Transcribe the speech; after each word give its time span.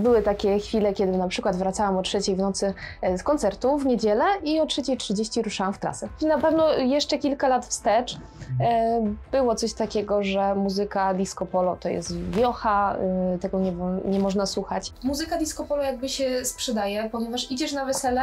Były 0.00 0.22
takie 0.22 0.58
chwile, 0.58 0.92
kiedy 0.92 1.18
na 1.18 1.28
przykład 1.28 1.56
wracałam 1.56 1.96
o 1.96 2.02
trzeciej 2.02 2.36
w 2.36 2.38
nocy 2.38 2.74
e, 3.02 3.18
z 3.18 3.22
koncertu 3.22 3.78
w 3.78 3.86
niedzielę 3.86 4.24
i 4.44 4.60
o 4.60 4.64
3.30 4.64 5.42
ruszałam 5.42 5.72
w 5.72 5.78
trasę. 5.78 6.08
Na 6.22 6.38
pewno 6.38 6.72
jeszcze 6.72 7.18
kilka 7.18 7.48
lat 7.48 7.66
wstecz 7.66 8.16
e, 8.60 9.14
było 9.32 9.54
coś 9.54 9.72
takiego, 9.72 10.22
że 10.22 10.54
muzyka 10.54 11.14
disco 11.14 11.46
polo 11.46 11.76
to 11.76 11.88
jest 11.88 12.18
wiocha, 12.30 12.96
e, 13.34 13.38
tego 13.38 13.60
nie, 13.60 13.72
nie 14.04 14.18
można 14.18 14.46
słuchać. 14.46 14.92
Muzyka 15.02 15.38
disco 15.38 15.64
polo 15.64 15.82
jakby 15.82 16.08
się 16.08 16.44
sprzedaje, 16.44 17.08
ponieważ 17.12 17.50
idziesz 17.50 17.72
na 17.72 17.84
wesele, 17.84 18.22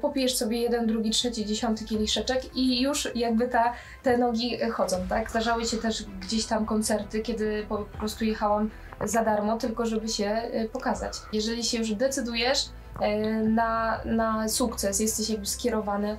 popijesz 0.00 0.36
sobie 0.36 0.60
jeden, 0.60 0.86
drugi, 0.86 1.10
trzeci, 1.10 1.46
dziesiąty 1.46 1.84
kieliszeczek 1.84 2.56
i 2.56 2.82
już 2.82 3.14
jakby 3.14 3.48
ta, 3.48 3.72
te 4.02 4.18
nogi 4.18 4.58
chodzą, 4.72 4.96
tak? 5.08 5.30
Zdarzały 5.30 5.64
się 5.64 5.76
też 5.76 6.04
gdzieś 6.20 6.46
tam 6.46 6.66
koncerty, 6.66 7.20
kiedy 7.20 7.66
po 7.68 7.78
prostu 7.78 8.24
jechałam 8.24 8.70
za 9.04 9.24
darmo, 9.24 9.56
tylko 9.56 9.86
żeby 9.86 10.08
się 10.08 10.42
y, 10.54 10.68
pokazać. 10.72 11.12
Jeżeli 11.32 11.64
się 11.64 11.78
już 11.78 11.94
decydujesz 11.94 12.66
y, 12.66 13.48
na, 13.48 14.00
na 14.04 14.48
sukces, 14.48 15.00
jesteś 15.00 15.30
jakby 15.30 15.46
skierowany 15.46 16.18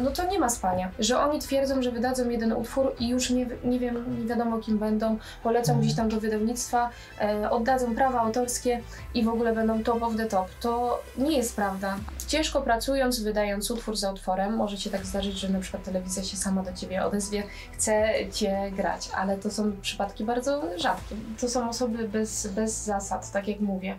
no 0.00 0.10
to 0.10 0.30
nie 0.30 0.38
ma 0.38 0.48
spania. 0.48 0.90
Że 0.98 1.18
oni 1.18 1.38
twierdzą, 1.38 1.82
że 1.82 1.90
wydadzą 1.90 2.28
jeden 2.28 2.52
utwór 2.52 2.94
i 3.00 3.08
już 3.08 3.30
nie, 3.30 3.46
nie 3.64 3.78
wiem, 3.78 4.20
nie 4.20 4.26
wiadomo 4.26 4.58
kim 4.58 4.78
będą, 4.78 5.18
polecą 5.42 5.80
gdzieś 5.80 5.94
tam 5.94 6.08
do 6.08 6.20
wydawnictwa, 6.20 6.90
oddadzą 7.50 7.94
prawa 7.94 8.20
autorskie 8.20 8.80
i 9.14 9.24
w 9.24 9.28
ogóle 9.28 9.54
będą 9.54 9.82
top 9.82 10.02
of 10.02 10.16
the 10.16 10.26
top. 10.26 10.46
To 10.60 11.02
nie 11.18 11.36
jest 11.36 11.56
prawda. 11.56 11.96
Ciężko 12.26 12.62
pracując, 12.62 13.20
wydając 13.20 13.70
utwór 13.70 13.96
za 13.96 14.12
utworem, 14.12 14.56
może 14.56 14.76
się 14.76 14.90
tak 14.90 15.06
zdarzyć, 15.06 15.38
że 15.38 15.48
na 15.48 15.60
przykład 15.60 15.84
telewizja 15.84 16.22
się 16.22 16.36
sama 16.36 16.62
do 16.62 16.72
ciebie 16.72 17.04
odezwie, 17.04 17.42
chce 17.72 18.12
cię 18.32 18.70
grać, 18.76 19.10
ale 19.14 19.36
to 19.36 19.50
są 19.50 19.72
przypadki 19.82 20.24
bardzo 20.24 20.62
rzadkie. 20.76 21.14
To 21.40 21.48
są 21.48 21.68
osoby 21.68 22.08
bez, 22.08 22.46
bez 22.46 22.84
zasad, 22.84 23.32
tak 23.32 23.48
jak 23.48 23.60
mówię. 23.60 23.96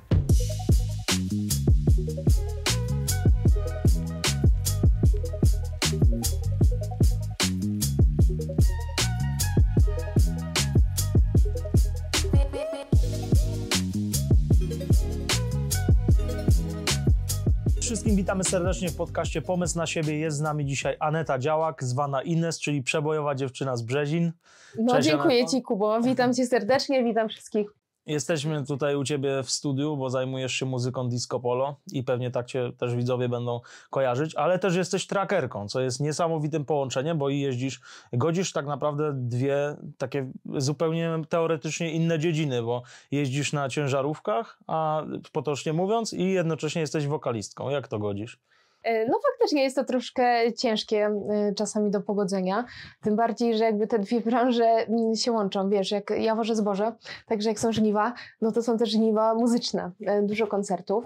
Wszystkim, 17.86 18.16
witamy 18.16 18.44
serdecznie 18.44 18.89
w 18.89 18.95
podcaście 18.95 19.41
Pomysł 19.41 19.78
na 19.78 19.88
siebie. 19.88 20.19
Jest 20.19 20.38
z 20.38 20.41
nami 20.41 20.66
dzisiaj 20.66 20.95
Aneta 21.00 21.39
Działak, 21.39 21.83
zwana 21.83 22.22
Ines, 22.22 22.59
czyli 22.59 22.83
przebojowa 22.83 23.36
dziewczyna 23.36 23.78
z 23.78 23.81
Brzezin. 23.81 24.31
No 24.80 24.94
Cześć, 24.94 25.08
dziękuję 25.08 25.39
Aneto. 25.39 25.52
Ci 25.52 25.61
Kubo, 25.61 26.02
witam 26.02 26.33
Cię 26.33 26.45
serdecznie, 26.45 27.03
witam 27.03 27.30
wszystkich. 27.30 27.67
Jesteśmy 28.08 28.66
tutaj 28.66 28.95
u 28.95 29.03
Ciebie 29.03 29.44
w 29.44 29.52
studiu, 29.52 29.98
bo 29.98 30.09
zajmujesz 30.09 30.53
się 30.53 30.66
muzyką 30.66 31.09
disco 31.09 31.39
polo 31.39 31.80
i 31.92 32.03
pewnie 32.03 32.31
tak 32.31 32.45
Cię 32.45 32.72
też 32.78 32.95
widzowie 32.95 33.30
będą 33.30 33.59
kojarzyć, 33.89 34.36
ale 34.36 34.59
też 34.59 34.75
jesteś 34.75 35.08
trackerką, 35.08 35.67
co 35.67 35.81
jest 35.81 36.00
niesamowitym 36.00 36.66
połączeniem, 36.66 37.17
bo 37.17 37.30
i 37.30 37.39
jeździsz, 37.39 37.81
godzisz 38.14 38.53
tak 38.53 38.66
naprawdę 38.66 39.12
dwie 39.14 39.75
takie 39.97 40.31
zupełnie 40.58 41.12
teoretycznie 41.30 41.92
inne 41.92 42.20
dziedziny, 42.20 42.64
bo 42.64 42.84
jeździsz 43.12 43.53
na 43.53 43.70
ciężarówkach, 43.70 44.59
a 44.67 45.03
potocznie 45.31 45.73
mówiąc 45.73 46.14
i 46.14 46.31
jednocześnie 46.31 46.81
jesteś 46.81 47.08
wokalistką. 47.08 47.69
Jak 47.69 47.88
to 47.88 48.00
godzisz? 48.00 48.40
E, 48.86 49.05
no 49.08 49.19
faktycznie 49.31 49.64
jest 49.64 49.75
to 49.75 49.83
troszkę 49.83 50.53
ciężkie 50.53 51.05
e, 51.05 51.53
czasami 51.53 51.91
do 51.91 52.02
pogodzenia, 52.02 52.66
tym 53.02 53.16
bardziej, 53.16 53.58
że 53.58 53.64
jakby 53.64 53.88
te 53.88 54.00
dwie 54.00 54.22
branże 54.22 54.66
mm, 54.66 55.16
się 55.16 55.31
łączą, 55.31 55.69
wiesz, 55.69 55.91
jak 55.91 56.09
ja 56.09 56.36
wożę 56.36 56.55
zboże, 56.55 56.91
także 57.25 57.50
jak 57.50 57.59
są 57.59 57.72
żniwa, 57.72 58.13
no 58.41 58.52
to 58.52 58.63
są 58.63 58.78
też 58.78 58.89
żniwa 58.89 59.36
muzyczne, 59.36 59.91
e, 60.06 60.22
dużo 60.22 60.47
koncertów. 60.47 61.06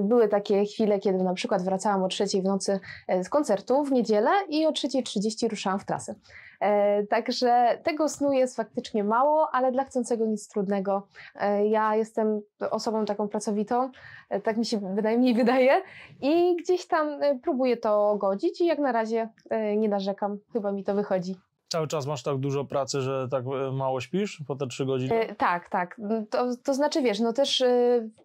Były 0.00 0.28
takie 0.28 0.64
chwile, 0.64 0.98
kiedy 0.98 1.24
na 1.24 1.34
przykład 1.34 1.62
wracałam 1.62 2.02
o 2.02 2.08
trzeciej 2.08 2.42
w 2.42 2.44
nocy 2.44 2.80
z 3.22 3.28
koncertu 3.28 3.84
w 3.84 3.92
niedzielę 3.92 4.30
i 4.48 4.66
o 4.66 4.70
3.30 4.70 5.48
ruszałam 5.48 5.78
w 5.78 5.84
trasę. 5.84 6.14
E, 6.60 7.06
także 7.06 7.78
tego 7.82 8.08
snu 8.08 8.32
jest 8.32 8.56
faktycznie 8.56 9.04
mało, 9.04 9.48
ale 9.52 9.72
dla 9.72 9.84
chcącego 9.84 10.26
nic 10.26 10.48
trudnego. 10.48 11.06
E, 11.34 11.66
ja 11.66 11.96
jestem 11.96 12.40
osobą 12.70 13.04
taką 13.04 13.28
pracowitą, 13.28 13.90
e, 14.30 14.40
tak 14.40 14.56
mi 14.56 14.64
się 14.64 14.78
bynajmniej 14.94 15.34
wydaje 15.44 15.82
i 16.22 16.56
gdzieś 16.56 16.86
tam 16.86 17.08
próbuję 17.42 17.76
to 17.76 18.16
godzić 18.16 18.60
i 18.60 18.66
jak 18.66 18.78
na 18.78 18.92
razie 18.92 19.28
nie 19.76 19.88
narzekam, 19.88 20.38
chyba 20.52 20.72
mi 20.72 20.84
to 20.84 20.94
wychodzi. 20.94 21.36
Cały 21.68 21.88
czas 21.88 22.06
masz 22.06 22.22
tak 22.22 22.38
dużo 22.38 22.64
pracy, 22.64 23.00
że 23.00 23.28
tak 23.30 23.44
mało 23.72 24.00
śpisz 24.00 24.42
po 24.46 24.56
te 24.56 24.66
trzy 24.66 24.86
godziny? 24.86 25.34
Tak, 25.38 25.68
tak. 25.68 26.00
To, 26.30 26.56
to 26.64 26.74
znaczy, 26.74 27.02
wiesz, 27.02 27.20
no 27.20 27.32
też 27.32 27.64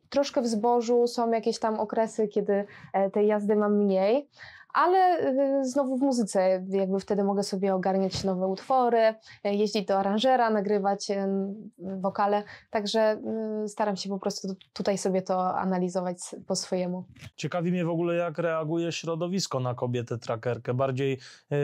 troszkę 0.09 0.41
w 0.41 0.47
zbożu 0.47 1.07
są 1.07 1.31
jakieś 1.31 1.59
tam 1.59 1.79
okresy, 1.79 2.27
kiedy 2.27 2.65
tej 3.13 3.27
jazdy 3.27 3.55
mam 3.55 3.77
mniej, 3.77 4.29
ale 4.73 5.19
y, 5.61 5.65
znowu 5.65 5.97
w 5.97 6.01
muzyce, 6.01 6.63
jakby 6.69 6.99
wtedy 6.99 7.23
mogę 7.23 7.43
sobie 7.43 7.75
ogarniać 7.75 8.23
nowe 8.23 8.47
utwory, 8.47 9.15
y, 9.45 9.49
jeździć 9.49 9.85
do 9.85 9.99
aranżera, 9.99 10.49
nagrywać 10.49 11.09
y, 11.11 11.15
wokale, 11.77 12.43
także 12.69 13.21
staram 13.67 13.95
się 13.95 14.09
po 14.09 14.19
prostu 14.19 14.47
tutaj 14.73 14.97
sobie 14.97 15.21
to 15.21 15.57
analizować 15.57 16.17
po 16.47 16.55
swojemu. 16.55 17.03
Ciekawi 17.35 17.71
mnie 17.71 17.85
w 17.85 17.89
ogóle, 17.89 18.15
jak 18.15 18.37
reaguje 18.37 18.91
środowisko 18.91 19.59
na 19.59 19.73
kobietę 19.73 20.17
trackerkę. 20.17 20.73
Bardziej 20.73 21.19
yy, 21.49 21.57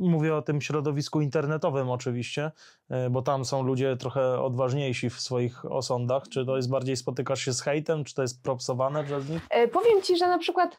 mówię 0.00 0.34
o 0.34 0.42
tym 0.42 0.60
środowisku 0.60 1.20
internetowym 1.20 1.90
oczywiście, 1.90 2.50
yy, 2.90 3.10
bo 3.10 3.22
tam 3.22 3.44
są 3.44 3.62
ludzie 3.62 3.96
trochę 3.96 4.40
odważniejsi 4.40 5.10
w 5.10 5.20
swoich 5.20 5.64
osądach. 5.64 6.22
Czy 6.28 6.46
to 6.46 6.56
jest 6.56 6.70
bardziej 6.70 6.96
spotykasz 6.96 7.40
się 7.40 7.52
z 7.52 7.60
hejtem, 7.60 8.04
czy 8.04 8.14
to 8.14 8.22
jest 8.22 8.42
propsowane 8.42 9.04
przez 9.04 9.28
nich? 9.28 9.46
Yy, 9.56 9.68
powiem 9.68 10.02
Ci, 10.02 10.16
że 10.16 10.28
na 10.28 10.38
przykład 10.38 10.78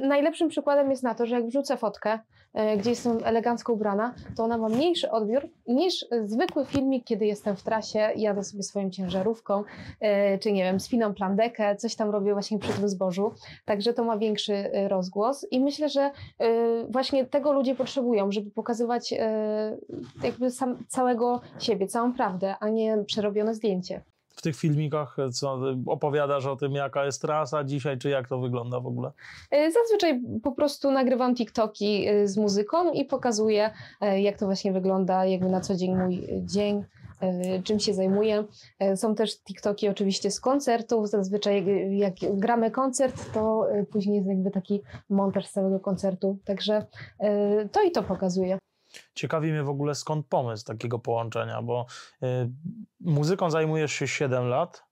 najlepszym 0.00 0.48
przykładem 0.48 0.90
jest 0.90 0.95
na 1.02 1.14
to, 1.14 1.26
że 1.26 1.34
jak 1.34 1.46
wrzucę 1.46 1.76
fotkę, 1.76 2.18
e, 2.54 2.76
gdzie 2.76 2.90
jestem 2.90 3.18
elegancko 3.24 3.72
ubrana, 3.72 4.14
to 4.36 4.44
ona 4.44 4.58
ma 4.58 4.68
mniejszy 4.68 5.10
odbiór 5.10 5.48
niż 5.66 6.06
zwykły 6.24 6.66
filmik, 6.66 7.04
kiedy 7.04 7.26
jestem 7.26 7.56
w 7.56 7.62
trasie, 7.62 7.98
jadę 8.16 8.44
sobie 8.44 8.62
swoją 8.62 8.90
ciężarówką, 8.90 9.64
e, 10.00 10.38
czy 10.38 10.52
nie 10.52 10.64
wiem, 10.64 10.80
spinam 10.80 11.14
plandekę, 11.14 11.76
coś 11.76 11.96
tam 11.96 12.10
robię 12.10 12.32
właśnie 12.32 12.58
przy 12.58 12.72
tym 12.72 12.88
zbożu. 12.88 13.32
Także 13.64 13.94
to 13.94 14.04
ma 14.04 14.18
większy 14.18 14.54
e, 14.54 14.88
rozgłos 14.88 15.46
i 15.50 15.60
myślę, 15.60 15.88
że 15.88 16.10
właśnie 16.88 17.26
tego 17.26 17.52
ludzie 17.52 17.74
potrzebują, 17.74 18.32
żeby 18.32 18.50
pokazywać 18.50 19.14
jakby 20.22 20.50
sam, 20.50 20.84
całego 20.88 21.40
siebie, 21.58 21.86
całą 21.86 22.12
prawdę, 22.12 22.54
a 22.60 22.68
nie 22.68 23.04
przerobione 23.06 23.54
zdjęcie 23.54 24.02
tych 24.46 24.56
filmikach, 24.56 25.16
co 25.32 25.60
opowiadasz 25.86 26.46
o 26.46 26.56
tym, 26.56 26.72
jaka 26.72 27.04
jest 27.04 27.22
trasa 27.22 27.64
dzisiaj, 27.64 27.98
czy 27.98 28.10
jak 28.10 28.28
to 28.28 28.38
wygląda 28.38 28.80
w 28.80 28.86
ogóle? 28.86 29.12
E, 29.50 29.70
zazwyczaj 29.72 30.22
po 30.42 30.52
prostu 30.52 30.90
nagrywam 30.90 31.34
TikToki 31.34 32.08
e, 32.08 32.28
z 32.28 32.36
muzyką 32.36 32.92
i 32.92 33.04
pokazuję, 33.04 33.70
e, 34.00 34.20
jak 34.20 34.38
to 34.38 34.46
właśnie 34.46 34.72
wygląda, 34.72 35.24
jakby 35.24 35.48
na 35.48 35.60
co 35.60 35.74
dzień 35.74 35.96
mój 35.96 36.28
dzień 36.44 36.84
czym 37.64 37.80
się 37.80 37.94
zajmuję. 37.94 38.44
Są 38.96 39.14
też 39.14 39.42
TikToki 39.42 39.88
oczywiście 39.88 40.30
z 40.30 40.40
koncertów. 40.40 41.08
Zazwyczaj 41.08 41.66
jak 41.96 42.14
gramy 42.32 42.70
koncert, 42.70 43.32
to 43.32 43.66
później 43.90 44.16
jest 44.16 44.28
jakby 44.28 44.50
taki 44.50 44.82
montaż 45.10 45.48
całego 45.48 45.80
koncertu. 45.80 46.38
Także 46.44 46.86
to 47.72 47.82
i 47.82 47.90
to 47.90 48.02
pokazuję. 48.02 48.58
Ciekawi 49.14 49.52
mnie 49.52 49.62
w 49.62 49.68
ogóle 49.68 49.94
skąd 49.94 50.26
pomysł 50.26 50.64
takiego 50.64 50.98
połączenia, 50.98 51.62
bo 51.62 51.86
y, 52.22 52.26
muzyką 53.00 53.50
zajmujesz 53.50 53.92
się 53.92 54.08
7 54.08 54.48
lat, 54.48 54.84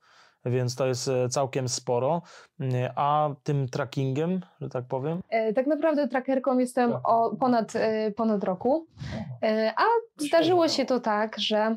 więc 0.45 0.77
to 0.77 0.87
jest 0.87 1.09
y, 1.09 1.29
całkiem 1.29 1.69
sporo. 1.69 2.23
Y, 2.61 2.65
a 2.97 3.31
tym 3.43 3.69
trackingiem, 3.69 4.41
że 4.61 4.69
tak 4.69 4.85
powiem? 4.85 5.21
E, 5.29 5.53
tak 5.53 5.67
naprawdę 5.67 6.09
trackerką 6.09 6.59
jestem 6.59 6.93
o 7.05 7.37
ponad, 7.41 7.73
ponad 8.17 8.45
roku. 8.45 8.87
E, 9.43 9.73
a 9.77 9.85
zdarzyło 10.19 10.69
się 10.69 10.85
to 10.85 11.01
tak, 11.01 11.39
że 11.39 11.77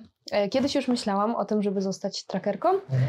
kiedyś 0.52 0.76
już 0.76 0.88
myślałam 0.88 1.36
o 1.36 1.46
tym, 1.46 1.64
żeby 1.64 1.82
zostać 1.82 2.24
trackerką. 2.24 2.70
Mhm. 2.70 3.02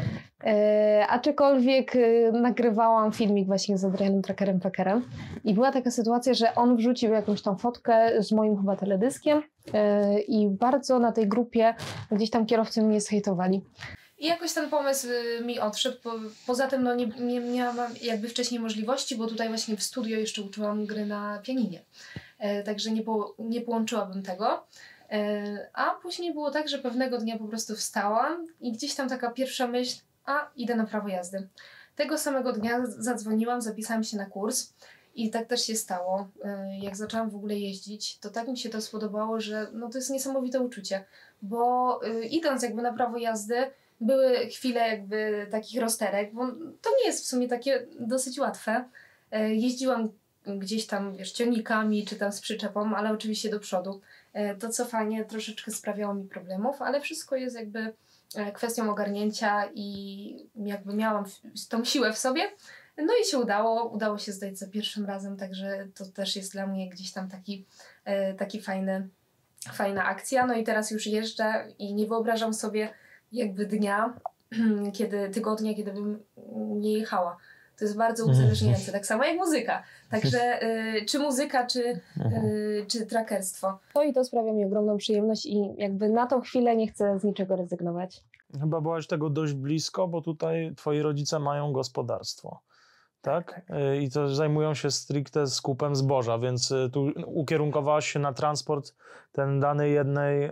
E, 0.43 1.07
aczkolwiek 1.07 1.95
e, 1.95 2.31
nagrywałam 2.31 3.11
filmik 3.11 3.47
właśnie 3.47 3.77
z 3.77 3.85
Adrianem 3.85 4.21
Trackerem 4.21 4.59
Packerem 4.59 5.09
i 5.43 5.53
była 5.53 5.71
taka 5.71 5.91
sytuacja, 5.91 6.33
że 6.33 6.55
on 6.55 6.77
wrzucił 6.77 7.11
jakąś 7.11 7.41
tam 7.41 7.57
fotkę 7.57 8.23
z 8.23 8.31
moim 8.31 8.57
chyba 8.57 8.75
teledyskiem 8.75 9.43
e, 9.73 10.19
i 10.19 10.49
bardzo 10.49 10.99
na 10.99 11.11
tej 11.11 11.27
grupie 11.27 11.75
gdzieś 12.11 12.29
tam 12.29 12.45
kierowcy 12.45 12.81
mnie 12.81 13.01
zhejtowali. 13.01 13.61
I 14.19 14.25
jakoś 14.25 14.53
ten 14.53 14.69
pomysł 14.69 15.07
mi 15.45 15.59
odszedł. 15.59 15.97
Po, 16.03 16.11
poza 16.47 16.67
tym 16.67 16.83
no, 16.83 16.95
nie, 16.95 17.07
nie 17.07 17.39
miałam 17.39 17.91
jakby 18.01 18.29
wcześniej 18.29 18.59
możliwości, 18.59 19.15
bo 19.15 19.27
tutaj 19.27 19.47
właśnie 19.47 19.77
w 19.77 19.83
studio 19.83 20.17
jeszcze 20.17 20.41
uczyłam 20.41 20.85
gry 20.85 21.05
na 21.05 21.39
pianinie. 21.43 21.81
E, 22.39 22.63
także 22.63 22.91
nie, 22.91 23.01
po, 23.01 23.35
nie 23.39 23.61
połączyłabym 23.61 24.23
tego. 24.23 24.63
E, 25.11 25.69
a 25.73 25.91
później 26.01 26.33
było 26.33 26.51
tak, 26.51 26.69
że 26.69 26.77
pewnego 26.77 27.17
dnia 27.17 27.37
po 27.37 27.45
prostu 27.45 27.75
wstałam 27.75 28.47
i 28.61 28.71
gdzieś 28.71 28.95
tam 28.95 29.09
taka 29.09 29.31
pierwsza 29.31 29.67
myśl, 29.67 29.99
a 30.25 30.49
idę 30.55 30.75
na 30.75 30.85
prawo 30.85 31.07
jazdy. 31.07 31.47
Tego 31.95 32.17
samego 32.17 32.53
dnia 32.53 32.85
zadzwoniłam, 32.85 33.61
zapisałam 33.61 34.03
się 34.03 34.17
na 34.17 34.25
kurs 34.25 34.73
i 35.15 35.29
tak 35.29 35.47
też 35.47 35.65
się 35.65 35.75
stało. 35.75 36.27
E, 36.43 36.79
jak 36.79 36.95
zaczęłam 36.95 37.29
w 37.29 37.35
ogóle 37.35 37.55
jeździć, 37.55 38.19
to 38.19 38.29
tak 38.29 38.47
mi 38.47 38.57
się 38.57 38.69
to 38.69 38.81
spodobało, 38.81 39.39
że 39.39 39.67
no 39.73 39.89
to 39.89 39.97
jest 39.97 40.09
niesamowite 40.09 40.59
uczucie, 40.59 41.05
bo 41.41 41.99
y, 42.07 42.25
idąc 42.25 42.63
jakby 42.63 42.81
na 42.81 42.93
prawo 42.93 43.17
jazdy, 43.17 43.55
były 44.01 44.37
chwile 44.37 44.89
jakby 44.89 45.47
takich 45.51 45.81
rozterek, 45.81 46.33
bo 46.33 46.47
to 46.81 46.89
nie 46.99 47.05
jest 47.05 47.25
w 47.25 47.27
sumie 47.27 47.47
takie 47.47 47.87
dosyć 47.99 48.39
łatwe. 48.39 48.85
E, 49.31 49.55
jeździłam 49.55 50.09
gdzieś 50.45 50.87
tam, 50.87 51.17
wiesz, 51.17 51.31
ciągnikami 51.31 52.05
czy 52.05 52.15
tam 52.15 52.31
z 52.31 52.41
przyczepą, 52.41 52.95
ale 52.95 53.11
oczywiście 53.11 53.49
do 53.49 53.59
przodu. 53.59 54.01
E, 54.33 54.55
to 54.55 54.69
cofanie 54.69 55.25
troszeczkę 55.25 55.71
sprawiało 55.71 56.13
mi 56.13 56.27
problemów, 56.27 56.81
ale 56.81 57.01
wszystko 57.01 57.35
jest 57.35 57.55
jakby 57.55 57.93
e, 58.35 58.51
kwestią 58.51 58.91
ogarnięcia 58.91 59.69
i 59.73 60.49
jakby 60.55 60.93
miałam 60.93 61.25
tą 61.69 61.85
siłę 61.85 62.13
w 62.13 62.17
sobie. 62.17 62.41
No 62.97 63.13
i 63.23 63.25
się 63.25 63.37
udało, 63.37 63.89
udało 63.89 64.17
się 64.17 64.31
zdać 64.31 64.57
za 64.57 64.67
pierwszym 64.67 65.05
razem, 65.05 65.37
także 65.37 65.87
to 65.95 66.05
też 66.05 66.35
jest 66.35 66.51
dla 66.51 66.67
mnie 66.67 66.89
gdzieś 66.89 67.11
tam 67.11 67.29
taki, 67.29 67.65
taki 68.37 68.61
fajny, 68.61 69.09
fajna 69.73 70.05
akcja. 70.05 70.45
No 70.45 70.55
i 70.55 70.63
teraz 70.63 70.91
już 70.91 71.07
jeżdżę 71.07 71.67
i 71.77 71.93
nie 71.93 72.07
wyobrażam 72.07 72.53
sobie 72.53 72.93
jakby 73.31 73.65
dnia, 73.65 74.13
kiedy, 74.97 75.29
tygodnia, 75.29 75.73
kiedy 75.73 75.93
bym 75.93 76.23
nie 76.55 76.93
jechała. 76.93 77.37
To 77.79 77.85
jest 77.85 77.97
bardzo 77.97 78.23
mhm. 78.23 78.39
uzależniające, 78.39 78.91
tak 78.91 79.05
samo 79.05 79.23
jak 79.23 79.37
muzyka. 79.37 79.83
Także 80.09 80.63
y, 80.63 81.05
czy 81.05 81.19
muzyka, 81.19 81.67
czy, 81.67 81.99
mhm. 82.17 82.45
y, 82.45 82.85
czy 82.87 83.05
trackerstwo. 83.05 83.79
To 83.93 84.03
i 84.03 84.13
to 84.13 84.25
sprawia 84.25 84.53
mi 84.53 84.65
ogromną 84.65 84.97
przyjemność 84.97 85.45
i 85.45 85.73
jakby 85.77 86.09
na 86.09 86.27
tą 86.27 86.41
chwilę 86.41 86.75
nie 86.75 86.87
chcę 86.87 87.19
z 87.19 87.23
niczego 87.23 87.55
rezygnować. 87.55 88.23
Chyba 88.59 88.81
byłaś 88.81 89.07
tego 89.07 89.29
dość 89.29 89.53
blisko, 89.53 90.07
bo 90.07 90.21
tutaj 90.21 90.73
twoi 90.75 91.01
rodzice 91.01 91.39
mają 91.39 91.73
gospodarstwo 91.73 92.59
tak? 93.21 93.61
Y, 93.93 93.97
I 93.97 94.09
to 94.09 94.35
zajmują 94.35 94.73
się 94.73 94.91
stricte 94.91 95.47
skupem 95.47 95.95
zboża, 95.95 96.39
więc 96.39 96.71
y, 96.71 96.89
tu 96.93 97.11
ukierunkowałaś 97.25 98.11
się 98.11 98.19
na 98.19 98.33
transport 98.33 98.95
ten 99.31 99.59
danej 99.59 99.93
jednej, 99.93 100.45
y, 100.45 100.51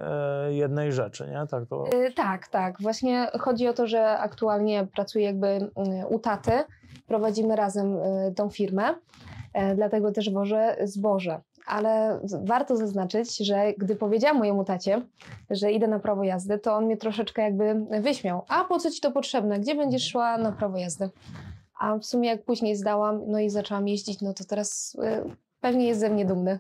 jednej 0.50 0.92
rzeczy, 0.92 1.28
nie? 1.28 1.48
Tak, 1.48 1.66
to... 1.70 1.84
tak, 2.16 2.48
tak. 2.48 2.82
Właśnie 2.82 3.32
chodzi 3.40 3.68
o 3.68 3.74
to, 3.74 3.88
że 3.88 4.18
aktualnie 4.18 4.88
pracuję 4.96 5.26
jakby 5.26 5.72
u 6.10 6.20
taty, 6.20 6.52
prowadzimy 7.08 7.56
razem 7.56 7.98
tą 8.36 8.50
firmę, 8.50 8.96
dlatego 9.76 10.12
też 10.12 10.30
wożę 10.30 10.78
zboże. 10.84 11.42
Ale 11.66 12.20
warto 12.44 12.76
zaznaczyć, 12.76 13.38
że 13.38 13.74
gdy 13.78 13.96
powiedziałam 13.96 14.38
mojemu 14.38 14.64
tacie, 14.64 15.02
że 15.50 15.72
idę 15.72 15.88
na 15.88 16.00
prawo 16.00 16.24
jazdy, 16.24 16.60
to 16.60 16.74
on 16.76 16.86
mnie 16.86 16.98
troszeczkę 16.98 17.42
jakby 17.42 17.86
wyśmiał. 18.02 18.46
A 18.48 18.64
po 18.64 18.80
co 18.80 18.92
ci 18.92 19.02
to 19.02 19.12
potrzebne? 19.12 19.60
Gdzie 19.60 19.76
będziesz 19.76 20.08
szła 20.12 20.38
na 20.38 20.52
prawo 20.52 20.78
jazdy? 20.78 21.10
A 21.80 21.98
w 21.98 22.06
sumie 22.06 22.30
jak 22.30 22.46
później 22.46 22.76
zdałam, 22.76 23.22
no 23.28 23.40
i 23.40 23.50
zaczęłam 23.50 23.88
jeździć, 23.88 24.22
no 24.22 24.34
to 24.34 24.44
teraz 24.44 24.96
y, 24.96 25.36
pewnie 25.62 25.88
jest 25.88 26.00
ze 26.00 26.10
mnie 26.10 26.26
dumny. 26.26 26.60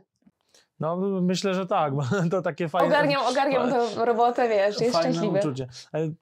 No 0.79 0.97
myślę, 1.21 1.53
że 1.53 1.65
tak, 1.65 1.95
bo 1.95 2.03
to 2.31 2.41
takie 2.41 2.69
fajne... 2.69 2.87
Ogarniam, 2.87 3.21
ogarniam 3.25 3.69
tę 3.69 4.05
robotę, 4.05 4.49
wiesz, 4.49 4.81
jest 4.81 4.93
fajne 4.93 5.13
szczęśliwy. 5.13 5.39
uczucie. 5.39 5.67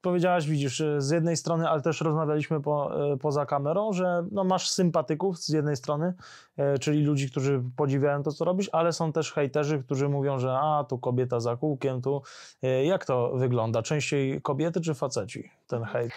Powiedziałaś, 0.01 0.47
widzisz, 0.47 0.83
z 0.97 1.09
jednej 1.09 1.37
strony, 1.37 1.69
ale 1.69 1.81
też 1.81 2.01
rozmawialiśmy 2.01 2.61
po, 2.61 3.05
e, 3.13 3.17
poza 3.17 3.45
kamerą, 3.45 3.93
że 3.93 4.25
no, 4.31 4.43
masz 4.43 4.69
sympatyków 4.69 5.37
z 5.37 5.49
jednej 5.49 5.75
strony, 5.75 6.13
e, 6.57 6.77
czyli 6.77 7.03
ludzi, 7.03 7.31
którzy 7.31 7.63
podziwiają 7.77 8.23
to, 8.23 8.31
co 8.31 8.45
robisz, 8.45 8.69
ale 8.73 8.93
są 8.93 9.11
też 9.11 9.33
hejterzy, 9.33 9.83
którzy 9.83 10.09
mówią, 10.09 10.39
że 10.39 10.57
a, 10.61 10.83
tu 10.89 10.97
kobieta 10.97 11.39
za 11.39 11.55
kółkiem, 11.55 12.01
tu... 12.01 12.21
E, 12.63 12.85
jak 12.85 13.05
to 13.05 13.31
wygląda? 13.35 13.81
Częściej 13.81 14.41
kobiety 14.41 14.81
czy 14.81 14.93
faceci, 14.93 15.51
ten 15.67 15.83
hejt? 15.83 16.11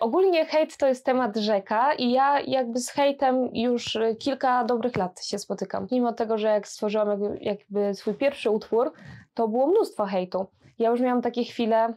ogólnie 0.00 0.46
hejt 0.46 0.76
to 0.76 0.86
jest 0.86 1.04
temat 1.04 1.36
rzeka 1.36 1.94
i 1.94 2.10
ja 2.10 2.40
jakby 2.40 2.78
z 2.80 2.90
hejtem 2.90 3.48
już 3.52 3.98
kilka 4.18 4.64
dobrych 4.64 4.96
lat 4.96 5.24
się 5.24 5.38
spotykam. 5.38 5.86
Mimo 5.92 6.12
tego, 6.12 6.38
że 6.38 6.48
jak 6.48 6.68
stworzyłam 6.68 7.08
jakby 7.08 7.38
jakby 7.40 7.94
swój 7.94 8.14
pierwszy 8.14 8.50
utwór, 8.50 8.92
to 9.34 9.48
było 9.48 9.66
mnóstwo 9.66 10.06
hejtu. 10.06 10.46
Ja 10.78 10.90
już 10.90 11.00
miałam 11.00 11.22
takie 11.22 11.44
chwile, 11.44 11.94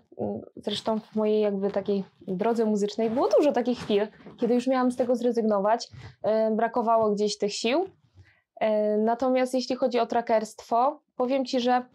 zresztą 0.56 1.00
w 1.00 1.16
mojej 1.16 1.42
jakby 1.42 1.72
takiej 1.72 2.04
drodze 2.22 2.66
muzycznej 2.66 3.10
było 3.10 3.30
dużo 3.38 3.52
takich 3.52 3.80
chwil, 3.80 4.08
kiedy 4.40 4.54
już 4.54 4.68
miałam 4.68 4.92
z 4.92 4.96
tego 4.96 5.16
zrezygnować, 5.16 5.88
brakowało 6.52 7.12
gdzieś 7.12 7.38
tych 7.38 7.54
sił. 7.54 7.86
Natomiast 8.98 9.54
jeśli 9.54 9.76
chodzi 9.76 10.00
o 10.00 10.06
trackerstwo, 10.06 11.00
powiem 11.16 11.46
Ci, 11.46 11.60
że 11.60 11.86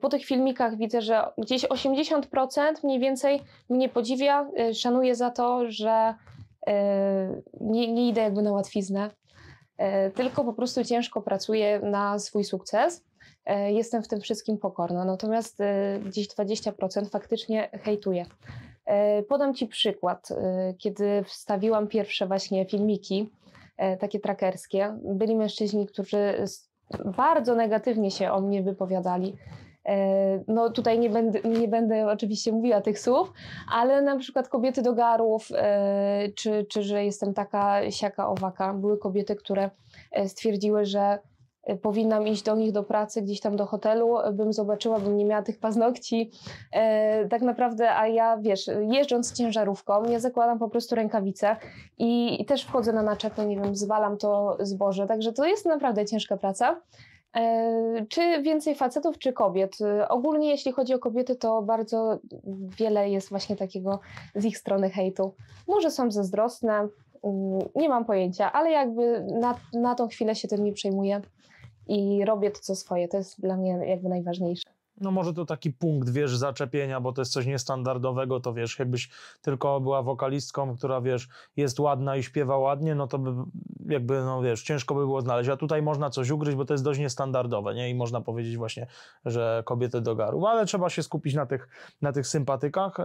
po 0.00 0.08
tych 0.08 0.24
filmikach 0.24 0.76
widzę, 0.76 1.02
że 1.02 1.24
gdzieś 1.38 1.64
80% 1.64 2.84
mniej 2.84 3.00
więcej 3.00 3.40
mnie 3.68 3.88
podziwia, 3.88 4.50
e, 4.58 4.74
szanuje 4.74 5.16
za 5.16 5.30
to, 5.30 5.70
że 5.70 6.14
e, 6.66 7.42
nie, 7.60 7.92
nie 7.92 8.08
idę 8.08 8.20
jakby 8.20 8.42
na 8.42 8.52
łatwiznę, 8.52 9.10
E, 9.76 10.10
tylko 10.10 10.44
po 10.44 10.52
prostu 10.52 10.84
ciężko 10.84 11.22
pracuję 11.22 11.80
na 11.80 12.18
swój 12.18 12.44
sukces. 12.44 13.04
E, 13.44 13.72
jestem 13.72 14.02
w 14.02 14.08
tym 14.08 14.20
wszystkim 14.20 14.58
pokorna, 14.58 15.04
natomiast 15.04 15.60
e, 15.60 16.00
gdzieś 16.06 16.28
20% 16.28 17.10
faktycznie 17.10 17.70
hejtuję. 17.82 18.26
Podam 19.28 19.54
Ci 19.54 19.66
przykład. 19.66 20.28
Kiedy 20.78 21.24
wstawiłam 21.24 21.88
pierwsze 21.88 22.26
właśnie 22.26 22.66
filmiki, 22.66 23.30
takie 24.00 24.20
trackerskie, 24.20 24.98
byli 25.02 25.36
mężczyźni, 25.36 25.86
którzy 25.86 26.46
bardzo 27.16 27.54
negatywnie 27.54 28.10
się 28.10 28.32
o 28.32 28.40
mnie 28.40 28.62
wypowiadali. 28.62 29.36
E, 29.86 30.44
no 30.48 30.70
tutaj 30.70 30.98
nie 30.98 31.10
będę, 31.10 31.40
nie 31.40 31.68
będę 31.68 32.06
oczywiście 32.06 32.52
mówiła 32.52 32.80
tych 32.80 32.98
słów, 32.98 33.32
ale 33.72 34.02
na 34.02 34.18
przykład 34.18 34.48
kobiety 34.48 34.82
do 34.82 34.92
garów, 34.92 35.48
e, 35.54 36.28
czy, 36.34 36.66
czy 36.68 36.82
że 36.82 37.04
jestem 37.04 37.34
taka 37.34 37.90
siaka 37.90 38.28
owaka. 38.28 38.74
Były 38.74 38.98
kobiety, 38.98 39.36
które 39.36 39.70
e, 40.12 40.28
stwierdziły, 40.28 40.84
że 40.84 41.18
powinnam 41.82 42.26
iść 42.26 42.42
do 42.42 42.56
nich 42.56 42.72
do 42.72 42.82
pracy, 42.82 43.22
gdzieś 43.22 43.40
tam 43.40 43.56
do 43.56 43.66
hotelu, 43.66 44.16
bym 44.32 44.52
zobaczyła, 44.52 44.98
bym 44.98 45.16
nie 45.16 45.24
miała 45.24 45.42
tych 45.42 45.58
paznokci. 45.58 46.30
E, 46.72 47.28
tak 47.28 47.42
naprawdę, 47.42 47.96
a 47.96 48.08
ja 48.08 48.36
wiesz, 48.36 48.70
jeżdżąc 48.90 49.32
ciężarówką, 49.32 50.04
ja 50.04 50.20
zakładam 50.20 50.58
po 50.58 50.68
prostu 50.68 50.94
rękawice 50.94 51.56
i, 51.98 52.44
też 52.44 52.64
wchodzę 52.64 52.92
na 52.92 53.02
naczepę, 53.02 53.46
nie 53.46 53.56
wiem, 53.56 53.76
zwalam 53.76 54.16
to 54.16 54.56
zboże, 54.60 55.06
także 55.06 55.32
to 55.32 55.44
jest 55.44 55.66
naprawdę 55.66 56.06
ciężka 56.06 56.36
praca. 56.36 56.80
Czy 58.08 58.42
więcej 58.42 58.74
facetów, 58.74 59.18
czy 59.18 59.32
kobiet? 59.32 59.78
Ogólnie, 60.08 60.50
jeśli 60.50 60.72
chodzi 60.72 60.94
o 60.94 60.98
kobiety, 60.98 61.36
to 61.36 61.62
bardzo 61.62 62.18
wiele 62.78 63.10
jest 63.10 63.28
właśnie 63.28 63.56
takiego 63.56 64.00
z 64.34 64.44
ich 64.44 64.58
strony 64.58 64.90
hejtu. 64.90 65.34
Może 65.68 65.90
są 65.90 66.10
zazdrosne, 66.10 66.72
mm, 66.72 67.58
nie 67.74 67.88
mam 67.88 68.04
pojęcia, 68.04 68.52
ale 68.52 68.70
jakby 68.70 69.26
na, 69.40 69.54
na 69.72 69.94
tą 69.94 70.08
chwilę 70.08 70.34
się 70.34 70.48
tym 70.48 70.64
nie 70.64 70.72
przejmuję 70.72 71.20
i 71.88 72.24
robię 72.24 72.50
to, 72.50 72.60
co 72.60 72.76
swoje. 72.76 73.08
To 73.08 73.16
jest 73.16 73.40
dla 73.40 73.56
mnie 73.56 73.70
jakby 73.86 74.08
najważniejsze. 74.08 74.73
No 75.00 75.10
może 75.10 75.34
to 75.34 75.44
taki 75.44 75.70
punkt, 75.72 76.10
wiesz, 76.10 76.36
zaczepienia, 76.36 77.00
bo 77.00 77.12
to 77.12 77.20
jest 77.20 77.32
coś 77.32 77.46
niestandardowego, 77.46 78.40
to 78.40 78.54
wiesz, 78.54 78.78
jakbyś 78.78 79.10
tylko 79.42 79.80
była 79.80 80.02
wokalistką, 80.02 80.76
która, 80.76 81.00
wiesz, 81.00 81.28
jest 81.56 81.80
ładna 81.80 82.16
i 82.16 82.22
śpiewa 82.22 82.58
ładnie, 82.58 82.94
no 82.94 83.06
to 83.06 83.18
by 83.18 83.34
jakby, 83.88 84.24
no 84.24 84.42
wiesz, 84.42 84.62
ciężko 84.62 84.94
by 84.94 85.00
było 85.00 85.20
znaleźć, 85.20 85.50
a 85.50 85.56
tutaj 85.56 85.82
można 85.82 86.10
coś 86.10 86.30
ugryźć, 86.30 86.56
bo 86.56 86.64
to 86.64 86.74
jest 86.74 86.84
dość 86.84 87.00
niestandardowe, 87.00 87.74
nie? 87.74 87.90
I 87.90 87.94
można 87.94 88.20
powiedzieć 88.20 88.56
właśnie, 88.56 88.86
że 89.24 89.62
kobiety 89.66 90.00
do 90.00 90.14
garu, 90.14 90.46
ale 90.46 90.66
trzeba 90.66 90.90
się 90.90 91.02
skupić 91.02 91.34
na 91.34 91.46
tych, 91.46 91.68
na 92.02 92.12
tych 92.12 92.26
sympatykach. 92.26 92.96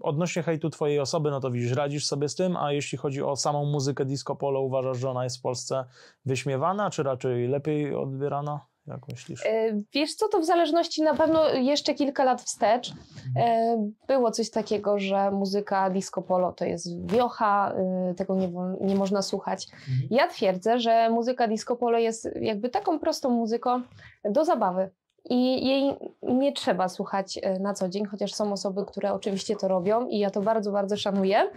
Odnośnie 0.00 0.42
hejtu 0.42 0.70
twojej 0.70 1.00
osoby, 1.00 1.30
no 1.30 1.40
to 1.40 1.50
widzisz, 1.50 1.72
radzisz 1.72 2.06
sobie 2.06 2.28
z 2.28 2.34
tym, 2.34 2.56
a 2.56 2.72
jeśli 2.72 2.98
chodzi 2.98 3.22
o 3.22 3.36
samą 3.36 3.64
muzykę 3.64 4.04
disco 4.04 4.36
polo, 4.36 4.60
uważasz, 4.60 4.98
że 4.98 5.10
ona 5.10 5.24
jest 5.24 5.38
w 5.38 5.42
Polsce 5.42 5.84
wyśmiewana, 6.26 6.90
czy 6.90 7.02
raczej 7.02 7.48
lepiej 7.48 7.94
odbierana? 7.94 8.60
Jak 8.88 9.08
myślisz? 9.08 9.46
E, 9.46 9.82
wiesz 9.92 10.14
co, 10.14 10.28
to 10.28 10.40
w 10.40 10.44
zależności 10.44 11.02
na 11.02 11.14
pewno 11.14 11.48
jeszcze 11.48 11.94
kilka 11.94 12.24
lat 12.24 12.42
wstecz 12.42 12.92
e, 13.36 13.76
było 14.08 14.30
coś 14.30 14.50
takiego, 14.50 14.98
że 14.98 15.30
muzyka 15.30 15.90
disco 15.90 16.22
polo 16.22 16.52
to 16.52 16.64
jest 16.64 17.06
wiocha, 17.06 17.74
e, 18.10 18.14
tego 18.14 18.34
nie, 18.34 18.52
nie 18.80 18.94
można 18.94 19.22
słuchać. 19.22 19.66
Mhm. 19.72 20.08
Ja 20.10 20.28
twierdzę, 20.28 20.80
że 20.80 21.10
muzyka 21.10 21.48
disco 21.48 21.76
polo 21.76 21.98
jest 21.98 22.28
jakby 22.40 22.68
taką 22.68 22.98
prostą 22.98 23.30
muzyką 23.30 23.82
do 24.24 24.44
zabawy. 24.44 24.90
I 25.30 25.68
jej 25.68 25.94
nie 26.22 26.52
trzeba 26.52 26.88
słuchać 26.88 27.40
na 27.60 27.74
co 27.74 27.88
dzień, 27.88 28.04
chociaż 28.04 28.34
są 28.34 28.52
osoby, 28.52 28.84
które 28.86 29.12
oczywiście 29.12 29.56
to 29.56 29.68
robią 29.68 30.08
i 30.08 30.18
ja 30.18 30.30
to 30.30 30.42
bardzo, 30.42 30.72
bardzo 30.72 30.96
szanuję, 30.96 31.50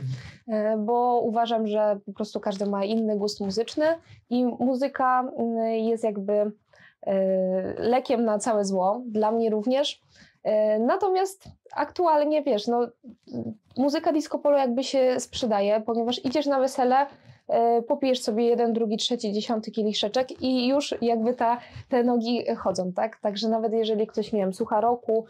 bo 0.78 1.20
uważam, 1.24 1.68
że 1.68 2.00
po 2.06 2.14
prostu 2.14 2.40
każdy 2.40 2.66
ma 2.66 2.86
inny 2.86 3.18
gust 3.18 3.42
muzyczny 3.42 3.86
i 4.30 4.46
muzyka 4.46 5.32
jest 5.72 6.04
jakby 6.04 6.52
lekiem 7.78 8.26
na 8.26 8.40
całe 8.40 8.66
zło, 8.66 9.02
dla 9.06 9.32
mnie 9.32 9.50
również. 9.50 10.02
E, 10.44 10.80
natomiast 10.80 11.44
aktualnie, 11.76 12.44
wiesz, 12.44 12.68
no, 12.68 12.88
muzyka 13.78 14.14
disco 14.14 14.40
polo 14.40 14.58
jakby 14.58 14.84
się 14.84 15.20
sprzedaje, 15.20 15.82
ponieważ 15.82 16.26
idziesz 16.26 16.46
na 16.46 16.60
wesele, 16.60 16.96
e, 17.48 17.82
popijesz 17.82 18.22
sobie 18.22 18.46
jeden, 18.46 18.74
drugi, 18.74 18.98
trzeci, 18.98 19.34
dziesiąty 19.34 19.72
kieliszeczek 19.72 20.42
i 20.42 20.68
już 20.68 20.96
jakby 21.02 21.34
ta, 21.34 21.60
te 21.90 22.04
nogi 22.04 22.46
chodzą, 22.56 22.94
tak? 22.94 23.20
Także 23.22 23.50
nawet 23.50 23.74
jeżeli 23.74 24.08
ktoś, 24.08 24.34
nie 24.34 24.40
wiem, 24.40 24.54
słucha 24.54 24.82
roku, 24.82 25.26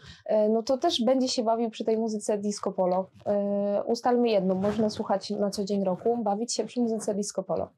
no 0.50 0.62
to 0.62 0.78
też 0.78 1.04
będzie 1.04 1.28
się 1.28 1.42
bawił 1.42 1.70
przy 1.70 1.84
tej 1.84 1.98
muzyce 1.98 2.38
disco 2.38 2.72
polo. 2.72 3.10
Ustalmy 3.86 4.28
jedno, 4.28 4.54
można 4.54 4.90
słuchać 4.90 5.30
na 5.30 5.50
co 5.50 5.64
dzień 5.64 5.84
roku, 5.84 6.16
bawić 6.16 6.54
się 6.54 6.64
przy 6.64 6.80
muzyce 6.80 7.14
disco 7.14 7.42
polo. 7.42 7.68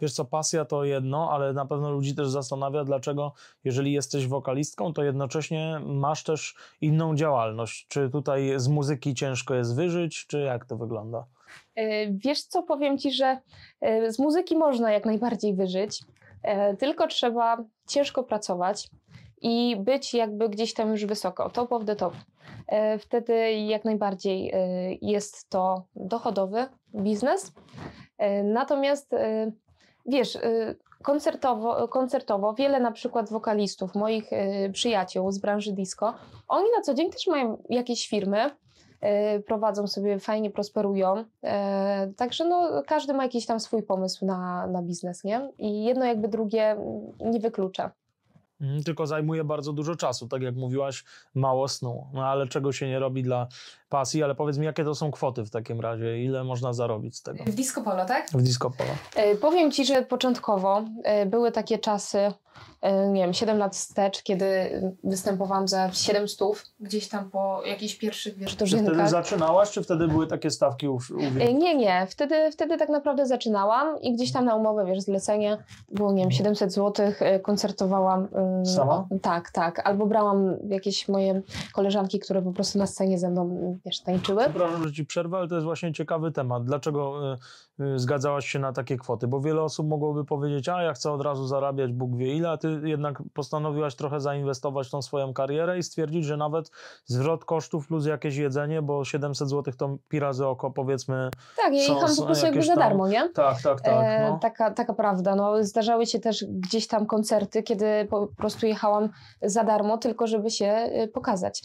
Wiesz 0.00 0.12
co, 0.12 0.24
pasja 0.24 0.64
to 0.64 0.84
jedno, 0.84 1.30
ale 1.30 1.52
na 1.52 1.66
pewno 1.66 1.90
ludzi 1.90 2.14
też 2.14 2.28
zastanawia, 2.28 2.84
dlaczego 2.84 3.32
jeżeli 3.64 3.92
jesteś 3.92 4.26
wokalistką, 4.26 4.92
to 4.92 5.02
jednocześnie 5.02 5.80
masz 5.86 6.24
też 6.24 6.54
inną 6.80 7.14
działalność. 7.14 7.86
Czy 7.88 8.10
tutaj 8.10 8.52
z 8.56 8.68
muzyki 8.68 9.14
ciężko 9.14 9.54
jest 9.54 9.76
wyżyć, 9.76 10.26
czy 10.26 10.40
jak 10.40 10.64
to 10.64 10.76
wygląda? 10.76 11.26
E, 11.74 12.12
wiesz 12.12 12.42
co, 12.42 12.62
powiem 12.62 12.98
Ci, 12.98 13.12
że 13.12 13.38
e, 13.80 14.12
z 14.12 14.18
muzyki 14.18 14.56
można 14.56 14.92
jak 14.92 15.06
najbardziej 15.06 15.54
wyżyć, 15.54 16.02
e, 16.42 16.76
tylko 16.76 17.06
trzeba 17.06 17.64
ciężko 17.88 18.24
pracować 18.24 18.90
i 19.42 19.76
być 19.76 20.14
jakby 20.14 20.48
gdzieś 20.48 20.74
tam 20.74 20.90
już 20.90 21.06
wysoko, 21.06 21.50
top 21.50 21.72
of 21.72 21.84
the 21.84 21.96
top. 21.96 22.14
Wtedy 22.98 23.52
jak 23.52 23.84
najbardziej 23.84 24.52
jest 25.02 25.48
to 25.48 25.84
dochodowy 25.96 26.66
biznes. 26.94 27.52
Natomiast 28.44 29.10
wiesz, 30.06 30.38
koncertowo, 31.02 31.88
koncertowo 31.88 32.54
wiele 32.54 32.80
na 32.80 32.92
przykład 32.92 33.30
wokalistów, 33.30 33.94
moich 33.94 34.30
przyjaciół 34.72 35.32
z 35.32 35.38
branży 35.38 35.72
disco, 35.72 36.14
oni 36.48 36.66
na 36.76 36.82
co 36.82 36.94
dzień 36.94 37.10
też 37.10 37.26
mają 37.26 37.62
jakieś 37.68 38.08
firmy, 38.08 38.50
E, 39.04 39.40
prowadzą 39.40 39.86
sobie, 39.86 40.18
fajnie 40.20 40.50
prosperują. 40.50 41.24
Także 42.16 42.44
no, 42.44 42.82
każdy 42.86 43.14
ma 43.14 43.22
jakiś 43.22 43.46
tam 43.46 43.60
swój 43.60 43.82
pomysł 43.82 44.26
na, 44.26 44.66
na 44.66 44.82
biznes, 44.82 45.24
nie? 45.24 45.50
I 45.58 45.84
jedno 45.84 46.04
jakby 46.04 46.28
drugie 46.28 46.76
nie 47.20 47.40
wyklucza. 47.40 47.90
Mhm, 48.60 48.82
tylko 48.82 49.06
zajmuje 49.06 49.44
bardzo 49.44 49.72
dużo 49.72 49.96
czasu, 49.96 50.28
tak 50.28 50.42
jak 50.42 50.54
mówiłaś, 50.54 51.04
mało 51.34 51.68
snu. 51.68 52.06
No 52.12 52.26
ale 52.26 52.46
czego 52.46 52.72
się 52.72 52.88
nie 52.88 52.98
robi 52.98 53.22
dla 53.22 53.46
pasji, 53.94 54.22
ale 54.22 54.34
powiedz 54.34 54.58
mi, 54.58 54.66
jakie 54.66 54.84
to 54.84 54.94
są 54.94 55.10
kwoty 55.10 55.44
w 55.44 55.50
takim 55.50 55.80
razie? 55.80 56.22
Ile 56.22 56.44
można 56.44 56.72
zarobić 56.72 57.16
z 57.16 57.22
tego? 57.22 57.44
W 57.44 57.54
disco 57.54 57.82
polo, 57.82 58.04
tak? 58.04 58.28
W 58.30 58.42
disco 58.42 58.70
polo. 58.70 58.90
E, 59.14 59.36
powiem 59.36 59.70
Ci, 59.70 59.84
że 59.84 60.02
początkowo 60.02 60.84
były 61.26 61.52
takie 61.52 61.78
czasy, 61.78 62.32
E, 62.84 63.08
nie 63.08 63.22
wiem, 63.22 63.34
7 63.34 63.58
lat 63.58 63.76
wstecz, 63.76 64.22
kiedy 64.22 64.46
występowałam 65.04 65.68
za 65.68 65.92
7 65.92 66.28
stów. 66.28 66.64
Gdzieś 66.80 67.08
tam 67.08 67.30
po 67.30 67.62
jakichś 67.66 67.94
pierwszych, 67.94 68.36
wiesz, 68.38 68.56
Czy 68.56 68.66
wtedy 68.66 69.08
zaczynałaś, 69.08 69.70
czy 69.70 69.82
wtedy 69.82 70.08
były 70.08 70.26
takie 70.26 70.50
stawki 70.50 70.88
u, 70.88 70.94
u 70.94 71.40
e, 71.40 71.54
Nie, 71.54 71.76
nie. 71.76 72.06
Wtedy, 72.10 72.50
wtedy 72.52 72.78
tak 72.78 72.88
naprawdę 72.88 73.26
zaczynałam 73.26 74.00
i 74.00 74.14
gdzieś 74.14 74.32
tam 74.32 74.44
na 74.44 74.56
umowę, 74.56 74.86
wiesz, 74.86 75.00
zlecenie 75.00 75.58
było, 75.92 76.12
nie 76.12 76.22
wiem, 76.22 76.30
700 76.30 76.72
zł, 76.72 77.06
e, 77.20 77.40
koncertowałam. 77.40 78.28
Sama? 78.64 79.06
tak, 79.22 79.50
tak. 79.50 79.86
Albo 79.86 80.06
brałam 80.06 80.56
jakieś 80.68 81.08
moje 81.08 81.42
koleżanki, 81.72 82.18
które 82.18 82.42
po 82.42 82.52
prostu 82.52 82.78
na 82.78 82.86
scenie 82.86 83.18
ze 83.18 83.30
mną, 83.30 83.76
wiesz, 83.84 84.00
tańczyły. 84.00 84.42
Przepraszam, 84.42 84.84
że 84.84 84.92
Ci 84.92 85.06
przerwę, 85.06 85.36
ale 85.38 85.48
to 85.48 85.54
jest 85.54 85.64
właśnie 85.64 85.92
ciekawy 85.92 86.32
temat. 86.32 86.64
Dlaczego 86.64 87.32
y, 87.80 87.84
y, 87.84 87.98
zgadzałaś 87.98 88.48
się 88.48 88.58
na 88.58 88.72
takie 88.72 88.96
kwoty? 88.96 89.26
Bo 89.28 89.40
wiele 89.40 89.62
osób 89.62 89.88
mogłoby 89.88 90.24
powiedzieć, 90.24 90.68
a 90.68 90.82
ja 90.82 90.92
chcę 90.92 91.12
od 91.12 91.22
razu 91.22 91.46
zarabiać 91.46 91.92
Bóg 91.92 92.16
wie 92.16 92.36
ile, 92.36 92.50
a 92.50 92.56
Ty 92.56 92.80
jednak 92.84 93.22
postanowiłaś 93.34 93.94
trochę 93.94 94.20
zainwestować 94.20 94.88
w 94.88 94.90
tą 94.90 95.02
swoją 95.02 95.34
karierę 95.34 95.78
i 95.78 95.82
stwierdzić, 95.82 96.24
że 96.24 96.36
nawet 96.36 96.70
zwrot 97.04 97.44
kosztów 97.44 97.88
plus 97.88 98.06
jakieś 98.06 98.36
jedzenie, 98.36 98.82
bo 98.82 99.04
700 99.04 99.48
zł 99.48 99.74
to 99.78 99.98
pi 100.08 100.20
razy 100.20 100.46
oko 100.46 100.70
powiedzmy. 100.70 101.30
Tak, 101.56 101.74
ja 101.74 101.82
jechałam 101.82 102.16
po 102.16 102.22
prostu 102.22 102.46
jakby 102.46 102.62
za 102.62 102.76
darmo, 102.76 103.08
nie? 103.08 103.28
Tak, 103.34 103.62
tak, 103.62 103.80
tak. 103.80 103.94
E, 104.04 104.30
no. 104.30 104.38
taka, 104.38 104.70
taka 104.70 104.94
prawda. 104.94 105.36
No, 105.36 105.64
zdarzały 105.64 106.06
się 106.06 106.20
też 106.20 106.44
gdzieś 106.48 106.86
tam 106.86 107.06
koncerty, 107.06 107.62
kiedy 107.62 108.06
po 108.10 108.26
prostu 108.26 108.66
jechałam 108.66 109.08
za 109.42 109.64
darmo, 109.64 109.98
tylko 109.98 110.26
żeby 110.26 110.50
się 110.50 110.66
e, 110.66 111.08
pokazać. 111.08 111.62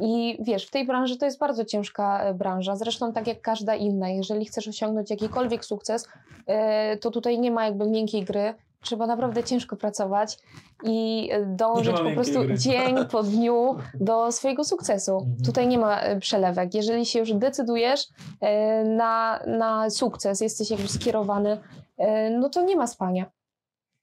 I 0.00 0.38
wiesz, 0.40 0.66
w 0.66 0.70
tej 0.70 0.86
branży 0.86 1.18
to 1.18 1.24
jest 1.24 1.38
bardzo 1.38 1.64
ciężka 1.64 2.24
e, 2.24 2.34
branża, 2.34 2.76
zresztą 2.76 3.12
tak 3.12 3.26
jak 3.26 3.40
każda 3.40 3.74
inna. 3.74 4.08
Jeżeli 4.08 4.46
chcesz 4.46 4.68
osiągnąć 4.68 5.10
jakikolwiek 5.10 5.64
sukces, 5.64 6.08
to 7.00 7.10
tutaj 7.10 7.38
nie 7.38 7.50
ma 7.50 7.64
jakby 7.64 7.90
miękkiej 7.90 8.24
gry 8.24 8.54
trzeba 8.84 9.06
naprawdę 9.06 9.44
ciężko 9.44 9.76
pracować 9.76 10.38
i 10.84 11.28
e, 11.32 11.46
dążyć 11.46 11.96
po 11.96 12.10
prostu 12.10 12.40
gry. 12.40 12.58
dzień 12.58 12.96
po 13.10 13.22
dniu 13.32 13.76
do 14.00 14.32
swojego 14.32 14.64
sukcesu. 14.64 15.12
Mhm. 15.12 15.36
Tutaj 15.44 15.68
nie 15.68 15.78
ma 15.78 16.00
e, 16.00 16.20
przelewek. 16.20 16.74
Jeżeli 16.74 17.06
się 17.06 17.18
już 17.18 17.32
decydujesz 17.32 18.08
e, 18.40 18.84
na, 18.84 19.40
na 19.46 19.90
sukces, 19.90 20.40
jesteś 20.40 20.70
jakby 20.70 20.88
skierowany, 20.88 21.58
no 22.38 22.48
to 22.48 22.62
nie 22.62 22.76
ma 22.76 22.86
spania. 22.86 23.30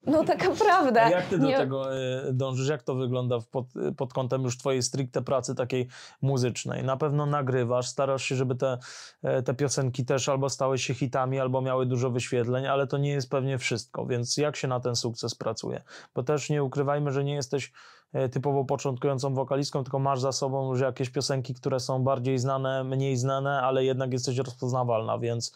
No 0.06 0.24
taka 0.24 0.52
prawda. 0.66 1.04
A 1.04 1.10
jak 1.10 1.26
ty 1.26 1.40
do 1.40 1.48
nie... 1.48 1.58
tego 1.58 1.98
e, 1.98 2.34
dążysz? 2.34 2.68
Jak 2.68 2.84
to 2.84 2.96
wygląda 2.96 3.38
pod, 3.52 3.66
pod 3.98 4.14
kątem 4.14 4.44
już 4.44 4.58
twojej 4.58 4.84
stricte 4.84 5.22
pracy 5.22 5.56
takiej 5.56 5.88
muzycznej? 6.22 6.84
Na 6.84 6.98
pewno 6.98 7.26
nagrywasz, 7.26 7.88
starasz 7.88 8.24
się, 8.24 8.36
żeby 8.36 8.56
te, 8.56 8.78
e, 9.24 9.44
te 9.44 9.54
piosenki 9.54 10.06
też 10.06 10.30
albo 10.30 10.50
stały 10.50 10.78
się 10.78 10.94
hitami, 10.94 11.40
albo 11.40 11.62
miały 11.62 11.86
dużo 11.86 12.10
wyświetleń, 12.10 12.68
ale 12.68 12.88
to 12.88 12.98
nie 12.98 13.10
jest 13.10 13.30
pewnie 13.30 13.58
wszystko, 13.58 14.06
więc 14.06 14.38
jak 14.38 14.56
się 14.56 14.68
na 14.68 14.80
ten 14.80 14.96
sukces 14.96 15.36
pracuje? 15.36 15.82
Bo 16.16 16.24
też 16.24 16.50
nie 16.50 16.64
ukrywajmy, 16.64 17.12
że 17.12 17.24
nie 17.24 17.34
jesteś 17.34 17.72
e, 18.14 18.30
typowo 18.30 18.66
początkującą 18.66 19.34
wokalistką, 19.34 19.84
tylko 19.84 20.00
masz 20.00 20.20
za 20.20 20.32
sobą 20.32 20.72
już 20.72 20.82
jakieś 20.82 21.10
piosenki, 21.10 21.54
które 21.54 21.80
są 21.80 22.04
bardziej 22.04 22.38
znane, 22.38 22.84
mniej 22.84 23.18
znane, 23.18 23.62
ale 23.62 23.86
jednak 23.86 24.14
jesteś 24.14 24.38
rozpoznawalna, 24.38 25.18
więc 25.18 25.56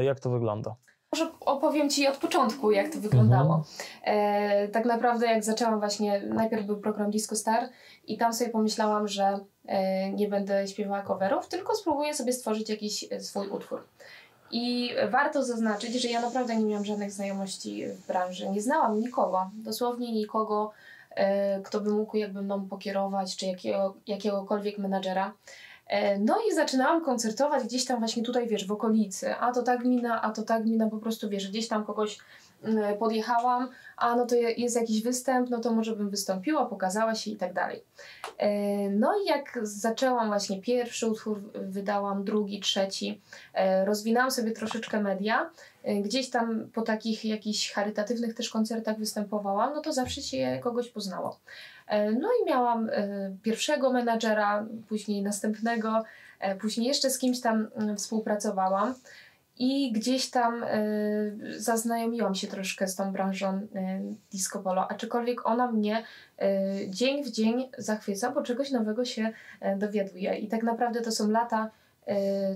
jak 0.00 0.20
to 0.20 0.30
wygląda? 0.30 0.76
Może 1.12 1.30
opowiem 1.40 1.90
Ci 1.90 2.06
od 2.06 2.16
początku, 2.16 2.70
jak 2.70 2.92
to 2.92 3.00
wyglądało. 3.00 3.54
Mhm. 3.54 3.64
E, 4.04 4.68
tak 4.68 4.84
naprawdę, 4.84 5.26
jak 5.26 5.44
zaczęłam 5.44 5.78
właśnie, 5.78 6.22
najpierw 6.26 6.66
był 6.66 6.80
program 6.80 7.10
Disco 7.10 7.36
Star 7.36 7.68
i 8.06 8.18
tam 8.18 8.34
sobie 8.34 8.50
pomyślałam, 8.50 9.08
że 9.08 9.38
e, 9.66 10.10
nie 10.12 10.28
będę 10.28 10.68
śpiewała 10.68 11.02
coverów, 11.02 11.48
tylko 11.48 11.74
spróbuję 11.74 12.14
sobie 12.14 12.32
stworzyć 12.32 12.70
jakiś 12.70 13.04
e, 13.10 13.20
swój 13.20 13.48
utwór. 13.48 13.84
I 14.50 14.90
warto 15.10 15.44
zaznaczyć, 15.44 15.94
że 15.94 16.08
ja 16.08 16.20
naprawdę 16.20 16.56
nie 16.56 16.64
miałam 16.64 16.84
żadnych 16.84 17.12
znajomości 17.12 17.86
w 17.86 18.06
branży. 18.06 18.50
Nie 18.50 18.62
znałam 18.62 19.00
nikogo, 19.00 19.50
dosłownie 19.54 20.12
nikogo, 20.12 20.72
e, 21.10 21.60
kto 21.60 21.80
by 21.80 21.90
mógł 21.90 22.16
jakby 22.16 22.42
mną 22.42 22.68
pokierować, 22.68 23.36
czy 23.36 23.46
jakiego, 23.46 23.94
jakiegokolwiek 24.06 24.78
menadżera. 24.78 25.32
E, 25.90 26.18
no 26.18 26.38
i 26.50 26.54
zaczynałam 26.54 27.04
koncertować 27.04 27.64
gdzieś 27.64 27.84
tam 27.84 27.98
właśnie 27.98 28.22
tutaj, 28.22 28.48
wiesz, 28.48 28.66
w 28.66 28.72
okolicy. 28.72 29.34
A 29.34 29.52
to 29.52 29.62
tak 29.62 29.82
gmina, 29.82 30.22
a 30.22 30.30
to 30.30 30.42
tak 30.42 30.62
gmina, 30.62 30.90
po 30.90 30.98
prostu, 30.98 31.28
wiesz, 31.28 31.48
gdzieś 31.48 31.68
tam 31.68 31.84
kogoś 31.84 32.18
mm, 32.62 32.98
podjechałam, 32.98 33.68
a 33.96 34.16
no 34.16 34.26
to 34.26 34.34
jest 34.34 34.76
jakiś 34.76 35.02
występ, 35.02 35.50
no 35.50 35.60
to 35.60 35.72
może 35.72 35.96
bym 35.96 36.10
wystąpiła, 36.10 36.66
pokazała 36.66 37.14
się 37.14 37.30
i 37.30 37.36
tak 37.36 37.52
dalej. 37.52 37.84
E, 38.38 38.90
no 38.90 39.12
i 39.24 39.26
jak 39.26 39.58
zaczęłam 39.62 40.28
właśnie 40.28 40.60
pierwszy 40.60 41.06
utwór, 41.06 41.42
wydałam 41.54 42.24
drugi, 42.24 42.60
trzeci, 42.60 43.20
e, 43.54 43.84
rozwinęłam 43.84 44.30
sobie 44.30 44.50
troszeczkę 44.50 45.00
media, 45.00 45.50
gdzieś 46.02 46.30
tam 46.30 46.70
po 46.74 46.82
takich 46.82 47.24
jakichś 47.24 47.72
charytatywnych 47.72 48.34
też 48.34 48.50
koncertach 48.50 48.98
występowałam, 48.98 49.74
no 49.74 49.80
to 49.80 49.92
zawsze 49.92 50.22
się 50.22 50.60
kogoś 50.62 50.88
poznało. 50.88 51.40
E, 51.90 52.12
no 52.12 52.28
i 52.42 52.46
miałam 52.46 52.90
e, 52.92 53.36
pierwszego 53.42 53.92
menadżera, 53.92 54.66
później 54.88 55.22
następnego, 55.22 56.02
e, 56.40 56.56
później 56.56 56.86
jeszcze 56.86 57.10
z 57.10 57.18
kimś 57.18 57.40
tam 57.40 57.68
mm, 57.76 57.96
współpracowałam. 57.96 58.94
I 59.62 59.92
gdzieś 59.92 60.30
tam 60.30 60.64
zaznajomiłam 61.56 62.34
się 62.34 62.46
troszkę 62.46 62.88
z 62.88 62.96
tą 62.96 63.12
branżą 63.12 63.66
disco 64.32 64.58
polo, 64.58 64.90
aczkolwiek 64.90 65.46
ona 65.46 65.72
mnie 65.72 66.04
dzień 66.88 67.24
w 67.24 67.30
dzień 67.30 67.70
zachwyca, 67.78 68.30
bo 68.30 68.42
czegoś 68.42 68.70
nowego 68.70 69.04
się 69.04 69.32
dowiaduje. 69.76 70.34
I 70.34 70.48
tak 70.48 70.62
naprawdę 70.62 71.00
to 71.00 71.12
są 71.12 71.30
lata 71.30 71.70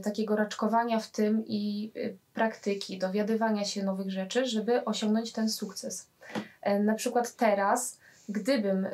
takiego 0.05 0.37
raczkowania 0.37 1.01
w 1.01 1.11
tym 1.11 1.45
i 1.47 1.93
praktyki, 2.35 2.99
dowiadywania 2.99 3.65
się 3.65 3.83
nowych 3.83 4.11
rzeczy, 4.11 4.47
żeby 4.47 4.85
osiągnąć 4.85 5.33
ten 5.33 5.49
sukces. 5.49 6.09
Na 6.81 6.95
przykład 6.95 7.37
teraz 7.37 7.99
gdybym 8.29 8.87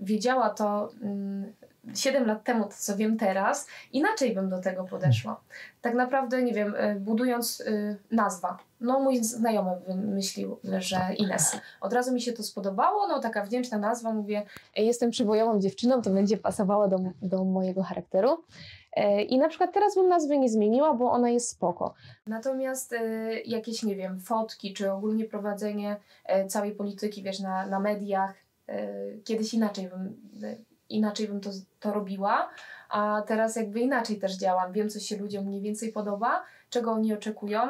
wiedziała 0.00 0.50
to 0.50 0.90
y, 1.02 1.96
7 1.96 2.26
lat 2.26 2.44
temu, 2.44 2.64
to 2.64 2.74
co 2.78 2.96
wiem 2.96 3.16
teraz, 3.16 3.66
inaczej 3.92 4.34
bym 4.34 4.48
do 4.48 4.60
tego 4.60 4.84
podeszła. 4.84 5.40
Tak 5.82 5.94
naprawdę, 5.94 6.42
nie 6.42 6.54
wiem, 6.54 6.74
budując 7.00 7.62
nazwa. 8.10 8.58
No, 8.80 9.00
mój 9.00 9.24
znajomy 9.24 9.70
wymyślił, 9.86 10.58
że 10.78 11.00
Ines. 11.16 11.56
Od 11.80 11.92
razu 11.92 12.12
mi 12.12 12.20
się 12.20 12.32
to 12.32 12.42
spodobało, 12.42 13.08
no 13.08 13.20
taka 13.20 13.44
wdzięczna 13.44 13.78
nazwa, 13.78 14.12
mówię, 14.12 14.42
jestem 14.76 15.10
przybojową 15.10 15.60
dziewczyną, 15.60 16.02
to 16.02 16.10
będzie 16.10 16.36
pasowała 16.36 16.88
do, 16.88 16.98
do 17.22 17.44
mojego 17.44 17.82
charakteru. 17.82 18.44
E, 18.92 19.22
I 19.22 19.38
na 19.38 19.48
przykład 19.48 19.72
teraz 19.72 19.94
bym 19.94 20.08
nazwy 20.08 20.38
nie 20.38 20.48
zmieniła, 20.48 20.94
bo 20.94 21.10
ona 21.10 21.30
jest 21.30 21.48
spoko. 21.48 21.94
Natomiast 22.26 22.92
y, 22.92 23.42
jakieś, 23.46 23.82
nie 23.82 23.96
wiem, 23.96 24.20
fotki, 24.20 24.74
czy 24.74 24.92
ogólnie 24.92 25.24
prowadzenie 25.24 25.96
y, 26.44 26.46
całej 26.46 26.72
polityki, 26.72 27.22
wiesz, 27.22 27.40
na, 27.40 27.66
na 27.66 27.80
mediach, 27.80 28.34
E, 28.68 28.88
kiedyś 29.24 29.54
inaczej 29.54 29.88
bym, 29.88 30.16
e, 30.42 30.56
inaczej 30.88 31.28
bym 31.28 31.40
to, 31.40 31.50
to 31.80 31.92
robiła, 31.92 32.48
a 32.90 33.22
teraz 33.26 33.56
jakby 33.56 33.80
inaczej 33.80 34.18
też 34.18 34.36
działam. 34.36 34.72
Wiem, 34.72 34.90
co 34.90 35.00
się 35.00 35.16
ludziom 35.16 35.44
mniej 35.44 35.60
więcej 35.60 35.92
podoba, 35.92 36.44
czego 36.70 36.92
oni 36.92 37.12
oczekują. 37.14 37.60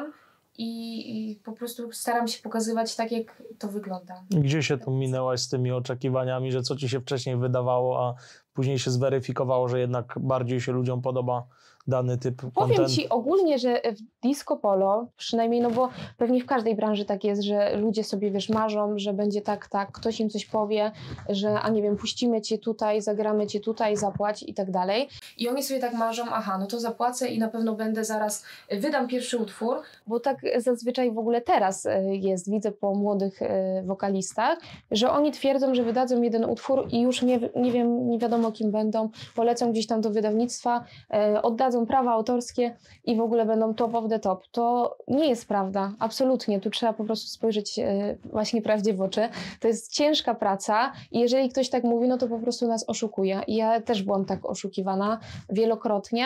I, 0.57 1.31
I, 1.31 1.35
po 1.35 1.51
prostu 1.51 1.91
staram 1.91 2.27
się 2.27 2.43
pokazywać 2.43 2.95
tak, 2.95 3.11
jak 3.11 3.43
to 3.59 3.67
wygląda. 3.67 4.23
Gdzie 4.29 4.63
się 4.63 4.77
tu 4.77 4.91
minęłaś 4.91 5.39
z 5.39 5.49
tymi 5.49 5.71
oczekiwaniami, 5.71 6.51
że 6.51 6.61
co 6.61 6.75
ci 6.75 6.89
się 6.89 6.99
wcześniej 6.99 7.37
wydawało, 7.37 8.07
a 8.07 8.15
później 8.59 8.79
się 8.79 8.91
zweryfikowało, 8.91 9.67
że 9.67 9.79
jednak 9.79 10.19
bardziej 10.21 10.61
się 10.61 10.71
ludziom 10.71 11.01
podoba 11.01 11.43
dany 11.89 12.17
typ 12.17 12.37
Powiem 12.37 12.53
kontentu? 12.53 12.91
Ci 12.91 13.09
ogólnie, 13.09 13.59
że 13.59 13.81
w 13.81 14.27
disco 14.27 14.57
polo, 14.57 15.07
przynajmniej, 15.17 15.61
no 15.61 15.71
bo 15.71 15.89
pewnie 16.17 16.41
w 16.43 16.45
każdej 16.45 16.75
branży 16.75 17.05
tak 17.05 17.23
jest, 17.23 17.41
że 17.41 17.77
ludzie 17.77 18.03
sobie, 18.03 18.31
wiesz, 18.31 18.49
marzą, 18.49 18.93
że 18.95 19.13
będzie 19.13 19.41
tak, 19.41 19.67
tak, 19.67 19.91
ktoś 19.91 20.19
im 20.19 20.29
coś 20.29 20.45
powie, 20.45 20.91
że, 21.29 21.59
a 21.61 21.69
nie 21.69 21.81
wiem, 21.81 21.97
puścimy 21.97 22.41
Cię 22.41 22.57
tutaj, 22.57 23.01
zagramy 23.01 23.47
Cię 23.47 23.59
tutaj, 23.59 23.97
zapłać 23.97 24.43
i 24.43 24.53
tak 24.53 24.71
dalej. 24.71 25.09
I 25.37 25.49
oni 25.49 25.63
sobie 25.63 25.79
tak 25.79 25.93
marzą, 25.93 26.23
aha, 26.31 26.57
no 26.57 26.67
to 26.67 26.79
zapłacę 26.79 27.27
i 27.27 27.39
na 27.39 27.47
pewno 27.47 27.75
będę 27.75 28.05
zaraz, 28.05 28.45
wydam 28.71 29.07
pierwszy 29.07 29.37
utwór, 29.37 29.77
Bo 30.07 30.19
tak 30.19 30.37
zazwyczaj 30.57 31.11
w 31.11 31.17
ogóle 31.17 31.41
teraz 31.41 31.85
e, 31.85 32.15
jest, 32.15 32.51
widzę 32.51 32.71
po 32.71 32.95
młodych 32.95 33.41
e, 33.41 33.83
wokalistach, 33.85 34.59
że 34.91 35.11
oni 35.11 35.31
twierdzą, 35.31 35.75
że 35.75 35.83
wydadzą 35.83 36.21
jeden 36.21 36.45
utwór 36.45 36.87
i 36.91 37.01
już 37.01 37.21
nie, 37.21 37.39
nie 37.55 37.71
wiem, 37.71 38.09
nie 38.09 38.19
wiadomo 38.19 38.51
kim 38.51 38.71
będą, 38.71 39.09
polecą 39.35 39.71
gdzieś 39.71 39.87
tam 39.87 40.01
do 40.01 40.09
wydawnictwa, 40.09 40.83
e, 41.09 41.41
prawa 41.85 42.11
autorskie 42.11 42.75
i 43.03 43.15
w 43.15 43.21
ogóle 43.21 43.45
będą 43.45 43.73
top 43.73 43.95
of 43.95 44.09
the 44.09 44.19
top. 44.19 44.47
To 44.51 44.97
nie 45.07 45.29
jest 45.29 45.47
prawda, 45.47 45.93
absolutnie. 45.99 46.59
Tu 46.59 46.69
trzeba 46.69 46.93
po 46.93 47.03
prostu 47.03 47.27
spojrzeć 47.27 47.79
e, 47.79 48.15
właśnie 48.25 48.61
prawdzie 48.61 48.93
w 48.93 49.01
oczy. 49.01 49.29
To 49.59 49.67
jest 49.67 49.93
ciężka 49.93 50.35
praca 50.35 50.91
i 51.11 51.19
jeżeli 51.19 51.49
ktoś 51.49 51.69
tak 51.69 51.83
mówi, 51.83 52.07
no 52.07 52.17
to 52.17 52.27
po 52.27 52.39
prostu 52.39 52.67
nas 52.67 52.89
oszukuje. 52.89 53.41
I 53.47 53.55
ja 53.55 53.81
też 53.81 54.03
byłam 54.03 54.25
tak 54.25 54.45
oszukiwana 54.45 55.19
wielokrotnie. 55.49 56.25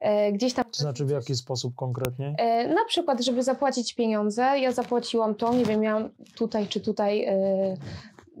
E, 0.00 0.32
Gdzieś 0.32 0.54
tam 0.54 0.64
To 0.64 0.82
znaczy 0.82 1.04
w 1.04 1.10
jaki 1.10 1.34
sposób 1.34 1.74
konkretnie? 1.74 2.34
E, 2.38 2.68
Na 2.74 2.84
przykład, 2.84 3.20
żeby 3.24 3.42
zapłacić 3.42 3.94
pieniądze, 3.94 4.42
ja 4.42 4.72
zapłaciłam 4.72 5.34
to, 5.34 5.54
nie 5.54 5.64
wiem, 5.64 5.80
miałam 5.80 6.08
tutaj 6.36 6.66
czy 6.66 6.80
tutaj 6.80 7.26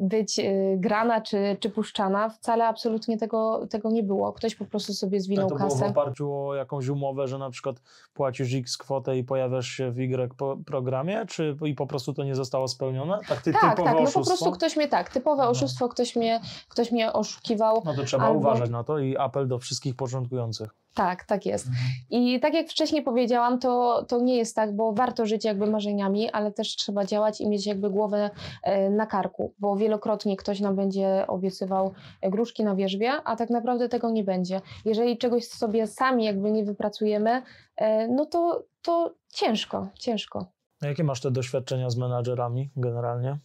być 0.00 0.38
e, 0.38 0.44
grana 0.76 1.20
czy, 1.20 1.56
czy 1.60 1.70
puszczana. 1.70 2.28
Wcale 2.28 2.66
absolutnie 2.66 3.18
tego, 3.18 3.66
tego 3.70 3.90
nie 3.90 4.02
było. 4.02 4.32
Ktoś 4.32 4.54
po 4.54 4.64
prostu 4.64 4.94
sobie 4.94 5.18
A 5.18 5.20
zwinął 5.20 5.48
to 5.48 5.56
było 5.56 5.68
w 5.68 5.72
kasę. 5.72 5.86
oparciu 5.86 6.32
o 6.34 6.54
jakąś 6.54 6.88
umowę, 6.88 7.28
że 7.28 7.38
na 7.38 7.50
przykład 7.50 7.76
płacisz 8.14 8.54
X 8.54 8.76
kwotę 8.78 9.18
i 9.18 9.24
pojawiasz 9.24 9.66
się 9.66 9.90
w 9.90 9.98
Y 10.00 10.32
programie, 10.66 11.24
czy 11.28 11.56
i 11.64 11.74
po 11.74 11.86
prostu 11.86 12.12
to 12.12 12.24
nie 12.24 12.34
zostało 12.34 12.68
spełnione? 12.68 13.18
Tak, 13.28 13.42
ty, 13.42 13.52
Tak, 13.52 13.60
tak, 13.62 13.78
no 13.78 13.84
po 13.92 13.98
oszustwo? 13.98 14.24
prostu 14.24 14.52
ktoś 14.52 14.76
mnie 14.76 14.88
tak, 14.88 15.10
typowe 15.10 15.42
No. 15.42 15.50
oszustwo, 15.50 15.88
ktoś 15.88 16.16
mnie, 16.16 16.40
ktoś 16.68 16.92
mnie 16.92 17.12
oszukiwał. 17.12 17.82
No 17.84 17.94
to 17.94 18.02
trzeba 18.04 18.24
albo- 18.24 18.38
uważać 18.38 18.70
na 18.70 18.84
to 18.84 18.98
i 18.98 19.16
apel 19.16 19.48
do 19.48 19.58
wszystkich 19.58 19.96
początkujących. 19.96 20.70
Tak, 20.94 21.24
tak 21.24 21.46
jest. 21.46 21.66
Mhm. 21.66 21.84
I 22.10 22.40
tak 22.40 22.54
jak 22.54 22.68
wcześniej 22.68 23.02
powiedziałam, 23.02 23.58
to, 23.58 24.04
to 24.08 24.20
nie 24.20 24.36
jest 24.36 24.56
tak, 24.56 24.76
bo 24.76 24.92
warto 24.92 25.26
żyć 25.26 25.44
jakby 25.44 25.66
marzeniami, 25.66 26.30
ale 26.30 26.52
też 26.52 26.76
trzeba 26.76 27.04
działać 27.04 27.40
i 27.40 27.48
mieć 27.48 27.66
jakby 27.66 27.90
głowę 27.90 28.30
e, 28.62 28.90
na 28.90 29.06
karku, 29.06 29.54
bo 29.58 29.76
wielokrotnie 29.76 30.36
ktoś 30.36 30.60
nam 30.60 30.76
będzie 30.76 31.26
obiecywał 31.26 31.92
gruszki 32.22 32.64
na 32.64 32.74
wierzbie, 32.74 33.12
a 33.24 33.36
tak 33.36 33.50
naprawdę 33.50 33.88
tego 33.88 34.10
nie 34.10 34.24
będzie. 34.24 34.60
Jeżeli 34.84 35.18
czegoś 35.18 35.48
sobie 35.48 35.86
sami 35.86 36.24
jakby 36.24 36.50
nie 36.50 36.64
wypracujemy, 36.64 37.42
e, 37.76 38.08
no 38.08 38.26
to, 38.26 38.64
to 38.82 39.14
ciężko, 39.28 39.88
ciężko. 39.98 40.46
A 40.82 40.86
jakie 40.86 41.04
masz 41.04 41.20
te 41.20 41.30
doświadczenia 41.30 41.90
z 41.90 41.96
menadżerami 41.96 42.70
generalnie? 42.76 43.38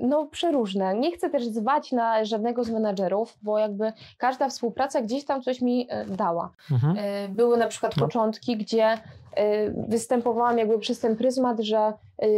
No, 0.00 0.26
przeróżne. 0.26 0.94
Nie 0.94 1.12
chcę 1.12 1.30
też 1.30 1.46
zwać 1.46 1.92
na 1.92 2.24
żadnego 2.24 2.64
z 2.64 2.70
menadżerów, 2.70 3.38
bo 3.42 3.58
jakby 3.58 3.92
każda 4.18 4.48
współpraca 4.48 5.02
gdzieś 5.02 5.24
tam 5.24 5.42
coś 5.42 5.60
mi 5.60 5.86
e, 5.90 6.04
dała. 6.04 6.50
Mhm. 6.70 6.96
E, 6.98 7.28
Były 7.28 7.56
na 7.58 7.66
przykład 7.66 7.96
No. 7.96 8.02
początki, 8.06 8.56
gdzie 8.56 8.84
e, 8.86 8.98
występowałam 9.88 10.58
jakby 10.58 10.78
przez 10.78 11.00
ten 11.00 11.16
pryzmat, 11.16 11.60
że 11.60 11.92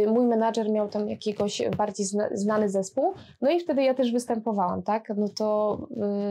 mój 0.07 0.25
menadżer 0.25 0.69
miał 0.69 0.87
tam 0.87 1.09
jakiegoś 1.09 1.61
bardziej 1.77 2.05
zna, 2.05 2.27
znany 2.33 2.69
zespół, 2.69 3.13
no 3.41 3.49
i 3.49 3.59
wtedy 3.59 3.83
ja 3.83 3.93
też 3.93 4.11
występowałam, 4.11 4.83
tak? 4.83 5.11
No 5.17 5.27
to 5.29 5.77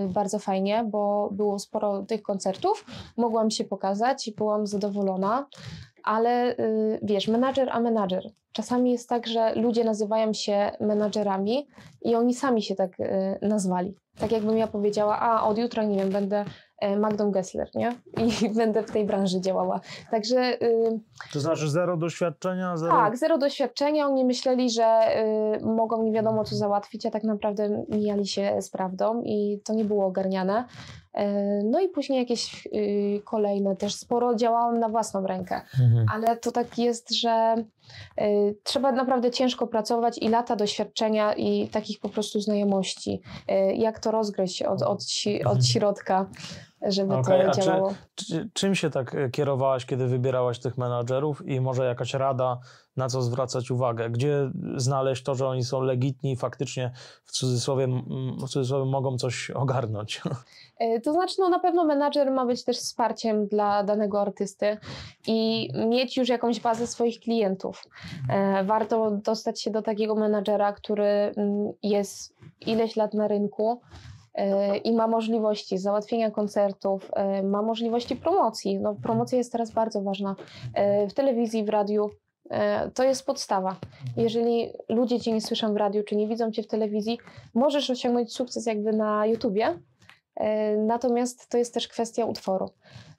bardzo 0.08 0.38
fajnie, 0.38 0.84
bo 0.90 1.28
było 1.32 1.58
sporo 1.58 2.02
tych 2.02 2.22
koncertów, 2.22 2.84
mogłam 3.16 3.50
się 3.50 3.64
pokazać 3.64 4.28
i 4.28 4.32
byłam 4.32 4.66
zadowolona, 4.66 5.46
ale 6.04 6.56
e, 6.56 6.56
wiesz, 7.02 7.28
menadżer 7.28 7.68
a 7.72 7.80
menadżer. 7.80 8.30
Czasami 8.52 8.92
jest 8.92 9.08
tak, 9.08 9.26
że 9.26 9.54
ludzie 9.54 9.84
nazywają 9.84 10.32
się 10.32 10.70
menadżerami 10.80 11.68
i 12.02 12.14
oni 12.14 12.34
sami 12.34 12.62
się 12.62 12.74
tak 12.74 12.90
e, 13.00 13.38
nazwali. 13.42 13.94
Tak 14.18 14.32
jakbym 14.32 14.58
ja 14.58 14.66
powiedziała, 14.66 15.20
a 15.20 15.44
od 15.44 15.58
jutra, 15.58 15.84
nie 15.84 15.96
wiem, 15.96 16.10
będę 16.10 16.44
e, 16.78 16.96
Magdą 16.96 17.30
Gessler, 17.30 17.70
nie? 17.74 17.92
I 18.26 18.48
będę 18.58 18.82
w 18.82 18.90
tej 18.90 19.06
branży 19.06 19.40
działała. 19.40 19.80
Także 20.10 20.62
y, 20.62 21.00
To 21.32 21.40
znaczy 21.40 21.70
zero 21.70 21.96
doświadczenia, 21.96 22.76
zero... 22.76 22.92
tak, 22.92 23.18
zero 23.18 23.38
doświadczenia. 23.38 24.06
Oni 24.06 24.24
myśleli, 24.24 24.70
że 24.70 25.16
y, 25.62 25.66
mogą 25.66 26.02
nie 26.02 26.12
wiadomo 26.12 26.44
co 26.44 26.56
załatwić, 26.56 27.06
a 27.06 27.10
tak 27.10 27.24
naprawdę 27.24 27.84
mijali 27.88 28.26
się 28.26 28.62
z 28.62 28.70
prawdą 28.70 29.22
i 29.24 29.60
to 29.64 29.74
nie 29.74 29.84
było 29.84 30.06
ogarniane. 30.06 30.64
E, 31.14 31.62
No 31.64 31.80
i 31.80 31.88
później 31.88 32.18
jakieś 32.18 32.66
y, 32.66 33.22
kolejne, 33.24 33.76
też 33.76 33.94
sporo 33.94 34.34
działałam 34.34 34.78
na 34.78 34.88
własną 34.88 35.26
rękę 35.26 35.60
Mhm. 35.80 36.06
ale 36.14 36.36
to 36.36 36.52
tak 36.52 36.78
jest, 36.78 37.14
że 37.14 37.54
y, 38.20 38.56
trzeba 38.62 38.92
naprawdę 38.92 39.30
ciężko 39.30 39.66
pracować 39.66 40.18
i 40.18 40.28
lata 40.28 40.56
doświadczenia 40.56 41.32
i 41.34 41.68
takich 41.68 42.00
po 42.00 42.08
prostu 42.08 42.40
znajomości. 42.40 43.20
Y, 43.50 43.74
jak 43.74 43.98
to 43.98 44.10
rozgryźć 44.10 44.62
od, 44.62 44.82
od, 44.82 45.02
od 45.44 45.66
środka, 45.66 46.26
żeby 46.88 47.14
a 47.14 47.22
to 47.22 47.50
czy- 47.54 47.60
działało. 47.60 47.94
Czy, 48.14 48.50
czym 48.52 48.74
się 48.74 48.90
tak 48.90 49.14
e, 49.14 49.30
kierowałaś, 49.30 49.86
kiedy 49.86 50.06
wybierałaś 50.06 50.58
tych 50.58 50.78
menadżerów 50.78 51.42
i 51.46 51.60
może 51.60 51.84
jakaś 51.86 52.14
rada, 52.14 52.58
na 52.96 53.08
co 53.08 53.22
zwracać 53.22 53.70
uwagę? 53.70 54.10
Gdzie 54.10 54.50
znaleźć 54.76 55.22
to, 55.22 55.34
że 55.34 55.46
oni 55.48 55.64
są 55.64 55.80
legitni 55.80 56.32
i 56.32 56.36
faktycznie 56.36 56.92
w 57.24 57.32
cudzysłowie, 57.32 57.88
w 58.38 58.48
cudzysłowie 58.48 58.90
mogą 58.90 59.18
coś 59.18 59.50
ogarnąć? 59.50 60.20
Y, 60.82 61.00
To 61.00 61.12
znaczy, 61.12 61.34
no 61.38 61.48
na 61.48 61.58
pewno 61.58 61.84
menadżer 61.84 62.30
ma 62.30 62.46
być 62.46 62.64
też 62.64 62.76
wsparciem 62.76 63.46
dla 63.46 63.82
danego 63.84 64.20
artysty 64.20 64.76
i 65.26 65.68
mieć 65.88 66.16
już 66.16 66.28
jakąś 66.28 66.60
bazę 66.60 66.86
swoich 66.86 67.20
klientów. 67.20 67.84
E, 68.30 68.64
Warto 68.64 69.10
dostać 69.10 69.60
się 69.62 69.70
do 69.70 69.82
takiego 69.82 70.14
menadżera, 70.14 70.72
który 70.72 71.04
mm, 71.04 71.72
jest 71.82 72.34
ileś 72.66 72.96
lat 72.96 73.14
na 73.14 73.28
rynku 73.28 73.80
e, 74.34 74.76
i 74.76 74.92
ma 74.92 75.06
możliwości 75.06 75.78
załatwienia 75.78 76.30
koncertów, 76.30 77.10
e, 77.16 77.42
ma 77.42 77.62
możliwości 77.62 78.16
promocji. 78.16 78.78
No, 78.78 78.94
promocja 78.94 79.38
jest 79.38 79.52
teraz 79.52 79.70
bardzo 79.70 80.02
ważna 80.02 80.36
e, 80.74 81.08
w 81.08 81.14
telewizji, 81.14 81.64
w 81.64 81.68
radiu. 81.68 82.10
e, 82.50 82.90
To 82.90 83.04
jest 83.04 83.26
podstawa. 83.26 83.76
Jeżeli 84.16 84.72
ludzie 84.88 85.20
cię 85.20 85.32
nie 85.32 85.40
słyszą 85.40 85.74
w 85.74 85.76
radiu, 85.76 86.02
czy 86.04 86.16
nie 86.16 86.28
widzą 86.28 86.50
cię 86.50 86.62
w 86.62 86.66
telewizji, 86.66 87.18
możesz 87.54 87.90
osiągnąć 87.90 88.32
sukces 88.32 88.66
jakby 88.66 88.92
na 88.92 89.26
YouTubie, 89.26 89.66
E, 89.66 89.91
Natomiast 90.78 91.48
to 91.48 91.58
jest 91.58 91.74
też 91.74 91.88
kwestia 91.88 92.24
utworu. 92.24 92.70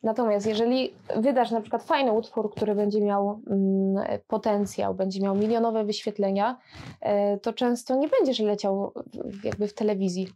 Natomiast 0.04 0.46
jeżeli 0.48 0.94
wydasz 1.16 1.52
na 1.52 1.62
przykład 1.62 1.84
fajny 1.84 2.12
utwór, 2.12 2.52
który 2.52 2.76
będzie 2.76 3.02
miał 3.02 3.42
mm, 3.48 4.20
potencjał, 4.28 4.96
będzie 4.96 5.22
miał 5.22 5.36
milionowe 5.36 5.84
wyświetlenia, 5.84 6.60
e, 7.02 7.38
to 7.38 7.54
często 7.54 7.96
nie 7.96 8.08
będziesz 8.08 8.40
leciał 8.40 8.94
jakby 9.44 9.68
w 9.68 9.74
telewizji. 9.74 10.28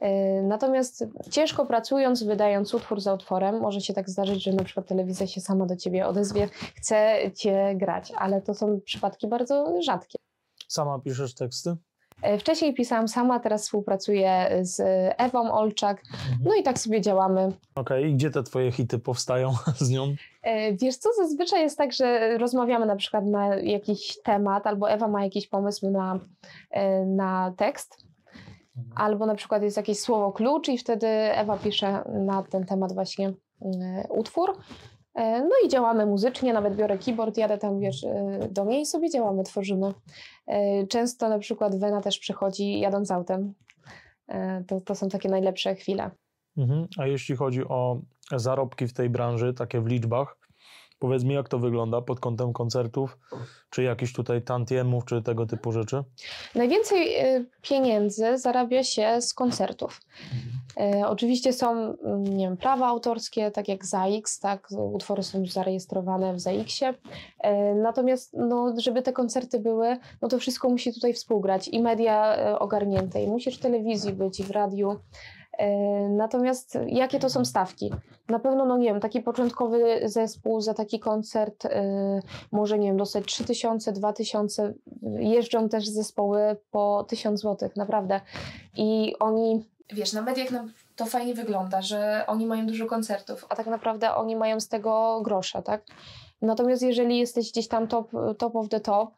E, 0.00 0.42
Natomiast 0.42 1.04
ciężko 1.30 1.66
pracując, 1.66 2.22
wydając 2.22 2.74
utwór 2.74 3.00
za 3.00 3.14
utworem, 3.14 3.60
może 3.60 3.80
się 3.80 3.94
tak 3.94 4.10
zdarzyć, 4.10 4.42
że 4.42 4.52
na 4.52 4.64
przykład 4.64 4.86
telewizja 4.86 5.26
się 5.26 5.40
sama 5.40 5.66
do 5.66 5.76
ciebie 5.76 6.06
odezwie, 6.06 6.48
chce 6.74 7.18
cię 7.34 7.74
grać, 7.74 8.12
ale 8.18 8.42
to 8.42 8.54
są 8.54 8.80
przypadki 8.84 9.28
bardzo 9.28 9.74
rzadkie. 9.82 10.18
Sama 10.68 10.98
piszesz 10.98 11.34
teksty? 11.34 11.76
E, 12.22 12.38
Wcześniej 12.38 12.74
pisałam 12.74 13.08
sama, 13.08 13.40
teraz 13.40 13.62
współpracuję 13.62 14.48
z 14.60 14.80
Ewą 15.18 15.52
Olczak, 15.52 16.02
no 16.44 16.54
i 16.54 16.62
tak 16.62 16.78
sobie 16.78 17.00
działamy. 17.00 17.52
Okej, 17.74 18.04
i 18.10 18.14
gdzie 18.14 18.30
te 18.30 18.42
twoje 18.42 18.72
hity 18.72 18.98
powstają 18.98 19.52
z 19.80 19.90
nią? 19.90 20.14
E, 20.42 20.72
Wiesz 20.72 20.96
co, 20.96 21.08
zazwyczaj 21.16 21.60
jest 21.62 21.78
tak, 21.78 21.92
że 21.92 22.38
rozmawiamy 22.38 22.86
na 22.86 22.96
przykład 22.96 23.24
na 23.24 23.56
jakiś 23.56 24.18
temat, 24.24 24.66
albo 24.66 24.90
Ewa 24.90 25.08
ma 25.08 25.24
jakiś 25.24 25.48
pomysł 25.48 25.90
na, 25.90 26.18
e, 26.70 27.04
na 27.06 27.52
tekst, 27.56 27.96
albo 28.94 29.26
na 29.26 29.34
przykład 29.34 29.62
jest 29.62 29.76
jakieś 29.76 30.00
słowo 30.00 30.32
klucz 30.32 30.68
i 30.68 30.78
wtedy 30.78 31.06
Ewa 31.08 31.56
pisze 31.56 32.02
na 32.08 32.42
ten 32.42 32.66
temat 32.66 32.92
właśnie 32.92 33.32
utwór. 34.08 34.56
E, 35.16 35.40
No 35.40 35.50
i 35.64 35.68
działamy 35.68 36.06
muzycznie, 36.06 36.52
nawet 36.52 36.76
biorę 36.76 36.98
keyboard, 36.98 37.36
jadę 37.36 37.58
tam 37.58 37.80
wiesz, 37.80 38.04
e, 38.04 38.48
do 38.50 38.64
niej 38.64 38.82
i 38.82 38.86
sobie 38.86 39.10
działamy, 39.10 39.42
tworzymy. 39.44 39.94
E, 40.46 40.86
Często 40.86 41.28
na 41.28 41.38
przykład 41.38 41.78
Wena 41.78 42.00
też 42.00 42.18
przychodzi 42.18 42.80
jadąc 42.80 43.10
autem. 43.10 43.54
To, 44.68 44.80
to 44.80 44.94
są 44.94 45.08
takie 45.08 45.28
najlepsze 45.28 45.74
chwile. 45.74 46.10
Mhm. 46.56 46.86
A 46.98 47.06
jeśli 47.06 47.36
chodzi 47.36 47.64
o 47.64 48.00
zarobki 48.32 48.86
w 48.86 48.92
tej 48.92 49.10
branży, 49.10 49.54
takie 49.54 49.80
w 49.80 49.86
liczbach, 49.86 50.36
powiedz 50.98 51.24
mi, 51.24 51.34
jak 51.34 51.48
to 51.48 51.58
wygląda 51.58 52.00
pod 52.00 52.20
kątem 52.20 52.52
koncertów, 52.52 53.18
czy 53.70 53.82
jakichś 53.82 54.12
tutaj 54.12 54.42
tantiemów, 54.42 55.04
czy 55.04 55.22
tego 55.22 55.46
typu 55.46 55.72
rzeczy? 55.72 56.02
Najwięcej 56.54 57.08
pieniędzy 57.62 58.38
zarabia 58.38 58.84
się 58.84 59.20
z 59.20 59.34
koncertów. 59.34 60.00
E, 60.80 61.08
Oczywiście 61.08 61.52
są 61.52 61.70
mm, 61.72 62.24
nie 62.24 62.46
wiem, 62.46 62.56
prawa 62.56 62.86
autorskie, 62.86 63.50
tak 63.50 63.68
jak 63.68 63.86
ZAX, 63.86 64.40
tak, 64.40 64.68
utwory 64.92 65.22
są 65.22 65.40
już 65.40 65.52
zarejestrowane 65.52 66.34
w 66.34 66.40
ZAX-ie. 66.40 66.94
E, 67.40 67.74
Natomiast, 67.74 68.34
no, 68.34 68.74
żeby 68.78 69.02
te 69.02 69.12
koncerty 69.12 69.58
były, 69.58 69.96
no 70.22 70.28
to 70.28 70.38
wszystko 70.38 70.68
musi 70.68 70.94
tutaj 70.94 71.12
współgrać 71.12 71.68
i 71.68 71.82
media 71.82 72.36
e, 72.36 72.58
ogarnięte, 72.58 73.22
i 73.22 73.28
musisz 73.28 73.58
w 73.58 73.62
telewizji 73.62 74.12
być, 74.12 74.40
i 74.40 74.44
w 74.44 74.50
radiu. 74.50 74.96
Natomiast 76.10 76.78
jakie 76.86 77.18
to 77.18 77.30
są 77.30 77.44
stawki? 77.44 77.90
Na 78.28 78.38
pewno, 78.38 78.64
no 78.64 78.78
nie 78.78 78.84
wiem, 78.84 79.00
taki 79.00 79.20
początkowy 79.20 80.00
zespół 80.04 80.60
za 80.60 80.74
taki 80.74 81.00
koncert 81.00 81.66
może, 82.52 82.78
nie 82.78 82.88
wiem, 82.88 82.96
dostać 82.96 83.24
3000, 83.24 83.92
2000. 83.92 84.74
Jeżdżą 85.18 85.68
też 85.68 85.88
zespoły 85.88 86.56
po 86.70 87.04
1000 87.08 87.40
zł, 87.40 87.68
naprawdę. 87.76 88.20
I 88.76 89.14
oni 89.20 89.64
Wiesz, 89.92 90.12
na 90.12 90.22
mediach 90.22 90.50
nam 90.50 90.72
to 90.96 91.06
fajnie 91.06 91.34
wygląda, 91.34 91.82
że 91.82 92.24
oni 92.26 92.46
mają 92.46 92.66
dużo 92.66 92.86
koncertów. 92.86 93.46
a 93.48 93.56
tak 93.56 93.66
naprawdę 93.66 94.14
oni 94.14 94.36
mają 94.36 94.60
z 94.60 94.68
tego 94.68 95.20
grosza, 95.24 95.62
tak? 95.62 95.84
Natomiast 96.42 96.82
jeżeli 96.82 97.18
jesteś 97.18 97.50
gdzieś 97.52 97.68
tam 97.68 97.88
top, 97.88 98.10
top 98.38 98.56
of 98.56 98.68
the 98.68 98.80
top, 98.80 99.10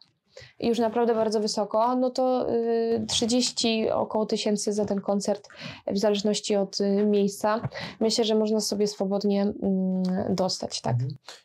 już 0.59 0.79
naprawdę 0.79 1.15
bardzo 1.15 1.39
wysoko, 1.39 1.95
no 1.95 2.09
to 2.09 2.53
y, 2.53 3.05
30 3.07 3.89
około 3.89 4.25
tysięcy 4.25 4.73
za 4.73 4.85
ten 4.85 5.01
koncert, 5.01 5.49
w 5.87 5.97
zależności 5.97 6.55
od 6.55 6.81
y, 6.81 7.05
miejsca. 7.05 7.69
Myślę, 7.99 8.25
że 8.25 8.35
można 8.35 8.59
sobie 8.59 8.87
swobodnie 8.87 9.41
mm, 9.41 10.03
dostać, 10.35 10.81
tak? 10.81 10.95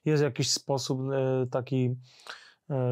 Jest 0.05 0.23
jakiś 0.23 0.51
sposób 0.51 1.01
e, 1.13 1.47
taki, 1.51 1.95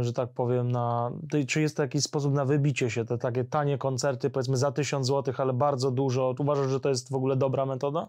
że 0.01 0.13
tak 0.13 0.29
powiem, 0.29 0.73
na. 0.73 1.13
Czy 1.49 1.61
jest 1.61 1.77
to 1.77 1.83
jakiś 1.83 2.03
sposób 2.03 2.35
na 2.35 2.45
wybicie 2.45 2.91
się? 2.91 3.05
Te 3.05 3.19
takie 3.19 3.45
tanie 3.45 3.79
koncerty, 3.79 4.31
powiedzmy 4.31 4.57
za 4.57 4.73
1000 4.73 5.07
zł, 5.07 5.35
ale 5.39 5.53
bardzo 5.53 5.91
dużo. 5.91 6.35
Uważasz, 6.39 6.71
że 6.71 6.81
to 6.81 6.89
jest 6.89 7.11
w 7.11 7.15
ogóle 7.15 7.37
dobra 7.37 7.67
metoda? 7.67 8.09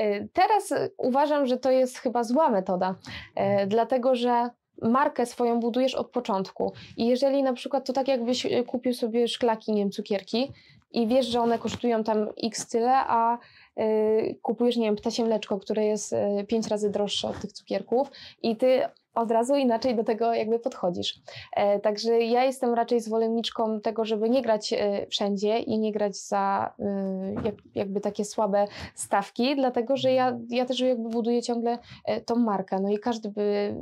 Y, 0.00 0.28
Teraz 0.32 0.74
uważam, 0.96 1.46
że 1.46 1.56
to 1.56 1.70
jest 1.70 1.98
chyba 1.98 2.24
zła 2.24 2.48
metoda, 2.50 2.94
y, 3.62 3.66
dlatego 3.66 4.14
że 4.14 4.50
markę 4.82 5.26
swoją 5.26 5.60
budujesz 5.60 5.94
od 5.94 6.10
początku. 6.10 6.72
I 6.96 7.06
jeżeli 7.06 7.42
na 7.42 7.52
przykład 7.52 7.86
to 7.86 7.92
tak 7.92 8.08
jakbyś 8.08 8.46
kupił 8.66 8.94
sobie 8.94 9.28
szklaki, 9.28 9.72
nie 9.72 9.82
wiem, 9.82 9.90
cukierki 9.90 10.52
i 10.92 11.06
wiesz, 11.06 11.26
że 11.26 11.40
one 11.40 11.58
kosztują 11.58 12.04
tam 12.04 12.28
x 12.42 12.66
tyle, 12.68 12.96
a 12.96 13.38
kupujesz, 14.42 14.76
nie 14.76 14.86
wiem, 14.86 14.96
ptasie 14.96 15.24
mleczko, 15.24 15.58
które 15.58 15.84
jest 15.84 16.14
pięć 16.48 16.66
razy 16.66 16.90
droższe 16.90 17.28
od 17.28 17.40
tych 17.40 17.52
cukierków 17.52 18.10
i 18.42 18.56
ty 18.56 18.82
od 19.14 19.30
razu 19.30 19.56
inaczej 19.56 19.96
do 19.96 20.04
tego 20.04 20.34
jakby 20.34 20.58
podchodzisz. 20.58 21.14
E, 21.56 21.80
także 21.80 22.20
ja 22.20 22.44
jestem 22.44 22.74
raczej 22.74 23.00
zwolenniczką 23.00 23.80
tego, 23.80 24.04
żeby 24.04 24.30
nie 24.30 24.42
grać 24.42 24.72
e, 24.72 25.06
wszędzie 25.06 25.58
i 25.58 25.78
nie 25.78 25.92
grać 25.92 26.16
za 26.16 26.74
e, 26.78 27.34
jak, 27.44 27.54
jakby 27.74 28.00
takie 28.00 28.24
słabe 28.24 28.66
stawki, 28.94 29.56
dlatego 29.56 29.96
że 29.96 30.12
ja, 30.12 30.38
ja 30.48 30.64
też 30.64 30.80
jakby 30.80 31.08
buduję 31.08 31.42
ciągle 31.42 31.78
tą 32.26 32.36
markę, 32.36 32.80
no 32.80 32.88
i 32.88 32.98
każdy 32.98 33.28
by 33.30 33.74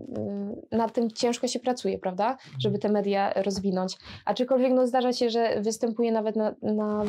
nad 0.71 0.93
tym 0.93 1.11
ciężko 1.11 1.49
się 1.49 1.61
pracuje, 1.61 1.99
prawda, 1.99 2.37
żeby 2.59 2.79
te 2.79 2.89
media 2.89 3.33
rozwinąć. 3.33 3.97
Aczkolwiek 4.25 4.73
no 4.73 4.87
zdarza 4.87 5.13
się, 5.13 5.31
że 5.31 5.61
występuję 5.61 6.13
nawet 6.13 6.37
na, 6.37 6.55
na 6.63 7.05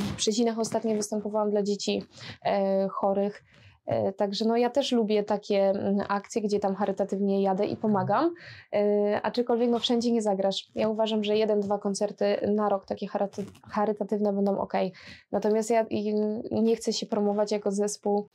ostatnio 0.57 0.95
występowałam 0.95 1.51
dla 1.51 1.63
dzieci 1.63 2.03
chorych, 2.91 3.43
Także 4.17 4.45
no 4.45 4.57
ja 4.57 4.69
też 4.69 4.91
lubię 4.91 5.23
takie 5.23 5.69
mm, 5.69 5.97
akcje, 6.09 6.41
gdzie 6.41 6.59
tam 6.59 6.75
charytatywnie 6.75 7.41
jadę 7.41 7.65
i 7.65 7.77
pomagam, 7.77 8.33
e, 8.73 9.21
aczkolwiek 9.23 9.69
no 9.69 9.79
wszędzie 9.79 10.11
nie 10.11 10.21
zagrasz. 10.21 10.67
Ja 10.75 10.89
uważam, 10.89 11.23
że 11.23 11.37
jeden, 11.37 11.59
dwa 11.59 11.79
koncerty 11.79 12.37
na 12.55 12.69
rok 12.69 12.85
takie 12.85 13.07
charytatywne 13.69 14.33
będą 14.33 14.57
ok. 14.57 14.73
Natomiast 15.31 15.69
ja 15.69 15.85
nie 16.51 16.75
chcę 16.75 16.93
się 16.93 17.05
promować 17.05 17.51
jako 17.51 17.71
zespół 17.71 18.27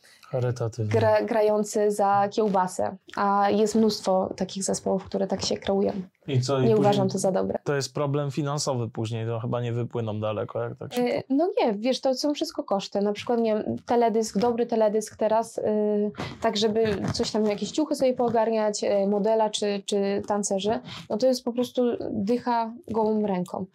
gra, 0.79 1.23
grający 1.23 1.91
za 1.91 2.29
kiełbasę, 2.31 2.97
a 3.17 3.51
jest 3.51 3.75
mnóstwo 3.75 4.35
takich 4.37 4.65
zespołów, 4.65 5.05
które 5.05 5.27
tak 5.27 5.43
się 5.43 5.57
kreują. 5.57 5.93
I 6.29 6.41
co? 6.41 6.61
i 6.61 6.65
Nie 6.65 6.77
uważam 6.77 7.09
to 7.09 7.19
za 7.19 7.33
dobre. 7.33 7.59
To 7.65 7.75
jest 7.75 7.95
problem 7.95 8.31
finansowy 8.31 8.89
później, 8.89 9.27
to 9.27 9.41
chyba 9.41 9.61
nie 9.61 9.73
wypłyną 9.73 10.21
daleko, 10.21 10.63
jak 10.63 10.77
tak 10.77 10.95
się. 10.95 11.03
E, 11.03 11.23
No 11.31 11.49
nie, 11.61 11.75
wiesz, 11.75 12.01
to 12.01 12.15
są 12.15 12.35
wszystko 12.35 12.65
koszty. 12.65 13.01
Na 13.01 13.13
przykład, 13.13 13.41
nie 13.41 13.55
wiem, 13.55 13.77
teledysk, 13.87 14.39
dobry 14.39 14.67
teledysk 14.67 15.17
teraz, 15.17 15.57
yy, 15.57 16.11
tak 16.41 16.57
żeby 16.57 16.85
coś 17.13 17.31
tam, 17.31 17.47
jakieś 17.47 17.71
ciuchy 17.71 17.95
sobie 17.95 18.15
poogarniać, 18.15 18.83
yy, 18.83 19.07
modela 19.07 19.51
czy, 19.51 19.83
czy 19.87 20.23
tancerzy, 20.27 20.81
no 21.11 21.17
to 21.19 21.27
jest 21.27 21.45
po 21.45 21.53
prostu 21.53 21.83
dycha 22.11 22.73
gołą 22.91 23.27
ręką. 23.27 23.67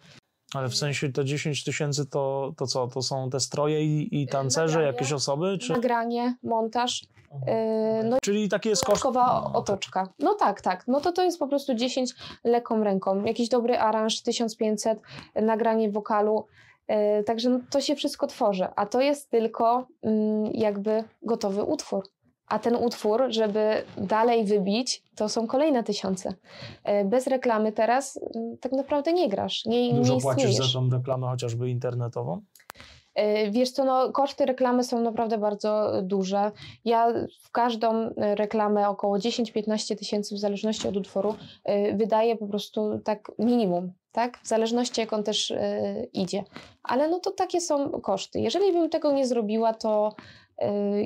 Ale 0.54 0.68
w 0.68 0.74
sensie 0.74 1.12
te 1.12 1.24
10 1.24 1.64
tysięcy 1.64 2.06
to, 2.06 2.52
to 2.56 2.66
co? 2.66 2.88
To 2.88 3.02
są 3.02 3.30
te 3.30 3.40
stroje 3.40 3.84
i, 3.84 4.22
i 4.22 4.26
tancerze, 4.26 4.74
Nagranie. 4.74 4.92
jakieś 4.92 5.12
osoby? 5.12 5.58
Czy... 5.58 5.72
Nagranie, 5.72 6.36
montaż, 6.42 7.02
yy, 7.32 8.04
no 8.04 8.18
Czyli 8.22 8.48
taki 8.48 8.68
jest 8.68 8.84
koszt. 8.84 9.04
otoczka. 9.52 10.08
No 10.18 10.34
tak, 10.34 10.60
tak. 10.60 10.84
No 10.88 11.00
to 11.00 11.12
to 11.12 11.22
jest 11.22 11.38
po 11.38 11.48
prostu 11.48 11.74
10 11.74 12.14
lekką 12.44 12.84
ręką. 12.84 13.24
Jakiś 13.24 13.48
dobry 13.48 13.78
aranż, 13.78 14.20
1500, 14.20 15.00
nagranie 15.34 15.90
wokalu. 15.90 16.46
Yy, 16.88 17.24
Także 17.24 17.50
no, 17.50 17.60
to 17.70 17.80
się 17.80 17.96
wszystko 17.96 18.26
tworzy, 18.26 18.66
a 18.76 18.86
to 18.86 19.00
jest 19.00 19.30
tylko 19.30 19.86
mm, 20.02 20.46
jakby 20.54 21.04
gotowy 21.22 21.62
utwór. 21.62 22.04
A 22.48 22.58
ten 22.58 22.76
utwór, 22.76 23.24
żeby 23.28 23.84
dalej 23.96 24.44
wybić, 24.44 25.02
to 25.16 25.28
są 25.28 25.46
kolejne 25.46 25.84
tysiące. 25.84 26.34
Yy, 26.86 27.04
Bez 27.04 27.26
reklamy 27.26 27.72
teraz 27.72 28.20
mm, 28.36 28.58
tak 28.58 28.72
naprawdę 28.72 29.12
nie 29.12 29.28
grasz, 29.28 29.64
nie, 29.64 29.92
nie 29.92 29.98
Dużo 29.98 30.16
płacisz 30.20 30.44
istniejesz. 30.44 30.72
za 30.72 30.78
tą 30.80 30.90
reklamę, 30.90 31.26
chociażby 31.26 31.70
internetową? 31.70 32.40
E, 33.14 33.50
Wiesz 33.50 33.70
co, 33.70 33.84
no, 33.84 34.12
koszty 34.12 34.46
reklamy 34.46 34.84
są 34.84 35.00
naprawdę 35.00 35.38
bardzo 35.38 35.92
duże. 36.02 36.50
Ja 36.84 37.12
w 37.42 37.50
każdą 37.50 37.94
e, 37.94 38.34
reklamę 38.34 38.88
około 38.88 39.18
10-15 39.18 39.96
tysięcy 39.98 40.34
w 40.34 40.38
zależności 40.38 40.88
od 40.88 40.96
utworu 40.96 41.34
e, 41.64 41.96
wydaję 41.96 42.36
po 42.36 42.46
prostu 42.46 43.00
tak 43.04 43.32
minimum, 43.38 43.92
tak? 44.12 44.38
W 44.38 44.46
zależności 44.48 45.00
jak 45.00 45.12
on 45.12 45.22
też 45.22 45.50
e, 45.50 46.04
idzie. 46.12 46.44
Ale 46.82 47.08
no 47.08 47.20
to 47.20 47.30
takie 47.30 47.60
są 47.60 47.90
koszty. 47.90 48.40
Jeżeli 48.40 48.72
bym 48.72 48.90
tego 48.90 49.12
nie 49.12 49.26
zrobiła, 49.26 49.74
to 49.74 50.14
e, 50.18 50.43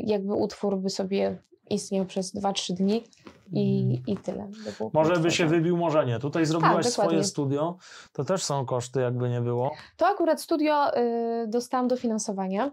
jakby 0.04 0.34
utwór 0.34 0.78
by 0.78 0.90
sobie 0.90 1.38
istniał 1.70 2.04
przez 2.04 2.34
2-3 2.34 2.72
dni 2.72 3.04
i, 3.52 3.98
i 4.06 4.16
tyle. 4.16 4.48
by 4.48 4.90
Może 4.92 5.16
by 5.16 5.30
się 5.30 5.46
wybił, 5.46 5.76
może 5.76 6.06
nie. 6.06 6.18
Tutaj 6.18 6.46
zrobiłaś 6.46 6.84
Tak, 6.84 6.92
swoje 6.92 7.24
studio, 7.24 7.76
to 8.12 8.24
też 8.24 8.44
są 8.44 8.66
koszty, 8.66 9.00
jakby 9.00 9.28
nie 9.28 9.40
było. 9.40 9.70
To 9.96 10.06
akurat 10.06 10.40
studio 10.40 10.98
y, 10.98 11.46
dostałam 11.48 11.88
dofinansowanie. 11.88 12.70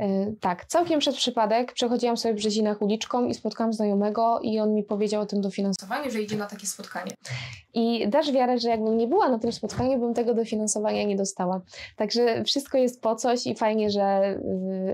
Y, 0.00 0.36
tak, 0.40 0.64
całkiem 0.64 1.00
przez 1.00 1.16
przypadek 1.16 1.72
przechodziłam 1.72 2.16
sobie 2.16 2.34
w 2.34 2.36
Brzezinach 2.36 2.82
uliczką 2.82 3.26
i 3.26 3.34
spotkałam 3.34 3.72
znajomego 3.72 4.40
i 4.42 4.60
on 4.60 4.74
mi 4.74 4.84
powiedział 4.84 5.22
o 5.22 5.26
tym 5.26 5.40
dofinansowaniu. 5.40 6.10
Że 6.10 6.22
idzie 6.22 6.36
na 6.36 6.46
takie 6.46 6.66
spotkanie. 6.66 7.12
I 7.74 8.08
dasz 8.08 8.32
wiarę, 8.32 8.58
że 8.58 8.68
jakbym 8.68 8.96
nie 8.98 9.06
była 9.06 9.28
na 9.28 9.38
tym 9.38 9.52
spotkaniu, 9.52 9.98
bym 9.98 10.14
tego 10.14 10.34
dofinansowania 10.34 11.04
nie 11.04 11.16
dostała. 11.16 11.60
Także 11.96 12.44
wszystko 12.44 12.78
jest 12.78 13.00
po 13.02 13.14
coś 13.16 13.46
i 13.46 13.54
fajnie, 13.54 13.90
że, 13.90 14.38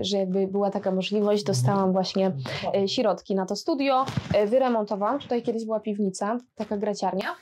że 0.01 0.17
jakby 0.17 0.47
była 0.47 0.69
taka 0.71 0.91
możliwość. 0.91 1.43
Dostałam 1.43 1.91
właśnie 1.91 2.31
y, 2.83 2.87
środki 2.87 3.35
na 3.35 3.45
to 3.45 3.55
studio. 3.55 4.05
Y, 4.43 4.47
Wyremontowałam. 4.47 5.19
Tutaj 5.19 5.41
kiedyś 5.41 5.65
była 5.65 5.79
piwnica, 5.79 6.37
taka 6.55 6.77
graciarnia. 6.77 7.35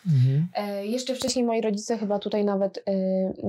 E, 0.56 0.86
jeszcze 0.86 1.16
wcześniej 1.16 1.46
moi 1.46 1.62
rodzice 1.62 1.98
chyba 1.98 2.20
tutaj 2.20 2.46
nawet 2.46 2.78
e, 2.78 2.92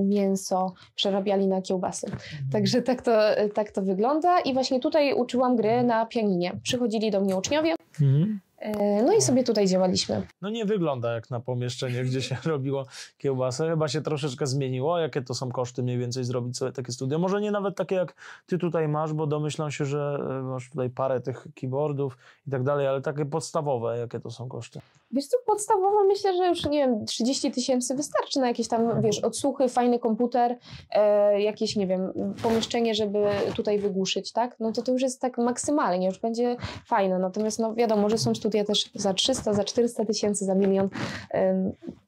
mięso 0.03 0.73
przerabiali 0.95 1.47
na 1.47 1.61
kiełbasy. 1.61 2.07
Także 2.51 2.81
tak 2.81 3.01
to, 3.01 3.11
tak 3.53 3.71
to 3.71 3.81
wygląda. 3.81 4.39
I 4.39 4.53
właśnie 4.53 4.79
tutaj 4.79 5.13
uczyłam 5.13 5.55
gry 5.55 5.83
na 5.83 6.05
pianinie. 6.05 6.51
Przychodzili 6.63 7.11
do 7.11 7.21
mnie 7.21 7.37
uczniowie, 7.37 7.75
Mhm. 8.01 8.39
E, 8.61 9.03
no 9.03 9.13
i 9.13 9.21
sobie 9.21 9.43
tutaj 9.43 9.67
działaliśmy. 9.67 10.27
No 10.41 10.49
nie 10.49 10.65
wygląda 10.65 11.13
jak 11.13 11.29
na 11.29 11.39
pomieszczenie, 11.39 12.03
gdzie 12.03 12.21
się 12.21 12.37
robiło 12.45 12.85
kiełbasę. 13.17 13.69
Chyba 13.69 13.87
się 13.87 14.01
troszeczkę 14.01 14.47
zmieniło. 14.47 14.99
Jakie 14.99 15.21
to 15.21 15.33
są 15.33 15.51
koszty 15.51 15.83
mniej 15.83 15.97
więcej 15.97 16.23
zrobić 16.23 16.57
sobie 16.57 16.71
takie 16.71 16.91
studio? 16.91 17.19
Może 17.19 17.41
nie 17.41 17.51
nawet 17.51 17.75
takie 17.75 17.95
jak 17.95 18.15
ty 18.45 18.57
tutaj 18.57 18.87
masz, 18.87 19.13
bo 19.13 19.27
domyślam 19.27 19.71
się, 19.71 19.85
że 19.85 20.19
e, 20.39 20.43
masz 20.43 20.69
tutaj 20.69 20.89
parę 20.89 21.21
tych 21.21 21.47
keyboardów 21.55 22.17
i 22.47 22.51
tak 22.51 22.63
dalej, 22.63 22.87
ale 22.87 23.01
takie 23.01 23.25
podstawowe, 23.25 23.97
jakie 23.97 24.19
to 24.19 24.31
są 24.31 24.47
koszty? 24.47 24.81
Wiesz 25.13 25.27
co, 25.27 25.37
podstawowo 25.45 26.03
myślę, 26.03 26.37
że 26.37 26.47
już 26.47 26.65
nie 26.65 26.87
wiem, 26.87 27.05
30 27.05 27.51
tysięcy 27.51 27.95
wystarczy 27.95 28.39
na 28.39 28.47
jakieś 28.47 28.67
tam, 28.67 29.01
wiesz, 29.01 29.19
odsłuchy, 29.19 29.69
fajny 29.69 29.99
komputer, 29.99 30.57
e, 30.91 31.41
jakieś, 31.41 31.75
nie 31.75 31.87
wiem, 31.87 32.13
pomieszczenie, 32.43 32.95
żeby 32.95 33.19
tutaj 33.55 33.79
wygłuszyć, 33.79 34.31
tak? 34.31 34.55
No 34.59 34.71
to 34.71 34.81
to 34.81 34.91
już 34.91 35.01
jest 35.01 35.21
tak 35.21 35.37
maksymalnie, 35.37 36.07
już 36.07 36.19
będzie 36.19 36.55
fajne. 36.85 37.19
Natomiast 37.19 37.59
no 37.59 37.73
wiadomo, 37.73 38.09
że 38.09 38.17
są 38.17 38.35
studia 38.35 38.50
też 38.65 38.89
za 38.95 39.13
300, 39.13 39.53
za 39.53 39.63
400 39.63 40.05
tysięcy, 40.05 40.45
za 40.45 40.55
milion. 40.55 40.89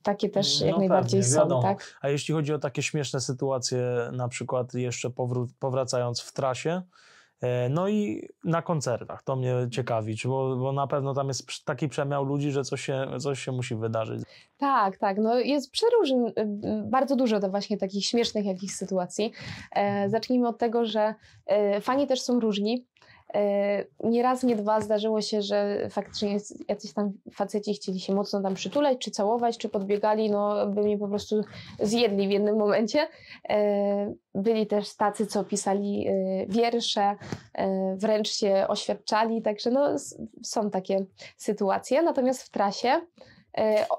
Takie 0.04 0.30
też 0.30 0.62
jak 0.62 0.72
No 0.72 0.78
najbardziej 0.78 1.20
pewnie, 1.22 1.34
są, 1.36 1.40
wiadomo. 1.40 1.62
tak? 1.62 1.98
A 2.02 2.10
jeśli 2.10 2.34
chodzi 2.34 2.54
o 2.54 2.60
takie 2.60 2.84
śmieszne 2.84 3.22
sytuacje, 3.22 3.82
na 4.12 4.28
przykład 4.28 4.74
jeszcze 4.74 5.10
powró- 5.10 5.48
powracając 5.60 6.22
w 6.22 6.34
trasie, 6.34 6.82
e, 7.42 7.70
no 7.70 7.88
i 7.88 8.28
na 8.44 8.62
koncertach, 8.62 9.24
to 9.24 9.36
mnie 9.36 9.56
ciekawi, 9.72 10.18
czy 10.18 10.28
bo, 10.28 10.56
bo 10.56 10.72
na 10.72 10.88
pewno 10.88 11.14
tam 11.14 11.28
jest 11.28 11.66
taki 11.66 11.90
przemiał 11.90 12.24
ludzi, 12.26 12.52
że 12.52 12.64
coś 12.64 12.82
się, 12.82 13.08
coś 13.20 13.40
się 13.40 13.52
musi 13.52 13.76
wydarzyć. 13.76 14.22
Tak, 14.58 14.98
tak. 14.98 15.18
No 15.18 15.40
jest 15.40 15.72
przeróżny, 15.72 16.28
y, 16.30 16.34
bardzo 16.86 17.16
dużo 17.16 17.40
to 17.40 17.50
właśnie 17.50 17.78
takich 17.78 18.06
śmiesznych 18.06 18.46
jakichś 18.46 18.74
sytuacji. 18.74 19.32
E, 19.76 20.10
zacznijmy 20.10 20.48
od 20.48 20.58
tego, 20.58 20.86
że 20.86 21.16
e, 21.46 21.82
fani 21.82 22.08
też 22.08 22.22
są 22.22 22.40
różni. 22.40 22.86
E, 23.34 23.86
nie 24.04 24.24
raz, 24.24 24.44
nie 24.44 24.56
dwa 24.56 24.82
zdarzyło 24.82 25.22
się, 25.22 25.42
że 25.42 25.88
faktycznie 25.90 26.38
jacyś 26.68 26.94
tam 26.94 27.12
faceci 27.34 27.74
chcieli 27.74 28.00
się 28.00 28.16
mocno 28.16 28.42
tam 28.42 28.54
przytulać, 28.54 28.98
czy 28.98 29.12
całować, 29.12 29.58
czy 29.58 29.70
podbiegali, 29.70 30.32
no 30.32 30.68
by 30.68 30.84
mnie 30.84 30.98
po 30.98 31.08
prostu 31.08 31.42
zjedli 31.80 32.28
w 32.28 32.32
jednym 32.32 32.58
momencie. 32.58 33.08
E, 33.50 34.14
byli 34.36 34.68
też 34.68 34.96
tacy, 34.96 35.28
co 35.28 35.44
pisali 35.44 36.08
e, 36.08 36.14
wiersze, 36.48 37.16
wręcz 37.96 38.30
się 38.30 38.66
oświadczali, 38.68 39.42
także 39.42 39.72
no 39.72 39.96
są 40.44 40.70
takie 40.70 41.06
sytuacje. 41.38 42.02
Natomiast 42.02 42.44
w 42.44 42.50
trasie 42.50 43.02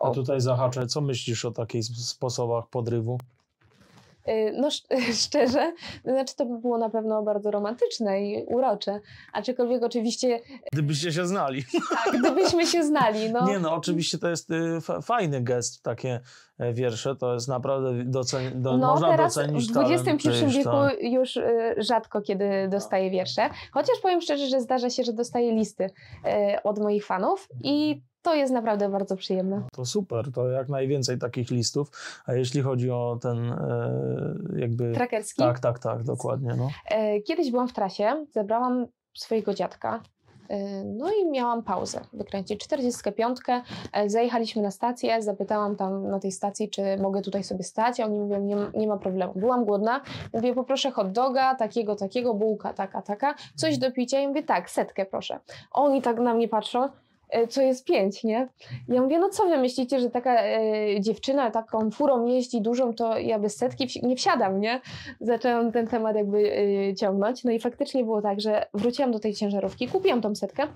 a 0.01 0.11
tutaj 0.11 0.40
zahaczę, 0.40 0.87
co 0.87 1.01
myślisz 1.01 1.44
o 1.44 1.51
takich 1.51 1.85
sposobach 1.85 2.68
podrywu? 2.68 3.18
Y, 4.28 4.52
no 4.56 4.68
szczerze, 5.24 5.72
znaczy 6.04 6.37
to 6.37 6.46
by 6.46 6.58
było 6.58 6.78
na 6.78 6.90
pewno 6.90 7.22
bardzo 7.22 7.50
romantyczne 7.50 8.22
i 8.22 8.44
urocze, 8.44 9.00
aczkolwiek 9.32 9.82
oczywiście... 9.82 10.40
Gdybyście 10.72 11.12
się 11.12 11.26
znali. 11.26 11.64
Tak, 11.90 12.20
gdybyśmy 12.20 12.66
się 12.66 12.84
znali, 12.84 13.32
no. 13.32 13.46
Nie 13.46 13.58
no, 13.58 13.74
oczywiście 13.74 14.18
to 14.18 14.28
jest 14.28 14.50
y, 14.50 14.80
fajny 15.02 15.42
gest, 15.42 15.82
takie 15.82 16.20
e, 16.58 16.72
wiersze, 16.72 17.16
to 17.16 17.34
jest 17.34 17.48
naprawdę 17.48 18.04
docen, 18.04 18.62
do, 18.62 18.76
no, 18.76 18.90
można 18.90 19.10
teraz 19.10 19.34
docenić 19.34 19.72
w 19.72 19.76
XXI 19.76 20.28
wieku 20.28 20.70
tak. 20.70 21.02
już 21.02 21.37
y, 21.37 21.74
rzadko 21.78 22.22
kiedy 22.22 22.68
dostaję 22.70 23.10
wiersze, 23.10 23.50
chociaż 23.72 23.96
powiem 24.02 24.20
szczerze, 24.20 24.46
że 24.46 24.60
zdarza 24.60 24.90
się, 24.90 25.04
że 25.04 25.12
dostaję 25.12 25.52
listy 25.52 25.90
od 26.64 26.78
moich 26.78 27.06
fanów 27.06 27.48
i 27.62 28.02
to 28.24 28.34
jest 28.34 28.52
naprawdę 28.52 28.88
bardzo 28.88 29.16
przyjemne. 29.16 29.62
To 29.72 29.84
super, 29.84 30.32
to 30.32 30.48
jak 30.48 30.68
najwięcej 30.68 31.18
takich 31.18 31.50
listów. 31.50 31.90
A 32.26 32.34
jeśli 32.34 32.62
chodzi 32.62 32.90
o 32.90 33.18
ten 33.22 33.52
e, 33.52 33.94
jakby... 34.56 34.92
Trackerski? 34.92 35.38
Tak, 35.38 35.60
tak, 35.60 35.78
tak, 35.78 36.02
dokładnie. 36.02 36.54
No. 36.58 36.68
E, 36.90 37.20
kiedyś 37.20 37.50
byłam 37.50 37.68
w 37.68 37.72
trasie, 37.72 38.26
zebrałam 38.30 38.87
swojego 39.14 39.54
dziadka, 39.54 40.00
e, 40.48 40.84
no 40.84 41.10
i 41.12 41.30
miałam 41.30 41.62
pauzę, 41.62 42.00
wykręcić 42.12 42.64
45. 42.64 43.38
Zajechaliśmy 44.06 44.62
na 44.62 44.70
stację, 44.70 45.22
zapytałam 45.22 45.76
tam 45.76 46.08
na 46.08 46.20
tej 46.20 46.32
stacji, 46.32 46.70
czy 46.70 46.82
mogę 47.02 47.22
tutaj 47.22 47.44
sobie 47.44 47.64
stać, 47.64 48.00
oni 48.00 48.20
mówią, 48.20 48.40
nie, 48.40 48.56
nie 48.74 48.88
ma 48.88 48.96
problemu. 48.96 49.32
Byłam 49.37 49.64
głodna, 49.64 50.00
mówię, 50.32 50.54
poproszę 50.54 50.90
hot 50.90 51.12
doga, 51.12 51.54
takiego, 51.54 51.96
takiego, 51.96 52.34
bułka, 52.34 52.74
taka, 52.74 53.02
taka, 53.02 53.34
coś 53.54 53.78
do 53.78 53.92
picia 53.92 54.20
i 54.20 54.28
mówię, 54.28 54.42
tak, 54.42 54.70
setkę 54.70 55.06
proszę. 55.06 55.38
Oni 55.70 56.02
tak 56.02 56.18
na 56.18 56.34
mnie 56.34 56.48
patrzą, 56.48 56.88
E, 56.88 57.04
co 57.48 57.62
jest 57.62 57.84
pięć, 57.84 58.24
nie? 58.24 58.48
Ja 58.88 59.02
mówię, 59.02 59.18
no 59.18 59.28
co 59.28 59.46
wy 59.46 59.58
myślicie, 59.58 60.00
że 60.00 60.10
taka 60.10 60.42
e, 60.42 61.00
dziewczyna 61.00 61.50
taką 61.50 61.90
furą 61.90 62.26
jeździ 62.26 62.60
dużą, 62.60 62.94
to 62.94 63.18
ja 63.18 63.38
bez 63.38 63.56
setki 63.56 64.00
nie 64.02 64.16
wsiadam, 64.16 64.60
nie? 64.60 64.80
Zaczęłam 65.20 65.72
ten 65.72 65.87
temat 65.87 66.16
jakby 66.16 66.52
e, 66.90 66.94
ciągnąć, 66.94 67.44
no 67.44 67.50
i 67.50 67.60
faktycznie 67.60 68.04
było 68.04 68.22
tak, 68.22 68.40
że 68.40 68.66
wróciłam 68.74 69.12
do 69.12 69.18
tej 69.18 69.34
ciężarówki, 69.34 69.88
kupiłam 69.88 70.20
tą 70.20 70.34
setkę 70.34 70.66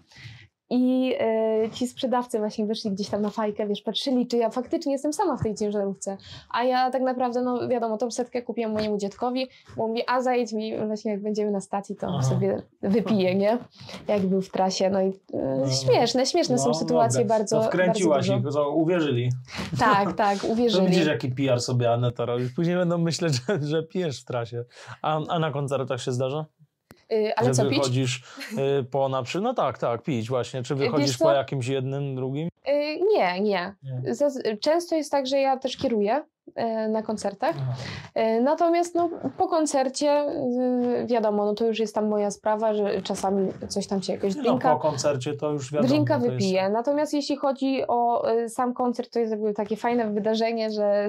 i 0.70 1.14
e, 1.18 1.70
ci 1.72 1.87
sprzedawcy 1.87 2.38
właśnie 2.38 2.66
wyszli 2.66 2.90
gdzieś 2.90 3.09
tam 3.09 3.22
na 3.22 3.31
fajkę, 3.31 3.66
wiesz, 3.66 3.83
patrzyli, 3.83 4.26
czy 4.26 4.37
ja 4.37 4.50
faktycznie 4.50 4.92
jestem 4.92 5.12
sama 5.12 5.37
w 5.37 5.42
tej 5.42 5.54
ciężarówce. 5.54 6.16
A 6.50 6.64
ja 6.64 6.90
tak 6.90 7.02
naprawdę, 7.02 7.42
no 7.42 7.68
wiadomo, 7.68 7.96
tą 7.96 8.11
setkę 8.11 8.42
kupiłam 8.42 8.72
mojemu 8.72 8.98
dziadkowi, 8.98 9.48
bo 9.76 9.88
mówi, 9.88 10.02
a 10.07 10.22
zajedź 10.22 10.52
mi 10.52 10.87
właśnie 10.87 11.12
jak 11.12 11.22
będziemy 11.22 11.50
na 11.50 11.61
stacji, 11.61 11.96
to 11.96 12.07
Aha. 12.07 12.22
sobie 12.22 12.62
wypiję, 12.83 13.35
nie? 13.35 13.59
Jak 14.09 14.26
był 14.26 14.42
w 14.42 14.50
trasie, 14.50 14.90
no 14.90 15.02
i 15.02 15.09
e, 15.09 15.12
no. 15.35 15.70
śmieszne, 15.70 16.26
śmieszne 16.26 16.57
no, 16.57 16.62
są 16.62 16.74
sytuacje 16.74 17.20
dobra. 17.20 17.38
bardzo 17.38 17.61
To 17.61 17.66
wkręciłaś 17.66 18.28
ich, 18.28 18.52
to 18.52 18.70
uwierzyli. 18.70 19.31
Tak, 19.78 20.12
tak, 20.12 20.38
uwierzyli. 20.44 20.85
To 20.85 20.90
widzisz, 20.90 21.07
jaki 21.07 21.28
PR 21.28 21.61
sobie 21.61 21.92
Aneta 21.92 22.24
robisz. 22.24 22.52
Później 22.52 22.76
będą 22.76 22.98
myśleć, 22.98 23.33
że, 23.48 23.66
że 23.66 23.83
pijesz 23.83 24.22
w 24.22 24.24
trasie. 24.24 24.64
A, 25.02 25.20
a 25.28 25.38
na 25.38 25.50
koncertach 25.50 26.02
się 26.02 26.12
zdarza? 26.12 26.46
Yy, 27.11 27.35
ale 27.37 27.49
że 27.49 27.55
co, 27.55 27.68
wychodzisz 27.68 28.23
yy, 28.57 28.85
po 28.85 29.09
na 29.09 29.23
przykład, 29.23 29.44
no 29.44 29.55
tak, 29.55 29.79
tak, 29.79 30.03
pić 30.03 30.29
właśnie. 30.29 30.62
Czy 30.62 30.75
wychodzisz 30.75 31.18
po 31.18 31.33
jakimś 31.33 31.66
jednym, 31.66 32.16
drugim? 32.16 32.49
Nie, 33.14 33.40
nie. 33.40 33.75
nie. 33.83 34.57
Często 34.61 34.97
jest 34.97 35.11
tak, 35.11 35.27
że 35.27 35.38
ja 35.38 35.57
też 35.57 35.77
kieruję 35.77 36.25
na 36.88 37.02
koncertach. 37.02 37.56
Yy, 38.14 38.40
natomiast 38.40 38.94
no, 38.94 39.11
po 39.38 39.48
koncercie 39.48 40.06
yy, 40.96 41.06
wiadomo, 41.06 41.44
no 41.44 41.54
to 41.54 41.66
już 41.66 41.78
jest 41.78 41.94
tam 41.94 42.08
moja 42.08 42.30
sprawa, 42.30 42.74
że 42.74 43.02
czasami 43.02 43.48
coś 43.68 43.87
tam 43.87 44.02
się 44.02 44.12
jakoś 44.12 44.34
drinka... 44.34 44.68
No, 44.68 44.76
po 44.76 44.82
koncercie 44.82 45.34
to 45.34 45.50
już 45.50 45.72
wiadomo. 45.72 45.88
Drinka 45.88 46.18
wypiję. 46.18 46.61
Jest... 46.61 46.72
Natomiast 46.72 47.14
jeśli 47.14 47.37
chodzi 47.37 47.82
o 47.88 48.26
sam 48.48 48.74
koncert, 48.74 49.12
to 49.12 49.18
jest 49.18 49.32
jakby 49.32 49.54
takie 49.54 49.76
fajne 49.76 50.11
wydarzenie, 50.11 50.70
że 50.70 51.08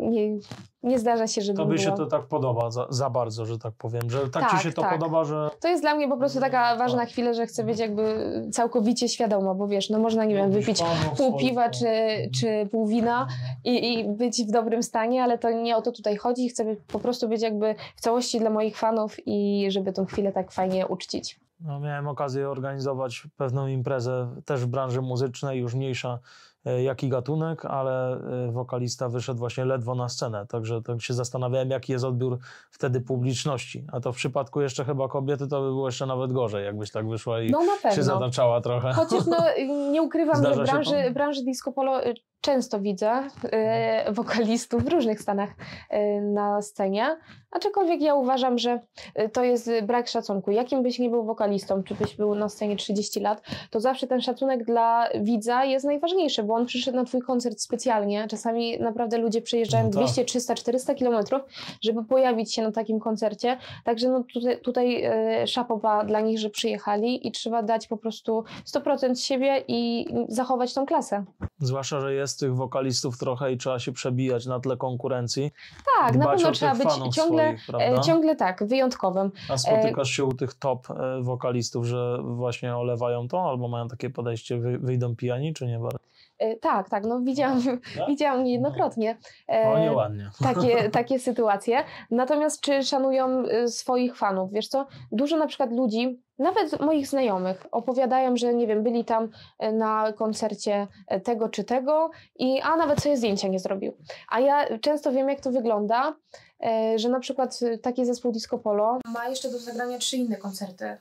nie, 0.00 0.38
nie 0.82 0.98
zdarza 0.98 1.26
się, 1.26 1.42
żeby. 1.42 1.58
Tobie 1.58 1.78
się 1.78 1.92
to 1.92 2.06
tak 2.06 2.26
podoba 2.26 2.70
za, 2.70 2.86
za, 2.90 3.10
bardzo, 3.10 3.46
że 3.46 3.58
tak 3.58 3.74
powiem, 3.78 4.10
że 4.10 4.20
tak, 4.20 4.30
tak 4.42 4.50
ci 4.50 4.58
się 4.62 4.72
to 4.72 4.82
tak. 4.82 4.98
podoba, 4.98 5.24
że. 5.24 5.50
To 5.60 5.68
jest 5.68 5.82
dla 5.82 5.94
mnie 5.94 6.08
po 6.08 6.16
prostu 6.16 6.40
taka 6.40 6.76
ważna 6.76 6.98
tak. 6.98 7.08
chwila, 7.08 7.32
że 7.32 7.46
chcę 7.46 7.64
być 7.64 7.78
jakby 7.78 8.02
całkowicie 8.52 9.08
świadoma, 9.08 9.54
bo 9.54 9.68
wiesz, 9.68 9.90
no 9.90 9.98
można, 9.98 10.24
nie 10.24 10.34
wiem, 10.34 10.50
wypić 10.50 10.82
pół 11.16 11.36
piwa 11.36 11.70
czy, 11.70 11.86
czy 12.40 12.68
pół 12.70 12.86
wina 12.86 13.26
i, 13.64 13.92
i 13.92 14.04
być 14.04 14.37
w 14.44 14.50
dobrym 14.50 14.82
stanie, 14.82 15.22
ale 15.22 15.38
to 15.38 15.50
nie 15.50 15.76
o 15.76 15.82
to 15.82 15.92
tutaj 15.92 16.16
chodzi. 16.16 16.48
Chcę 16.48 16.76
po 16.76 16.98
prostu 16.98 17.28
być 17.28 17.42
jakby 17.42 17.74
w 17.96 18.00
całości 18.00 18.40
dla 18.40 18.50
moich 18.50 18.76
fanów 18.76 19.16
i 19.26 19.66
żeby 19.70 19.92
tą 19.92 20.06
chwilę 20.06 20.32
tak 20.32 20.52
fajnie 20.52 20.86
uczcić. 20.86 21.40
No, 21.60 21.80
miałem 21.80 22.08
okazję 22.08 22.48
organizować 22.48 23.26
pewną 23.36 23.66
imprezę 23.66 24.28
też 24.44 24.60
w 24.60 24.66
branży 24.66 25.02
muzycznej, 25.02 25.60
już 25.60 25.74
mniejsza 25.74 26.18
E, 26.68 26.82
jaki 26.82 27.08
gatunek, 27.08 27.64
ale 27.64 28.20
e, 28.48 28.52
wokalista 28.52 29.08
wyszedł 29.08 29.38
właśnie 29.38 29.64
ledwo 29.64 29.94
na 29.94 30.08
scenę. 30.08 30.46
Także 30.46 30.82
tak 30.82 31.02
się 31.02 31.14
zastanawiałem, 31.14 31.70
jaki 31.70 31.92
jest 31.92 32.04
odbiór 32.04 32.38
wtedy 32.70 33.00
publiczności. 33.00 33.84
A 33.92 34.00
to 34.00 34.12
w 34.12 34.16
przypadku 34.16 34.60
jeszcze 34.60 34.84
chyba 34.84 35.08
kobiety 35.08 35.48
to 35.48 35.60
by 35.60 35.66
było 35.66 35.88
jeszcze 35.88 36.06
nawet 36.06 36.32
gorzej, 36.32 36.64
jakbyś 36.64 36.90
tak 36.90 37.08
wyszła 37.08 37.42
i 37.42 37.50
no, 37.50 37.60
się 37.94 38.02
zataczała 38.02 38.60
trochę. 38.60 38.92
Chociaż 38.92 39.26
no, 39.26 39.36
nie 39.92 40.02
ukrywam, 40.02 40.36
Zdarza 40.36 40.54
że 40.54 40.72
branży, 40.72 41.10
branży 41.10 41.44
disco 41.44 41.72
polo 41.72 42.06
y, 42.06 42.14
często 42.40 42.80
widzę 42.80 43.22
y, 44.08 44.12
wokalistów 44.12 44.84
w 44.84 44.88
różnych 44.88 45.20
stanach 45.20 45.50
y, 45.50 46.20
na 46.20 46.62
scenie, 46.62 47.16
aczkolwiek 47.50 48.00
ja 48.00 48.14
uważam, 48.14 48.58
że 48.58 48.80
y, 49.18 49.28
to 49.28 49.44
jest 49.44 49.70
brak 49.82 50.08
szacunku. 50.08 50.50
Jakim 50.50 50.82
byś 50.82 50.98
nie 50.98 51.10
był 51.10 51.24
wokalistą, 51.24 51.82
czy 51.82 51.94
byś 51.94 52.16
był 52.16 52.34
na 52.34 52.48
scenie 52.48 52.76
30 52.76 53.20
lat, 53.20 53.42
to 53.70 53.80
zawsze 53.80 54.06
ten 54.06 54.20
szacunek 54.20 54.64
dla 54.64 55.08
widza 55.20 55.64
jest 55.64 55.86
najważniejszy, 55.86 56.42
bo 56.42 56.54
on 56.54 56.66
przyszedł 56.66 56.96
na 56.96 57.04
twój 57.04 57.20
koncert 57.20 57.60
specjalnie. 57.60 58.26
Czasami 58.28 58.78
naprawdę 58.78 59.18
ludzie 59.18 59.42
przyjeżdżają 59.42 59.84
no 59.84 59.90
200, 59.90 60.24
300, 60.24 60.54
400 60.54 60.94
kilometrów, 60.94 61.42
żeby 61.82 62.04
pojawić 62.04 62.54
się 62.54 62.62
na 62.62 62.72
takim 62.72 63.00
koncercie. 63.00 63.58
Także 63.84 64.08
no 64.08 64.24
tutaj, 64.34 64.60
tutaj 64.60 65.10
szapoba 65.46 66.04
dla 66.04 66.20
nich, 66.20 66.38
że 66.38 66.50
przyjechali 66.50 67.28
i 67.28 67.32
trzeba 67.32 67.62
dać 67.62 67.86
po 67.86 67.96
prostu 67.96 68.44
100% 68.74 69.14
siebie 69.14 69.64
i 69.68 70.06
zachować 70.28 70.74
tą 70.74 70.86
klasę. 70.86 71.24
Zwłaszcza, 71.58 72.00
że 72.00 72.14
jest 72.14 72.27
jest 72.28 72.40
tych 72.40 72.56
wokalistów 72.56 73.18
trochę 73.18 73.52
i 73.52 73.56
trzeba 73.56 73.78
się 73.78 73.92
przebijać 73.92 74.46
na 74.46 74.60
tle 74.60 74.76
konkurencji. 74.76 75.52
Tak, 75.98 76.16
na 76.16 76.26
pewno 76.26 76.52
trzeba 76.52 76.74
być 76.74 77.14
ciągle, 77.14 77.58
swoich, 77.58 77.82
e, 77.82 78.00
ciągle 78.00 78.36
tak, 78.36 78.64
wyjątkowym. 78.66 79.30
A 79.50 79.58
spotykasz 79.58 80.10
się 80.10 80.24
u 80.24 80.34
tych 80.34 80.54
top 80.54 80.90
e, 80.90 81.22
wokalistów, 81.22 81.86
że 81.86 82.18
właśnie 82.22 82.76
olewają 82.76 83.28
to, 83.28 83.48
albo 83.48 83.68
mają 83.68 83.88
takie 83.88 84.10
podejście, 84.10 84.58
wyjdą 84.58 85.16
pijani, 85.16 85.54
czy 85.54 85.66
nie 85.66 85.78
bardzo? 85.78 85.98
E, 86.38 86.56
tak, 86.56 86.88
tak, 86.88 87.04
no 87.04 87.20
widziałam, 87.20 87.62
no. 87.98 88.06
widziałam 88.08 88.44
niejednokrotnie 88.44 89.18
o, 89.48 89.78
nieładnie. 89.78 90.30
Takie, 90.42 90.90
takie 90.90 91.18
sytuacje. 91.18 91.84
Natomiast 92.10 92.60
czy 92.60 92.82
szanują 92.82 93.42
swoich 93.66 94.16
fanów? 94.16 94.52
Wiesz 94.52 94.68
co, 94.68 94.86
dużo 95.12 95.36
na 95.36 95.46
przykład 95.46 95.72
ludzi 95.72 96.20
nawet 96.38 96.80
moich 96.80 97.06
znajomych 97.06 97.66
opowiadają, 97.70 98.36
że 98.36 98.54
nie 98.54 98.66
wiem, 98.66 98.82
byli 98.82 99.04
tam 99.04 99.28
e, 99.58 99.72
na 99.72 100.12
koncercie 100.12 100.86
e, 101.06 101.20
tego 101.20 101.48
czy 101.48 101.64
tego 101.64 102.10
i 102.36 102.60
a 102.60 102.76
nawet 102.76 103.00
sobie 103.02 103.16
zdjęcia 103.16 103.48
nie 103.48 103.58
zrobił. 103.58 103.92
A 104.28 104.40
ja 104.40 104.78
często 104.78 105.12
wiem, 105.12 105.28
jak 105.28 105.40
to 105.40 105.50
wygląda, 105.50 106.16
e, 106.66 106.98
że 106.98 107.08
na 107.08 107.20
przykład 107.20 107.60
taki 107.82 108.06
zespół 108.06 108.32
Disco 108.32 108.58
Polo 108.58 108.98
ma 109.12 109.28
jeszcze 109.28 109.50
do 109.50 109.58
zagrania 109.58 109.98
trzy 109.98 110.16
inne 110.16 110.36
koncerty 110.36 110.96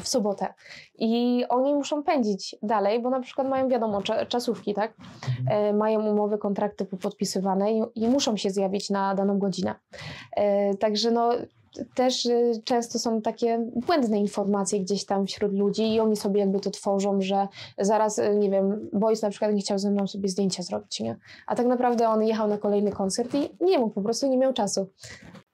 w, 0.00 0.08
sobotę 0.08 0.54
i 0.94 1.44
oni 1.48 1.74
muszą 1.74 2.02
pędzić 2.02 2.56
dalej, 2.62 3.02
bo 3.02 3.10
na 3.10 3.20
przykład 3.20 3.48
mają 3.48 3.68
wiadomo 3.68 4.02
czasówki, 4.28 4.74
tak? 4.74 4.94
Mhm. 5.40 5.76
mają 5.76 6.06
umowy, 6.06 6.38
kontrakty 6.38 6.84
podpisywane 6.84 7.72
i, 7.72 7.82
i, 7.94 8.08
muszą 8.08 8.36
się 8.36 8.50
zjawić 8.50 8.90
na 8.90 9.14
daną 9.14 9.38
godzinę. 9.38 9.74
także 10.80 11.10
no 11.10 11.30
też 11.94 12.26
y, 12.26 12.52
często 12.64 12.98
są 12.98 13.22
takie 13.22 13.70
błędne 13.86 14.18
informacje 14.18 14.80
gdzieś 14.80 15.04
tam 15.04 15.26
wśród 15.26 15.52
ludzi 15.52 15.94
i 15.94 16.00
oni 16.00 16.16
sobie 16.16 16.40
jakby 16.40 16.60
to 16.60 16.70
tworzą, 16.70 17.20
że 17.20 17.48
zaraz, 17.78 18.18
y, 18.18 18.36
nie 18.36 18.50
wiem, 18.50 18.88
Boys 18.92 19.22
na 19.22 19.30
przykład 19.30 19.54
nie 19.54 19.60
chciał 19.60 19.78
ze 19.78 19.90
mną 19.90 20.06
sobie 20.06 20.28
zdjęcia 20.28 20.62
zrobić, 20.62 21.00
nie? 21.00 21.16
A 21.46 21.54
tak 21.54 21.66
naprawdę 21.66 22.08
on 22.08 22.22
jechał 22.22 22.48
na 22.48 22.58
kolejny 22.58 22.92
koncert 22.92 23.34
i 23.34 23.50
nie 23.60 23.78
mógł, 23.78 23.94
po 23.94 24.02
prostu 24.02 24.26
nie 24.26 24.38
miał 24.38 24.52
czasu. 24.52 24.90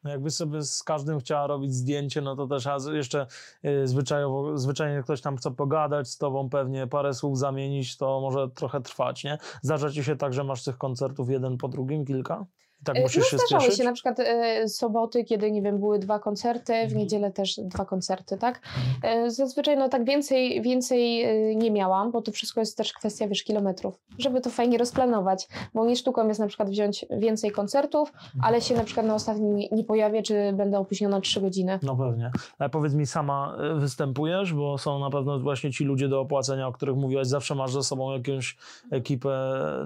No 0.05 0.11
jakby 0.11 0.31
sobie 0.31 0.62
z 0.62 0.83
każdym 0.83 1.20
chciała 1.20 1.46
robić 1.46 1.74
zdjęcie, 1.74 2.20
no 2.20 2.37
to 2.37 2.46
też 2.46 2.68
jeszcze 2.92 3.27
y, 3.64 3.87
zwyczajowo, 3.87 4.59
zwyczajnie 4.59 5.03
ktoś 5.03 5.20
tam 5.20 5.37
chce 5.37 5.50
pogadać 5.50 6.09
z 6.09 6.18
tobą, 6.18 6.50
pewnie 6.50 6.87
parę 6.87 7.14
słów 7.14 7.38
zamienić, 7.38 7.96
to 7.96 8.20
może 8.20 8.48
trochę 8.48 8.81
trwać, 8.81 9.24
nie? 9.24 9.38
Zdarza 9.62 9.90
ci 9.90 10.05
się 10.05 10.16
tak, 10.16 10.33
że 10.33 10.44
masz 10.44 10.64
tych 10.64 10.79
koncertów 10.79 11.31
jeden 11.31 11.57
po 11.57 11.68
drugim, 11.68 12.05
kilka? 12.05 12.46
Tak 12.85 12.97
E, 12.97 13.01
musisz 13.03 13.18
no, 13.23 13.25
się 13.25 13.37
zdarzały 13.38 13.62
spieszyć? 13.62 13.79
się 13.79 13.85
na 13.85 13.92
przykład 13.92 14.20
e, 14.20 14.68
soboty, 14.68 15.25
kiedy 15.25 15.51
nie 15.53 15.62
wiem, 15.62 15.79
były 15.79 15.99
dwa 15.99 16.18
koncerty, 16.18 16.73
w 16.73 16.77
Mhm. 16.77 16.99
niedzielę 16.99 17.31
też 17.33 17.61
dwa 17.64 17.85
koncerty, 17.85 18.37
tak? 18.38 18.61
E, 19.03 19.31
zazwyczaj 19.31 19.77
no 19.77 19.88
tak 19.88 20.05
więcej, 20.05 20.62
więcej 20.62 21.23
e, 21.23 21.57
nie 21.57 21.70
miałam, 21.70 22.12
bo 22.12 22.23
to 22.23 22.33
wszystko 22.33 22.61
jest 22.61 22.77
też 22.77 22.92
kwestia, 22.92 23.29
wiesz, 23.29 23.42
kilometrów, 23.44 23.99
żeby 24.18 24.40
to 24.40 24.51
fajnie 24.51 24.79
rozplanować, 24.79 25.49
bo 25.75 25.87
nie 25.87 25.97
sztuką 25.97 26.29
jest 26.29 26.40
na 26.40 26.47
przykład 26.47 26.70
wziąć 26.70 27.07
więcej 27.11 27.51
koncertów, 27.51 28.12
ale 28.42 28.61
się 28.61 28.75
na 28.75 28.85
przykład 28.85 29.07
na 29.07 29.14
ostatni 29.14 29.51
nie, 29.51 29.68
nie 29.73 29.85
pojawię, 29.85 30.23
czy 30.23 30.53
będę 30.53 30.79
opóźniona 30.79 31.20
3 31.20 31.40
godziny. 31.40 31.79
No 31.83 31.97
pewnie. 31.97 32.31
Ale 32.59 32.70
powiedz 32.70 32.94
mi, 32.94 33.07
sama 33.07 33.57
y, 33.77 33.81
występujesz, 33.81 34.53
bo 34.53 34.79
są 34.79 34.99
na 34.99 35.11
pewno 35.11 35.38
właśnie 35.40 35.73
ci 35.73 35.85
ludzie 35.85 36.09
do 36.09 36.20
opłacenia, 36.20 36.68
o 36.68 36.73
których 36.73 36.97
mówiłaś, 36.97 37.27
zawsze 37.27 37.55
masz 37.55 37.73
ze 37.73 37.83
sobą 37.83 38.12
jakąś 38.12 38.57
ekipę 38.90 39.31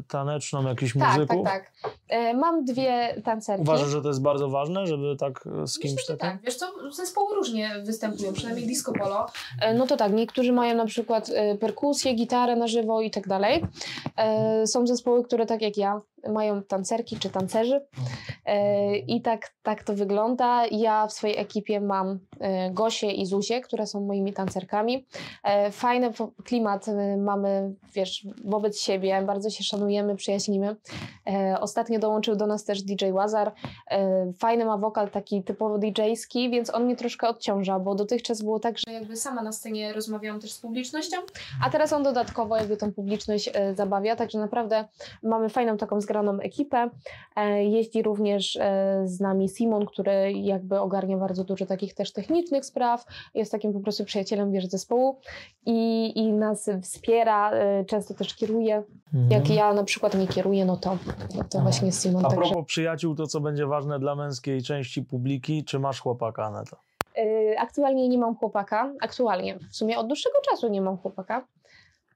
taneczną, 0.09 0.63
jakichś 0.69 0.93
Tak, 0.99 1.09
muzyków. 1.15 1.45
tak, 1.45 1.73
tak. 1.83 1.93
E, 2.09 2.35
mam 2.35 2.65
dwie 2.65 2.88
tancerki. 3.25 3.63
Uważasz, 3.63 3.89
że 3.89 4.03
to 4.03 4.09
jest 4.09 4.23
bardzo 4.23 4.49
ważne, 4.49 4.87
żeby 4.87 5.17
tak 5.17 5.45
z 5.67 5.79
kimś 5.79 5.95
Myślę, 5.95 6.17
takim? 6.17 6.37
tak. 6.39 6.47
Wiesz 6.47 6.57
co, 6.57 6.67
zespoły 6.93 7.35
różnie 7.35 7.71
występują, 7.85 8.33
przynajmniej 8.33 8.67
disco 8.67 8.93
polo. 8.93 9.27
E, 9.63 9.75
No 9.75 9.87
to 9.87 9.97
tak, 9.97 10.13
niektórzy 10.13 10.53
mają 10.53 10.75
na 10.75 10.87
przykład 10.87 11.31
e, 11.35 11.55
perkusję, 11.55 12.15
gitarę 12.15 12.57
na 12.57 12.67
żywo 12.67 13.01
i 13.01 13.11
tak 13.11 13.29
dalej. 13.29 13.63
E, 14.17 14.67
Są 14.67 14.87
zespoły, 14.87 15.25
które 15.25 15.47
tak 15.47 15.63
jak 15.63 15.77
ja 15.77 16.01
mają 16.29 16.63
tancerki 16.63 17.17
czy 17.17 17.31
tancerzy 17.31 17.81
E, 18.49 18.97
i 18.97 19.21
tak, 19.21 19.53
tak 19.63 19.83
to 19.83 19.95
wygląda. 19.95 20.67
Ja 20.67 21.07
w 21.07 21.13
swojej 21.13 21.39
ekipie 21.39 21.81
mam 21.81 22.19
e, 22.41 22.71
Gosię 22.71 23.13
i 23.13 23.27
Zuzię, 23.27 23.61
które 23.61 23.87
są 23.87 24.01
moimi 24.01 24.33
tancerkami. 24.33 25.07
E, 25.45 25.71
Fajny 25.71 26.11
klimat 26.45 26.87
mamy, 27.19 27.75
wiesz, 27.95 28.27
wobec 28.45 28.81
siebie, 28.81 29.23
bardzo 29.23 29.51
się 29.51 29.65
szanujemy, 29.65 30.17
przyjaźnimy. 30.17 30.77
Ostatnio 31.61 31.99
dołączył 31.99 32.37
do 32.37 32.47
nas 32.47 32.65
też 32.65 32.83
DJ 32.83 33.11
Łazar. 33.11 33.53
Fajny 34.39 34.65
ma 34.65 34.79
wokal 34.79 35.11
taki 35.11 35.43
typowo 35.43 35.79
DJ-ski, 35.79 36.51
więc 36.51 36.75
on 36.75 36.85
mnie 36.85 36.97
troszkę 36.97 37.29
odciąża, 37.29 37.79
bo 37.79 37.95
dotychczas 37.95 38.43
było 38.43 38.61
tak, 38.61 38.79
że 38.79 38.93
jakby 38.93 39.17
sama 39.17 39.43
na 39.43 39.53
scenie 39.53 39.93
rozmawiałam 39.93 40.41
też 40.41 40.53
z 40.53 40.61
publicznością. 40.61 41.17
a 41.65 41.71
teraz 41.71 41.93
on 41.93 42.03
dodatkowo 42.03 42.57
jakby 42.57 42.77
tą 42.77 42.93
publiczność 42.93 43.51
zabawia, 43.75 44.17
także 44.17 44.39
naprawdę 44.39 44.85
mamy 45.23 45.49
fajną 45.49 45.77
taką 45.77 46.01
zgraną 46.09 46.41
ekipę. 46.41 46.91
E, 47.37 47.65
jeździ 47.65 48.03
również 48.03 48.57
e, 48.57 49.03
z 49.05 49.21
nami 49.21 49.49
Simon, 49.49 49.87
który 49.87 50.33
jakby 50.33 50.81
ogarnia 50.81 51.17
bardzo 51.17 51.45
dużo 51.45 51.67
takich 51.67 51.95
też 51.95 52.13
technicznych 52.13 52.65
spraw, 52.65 53.05
jest 53.35 53.53
takim 53.53 53.73
po 53.73 53.81
prostu 53.81 54.05
przyjacielem 54.05 54.53
wiesz, 54.53 54.67
zespołu 54.67 55.21
i, 55.67 56.13
i 56.19 56.33
nas 56.33 56.71
wspiera, 56.83 57.51
e, 57.53 57.85
często 57.85 58.15
też 58.15 58.35
kieruje. 58.35 58.83
Jak 59.31 59.41
Mhm. 59.41 59.55
ja 59.59 59.73
na 59.73 59.85
przykład 59.85 60.15
nie 60.15 60.27
kieruję, 60.27 60.65
no 60.65 60.77
to, 60.77 60.99
to 61.51 61.61
właśnie 61.61 61.87
jest 61.87 62.03
Simon. 62.03 62.27
A 62.27 62.29
Także. 62.29 62.37
propos 62.45 62.67
przyjaciół, 62.67 63.15
to 63.15 63.27
co 63.27 63.41
będzie 63.41 63.67
ważne 63.67 63.99
dla 63.99 64.15
męskiej 64.15 64.63
części 64.63 65.03
publiki, 65.03 65.65
czy 65.65 65.79
masz 65.79 66.01
chłopaka, 66.01 66.45
Aneta? 66.45 66.77
E, 67.17 67.61
Aktualnie 67.61 68.09
nie 68.09 68.19
mam 68.19 68.37
chłopaka, 68.37 68.93
aktualnie, 69.01 69.59
w 69.71 69.77
sumie 69.77 69.99
od 69.99 70.07
dłuższego 70.07 70.37
czasu 70.51 70.69
nie 70.69 70.81
mam 70.81 70.97
chłopaka. 70.97 71.45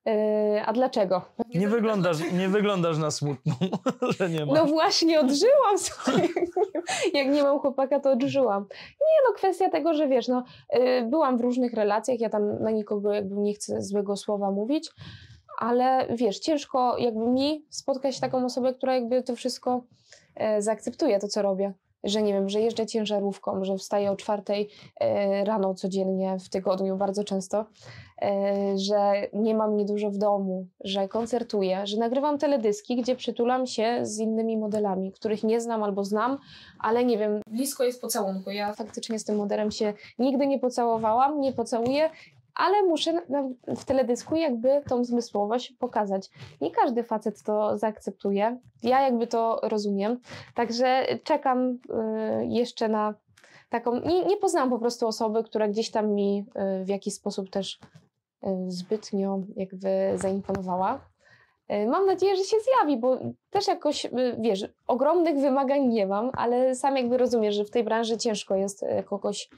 E, 0.07 0.63
A 0.67 0.73
dlaczego? 0.73 1.23
Nie 1.55 1.69
wyglądasz, 1.69 2.33
nie 2.33 2.49
wyglądasz 2.49 2.99
na 2.99 3.11
smutną, 3.11 3.55
że 4.19 4.31
nie 4.31 4.47
masz. 4.47 4.59
No 4.59 4.67
właśnie, 4.67 5.21
odżyłam 5.21 5.79
sobie. 5.79 6.29
Jak 7.15 7.29
nie 7.29 7.43
mam 7.43 7.59
chłopaka, 7.59 8.01
to 8.01 8.11
odżyłam. 8.11 8.63
Nie 9.01 9.29
no, 9.29 9.35
kwestia 9.35 9.71
tego, 9.71 9.95
że 9.95 10.09
wiesz, 10.09 10.29
no, 10.29 10.45
y, 10.77 11.07
byłam 11.11 11.39
w 11.39 11.41
różnych 11.41 11.75
relacjach, 11.75 12.21
ja 12.21 12.31
tam 12.31 12.63
na 12.63 12.71
nikogo 12.71 13.13
jakby 13.13 13.37
nie 13.37 13.55
chcę 13.55 13.83
złego 13.83 14.17
słowa 14.17 14.51
mówić, 14.51 14.91
ale 15.59 16.07
wiesz, 16.11 16.39
ciężko 16.39 16.99
jakby 16.99 17.27
mi 17.27 17.67
spotkać 17.71 18.21
taką 18.21 18.45
osobę, 18.45 18.75
która 18.75 18.95
jakby 18.95 19.23
to 19.23 19.37
wszystko 19.37 19.85
e, 20.35 20.63
zaakceptuje, 20.63 21.19
to 21.19 21.29
co 21.29 21.43
robię. 21.43 21.73
Że 22.05 22.23
nie 22.23 22.33
wiem, 22.33 22.49
że 22.49 22.61
jeżdżę 22.61 22.87
ciężarówką, 22.87 23.65
że 23.65 23.77
wstaję 23.77 24.11
o 24.11 24.17
czwartej 24.17 24.69
e, 25.01 25.45
rano 25.45 25.75
codziennie 25.75 26.39
w 26.39 26.49
tygodniu, 26.49 26.97
bardzo 26.97 27.25
często, 27.25 27.67
e, 28.23 28.79
że 28.79 29.13
nie 29.33 29.55
mam 29.55 29.73
mnie 29.73 29.85
dużo 29.85 30.11
w 30.11 30.19
domu, 30.19 30.67
że 30.85 31.09
koncertuję, 31.09 31.87
że 31.87 31.97
nagrywam 31.97 32.39
teledyski, 32.39 32.97
gdzie 32.97 33.17
przytulam 33.17 33.67
się 33.67 33.99
z 34.03 34.19
innymi 34.19 34.57
modelami, 34.57 35.13
których 35.13 35.45
nie 35.45 35.61
znam 35.61 35.83
albo 35.83 36.05
znam, 36.05 36.39
ale 36.81 37.05
nie 37.05 37.19
wiem, 37.19 37.41
Blisko 37.47 37.85
jest 37.85 38.01
pocałunku. 38.01 38.51
Ja 38.51 38.73
faktycznie 38.73 39.19
z 39.19 39.25
tym 39.25 39.37
modelem 39.37 39.71
się 39.71 39.95
nigdy 40.19 40.47
nie 40.47 40.59
pocałowałam, 40.59 41.41
nie 41.41 41.53
pocałuję, 41.53 42.11
ale 42.55 42.83
muszę 42.83 43.23
w 43.67 43.85
teledysku 43.85 44.37
jakby 44.37 44.83
tą 44.89 45.05
zmysłowość 45.05 45.73
pokazać. 45.73 46.31
Nie 46.61 46.71
każdy 46.71 47.05
facet 47.05 47.43
to 47.43 47.79
zaakceptuje. 47.79 48.59
Ja 48.83 49.03
jakby 49.03 49.27
to 49.27 49.61
rozumiem. 49.63 50.19
Także 50.55 51.07
czekam 51.25 51.69
y, 51.69 51.79
jeszcze 52.47 52.89
na 52.89 53.15
taką. 53.71 54.01
Nie, 54.01 54.25
nie 54.25 54.37
poznałam 54.37 54.71
po 54.71 54.79
prostu 54.79 55.07
osoby, 55.07 55.45
która 55.45 55.69
gdzieś 55.69 55.91
tam 55.91 56.11
mi 56.15 56.47
y, 56.81 56.85
w 56.85 56.89
jakiś 56.89 57.15
sposób 57.15 57.51
też 57.51 57.81
y, 58.45 58.49
zbytnio 58.69 59.41
jakby 59.57 60.13
zaimponowała. 60.17 61.12
Y, 61.73 61.87
Mam 61.87 62.07
nadzieję, 62.07 62.37
że 62.37 62.45
się 62.45 62.57
zjawi, 62.61 62.97
bo 62.97 63.19
też 63.51 63.69
jakoś, 63.69 64.05
y, 64.05 64.11
wiesz, 64.39 64.67
ogromnych 64.87 65.39
wymagań 65.39 65.87
nie 65.87 66.07
mam, 66.07 66.31
ale 66.37 66.75
sam 66.75 66.97
jakby 66.97 67.19
rozumiesz, 67.19 67.55
że 67.55 67.65
w 67.65 67.71
tej 67.71 67.85
branży 67.85 68.17
ciężko 68.17 68.55
jest 68.55 68.83
y, 68.83 69.03
kogoś 69.03 69.49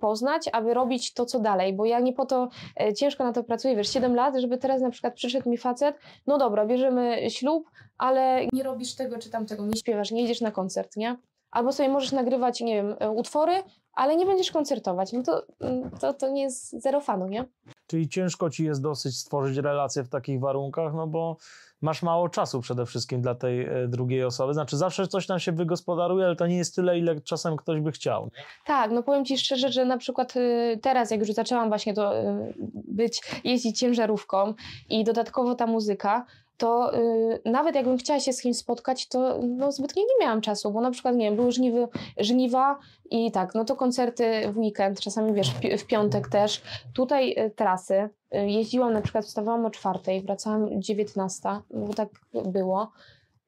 poznać, 0.00 0.48
aby 0.52 0.74
robić 0.74 1.14
to, 1.14 1.26
co 1.26 1.40
dalej, 1.40 1.72
bo 1.72 1.84
ja 1.84 2.00
nie 2.00 2.12
po 2.12 2.26
to 2.26 2.48
ciężko 2.96 3.24
na 3.24 3.32
to 3.32 3.44
pracuję, 3.44 3.76
wiesz, 3.76 3.92
7 3.92 4.14
lat, 4.14 4.36
żeby 4.36 4.58
teraz 4.58 4.82
na 4.82 4.90
przykład 4.90 5.14
przyszedł 5.14 5.50
mi 5.50 5.56
facet, 5.56 5.96
no 6.26 6.38
dobra, 6.38 6.66
bierzemy 6.66 7.30
ślub, 7.30 7.70
ale 7.98 8.46
nie 8.52 8.62
robisz 8.62 8.94
tego 8.94 9.18
czy 9.18 9.30
tamtego, 9.30 9.66
nie 9.66 9.76
śpiewasz, 9.76 10.10
nie 10.10 10.22
idziesz 10.24 10.40
na 10.40 10.50
koncert, 10.50 10.96
nie? 10.96 11.16
Albo 11.50 11.72
sobie 11.72 11.88
możesz 11.88 12.12
nagrywać, 12.12 12.60
nie 12.60 12.74
wiem, 12.74 12.96
utwory, 13.16 13.52
ale 13.98 14.16
nie 14.16 14.26
będziesz 14.26 14.50
koncertować, 14.50 15.12
no 15.12 15.22
to, 15.22 15.42
mm, 15.60 15.90
to, 15.90 16.14
to 16.14 16.28
nie 16.28 16.42
jest 16.42 16.82
zero 16.82 17.00
fanu, 17.00 17.28
nie? 17.28 17.44
Czyli 17.86 18.08
ciężko 18.08 18.50
ci 18.50 18.64
jest 18.64 18.82
dosyć 18.82 19.18
stworzyć 19.18 19.56
relacje 19.56 20.04
w 20.04 20.08
takich 20.08 20.40
warunkach, 20.40 20.94
no 20.94 21.06
bo 21.06 21.36
masz 21.80 22.02
mało 22.02 22.28
czasu 22.28 22.60
przede 22.60 22.86
wszystkim 22.86 23.22
dla 23.22 23.34
tej 23.34 23.66
e, 23.66 23.88
drugiej 23.88 24.24
osoby. 24.24 24.54
Znaczy 24.54 24.76
zawsze 24.76 25.08
coś 25.08 25.26
tam 25.26 25.38
się 25.38 25.52
wygospodaruje, 25.52 26.26
ale 26.26 26.36
to 26.36 26.46
nie 26.46 26.56
jest 26.56 26.74
tyle, 26.74 26.98
ile 26.98 27.20
czasem 27.20 27.56
ktoś 27.56 27.80
by 27.80 27.92
chciał. 27.92 28.30
Tak, 28.66 28.90
no 28.90 29.02
powiem 29.02 29.24
Ci 29.24 29.38
szczerze, 29.38 29.72
że 29.72 29.84
na 29.84 29.98
przykład 29.98 30.36
y, 30.36 30.78
teraz, 30.82 31.10
jak 31.10 31.20
już 31.20 31.32
zaczęłam 31.32 31.68
właśnie 31.68 31.94
to 31.94 32.18
y, 32.18 32.54
być, 32.74 33.22
jeździć 33.44 33.78
ciężarówką 33.78 34.54
i 34.88 35.04
dodatkowo 35.04 35.54
ta 35.54 35.66
muzyka, 35.66 36.26
to 36.58 36.94
y, 36.98 37.40
nawet 37.44 37.74
jakbym 37.74 37.98
chciała 37.98 38.20
się 38.20 38.32
z 38.32 38.42
kimś 38.42 38.56
spotkać, 38.56 39.08
to 39.08 39.38
no, 39.42 39.72
zbytnio 39.72 40.02
nie 40.02 40.26
miałam 40.26 40.40
czasu, 40.40 40.70
bo 40.70 40.80
na 40.80 40.90
przykład, 40.90 41.16
nie 41.16 41.24
wiem, 41.24 41.36
były 41.36 41.52
żniwy, 41.52 41.88
żniwa 42.18 42.78
i 43.10 43.32
tak, 43.32 43.54
no 43.54 43.64
to 43.64 43.76
koncerty 43.76 44.52
w 44.52 44.58
weekend, 44.58 45.00
czasami 45.00 45.32
wiesz, 45.32 45.50
w, 45.50 45.60
pi- 45.60 45.78
w 45.78 45.86
piątek 45.86 46.28
też. 46.28 46.62
Tutaj 46.94 47.30
y, 47.38 47.50
trasy, 47.50 48.08
y, 48.34 48.50
jeździłam 48.50 48.92
na 48.92 49.00
przykład, 49.00 49.24
wstawałam 49.24 49.66
o 49.66 49.70
czwartej, 49.70 50.22
wracałam 50.22 50.82
19, 50.82 51.48
bo 51.70 51.94
tak 51.94 52.08
było. 52.44 52.92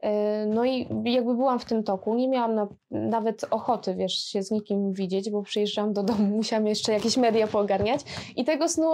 Y, 0.05 0.47
No 0.47 0.65
i 0.65 0.89
jakby 1.05 1.35
byłam 1.35 1.59
w 1.59 1.65
tym 1.65 1.83
toku, 1.83 2.15
nie 2.15 2.29
miałam 2.29 2.55
na, 2.55 2.69
nawet 2.91 3.45
ochoty, 3.51 3.95
wiesz, 3.95 4.15
się 4.25 4.43
z 4.43 4.51
nikim 4.51 4.93
widzieć, 4.93 5.31
bo 5.31 5.43
przyjeżdżałam 5.43 5.93
do 5.93 6.03
domu, 6.03 6.25
musiałam 6.37 6.67
jeszcze 6.67 6.93
jakieś 6.93 7.17
media 7.17 7.47
poogarniać 7.47 8.01
i 8.37 8.45
tego 8.45 8.69
snu 8.69 8.93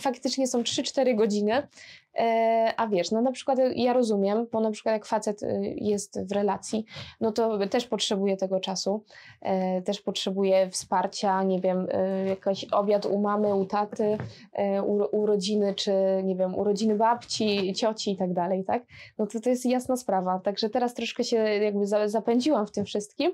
faktycznie 0.00 0.46
są 0.46 0.62
3-4 0.62 1.16
godziny, 1.16 1.62
E, 2.18 2.74
a 2.76 2.88
wiesz, 2.88 3.10
no 3.10 3.22
na 3.22 3.32
przykład 3.32 3.58
ja 3.74 3.92
rozumiem, 3.92 4.46
bo 4.52 4.60
na 4.60 4.70
przykład 4.70 4.92
jak 4.92 5.06
facet 5.06 5.42
y, 5.42 5.74
jest 5.76 6.28
w 6.28 6.32
relacji, 6.32 6.84
no 7.20 7.32
to 7.32 7.68
też 7.68 7.86
potrzebuje 7.86 8.36
tego 8.36 8.60
czasu, 8.60 9.04
e, 9.40 9.82
też 9.82 10.00
potrzebuje 10.00 10.70
wsparcia, 10.70 11.42
nie 11.42 11.60
wiem, 11.60 11.86
y, 11.88 12.28
jakiś 12.28 12.64
obiad 12.64 13.06
u 13.06 13.18
mamy, 13.18 13.54
u 13.54 13.64
taty, 13.64 14.18
e, 14.52 14.82
u, 14.82 15.16
urodziny, 15.20 15.74
czy 15.74 15.92
nie 16.24 16.36
wiem, 16.36 16.54
urodziny 16.54 16.94
babci, 16.94 17.74
cioci 17.74 18.12
i 18.12 18.16
tak 18.16 18.32
dalej, 18.32 18.64
tak? 18.64 18.82
No 19.18 19.26
to 19.26 19.40
to 19.40 19.50
jest 19.50 19.66
jasna 19.66 19.96
sprawa. 19.96 20.40
Także 20.48 20.70
teraz 20.70 20.94
troszkę 20.94 21.24
się 21.24 21.36
jakby 21.36 21.86
za- 21.86 22.08
zapędziłam 22.08 22.66
w 22.66 22.70
tym 22.70 22.84
wszystkim, 22.84 23.32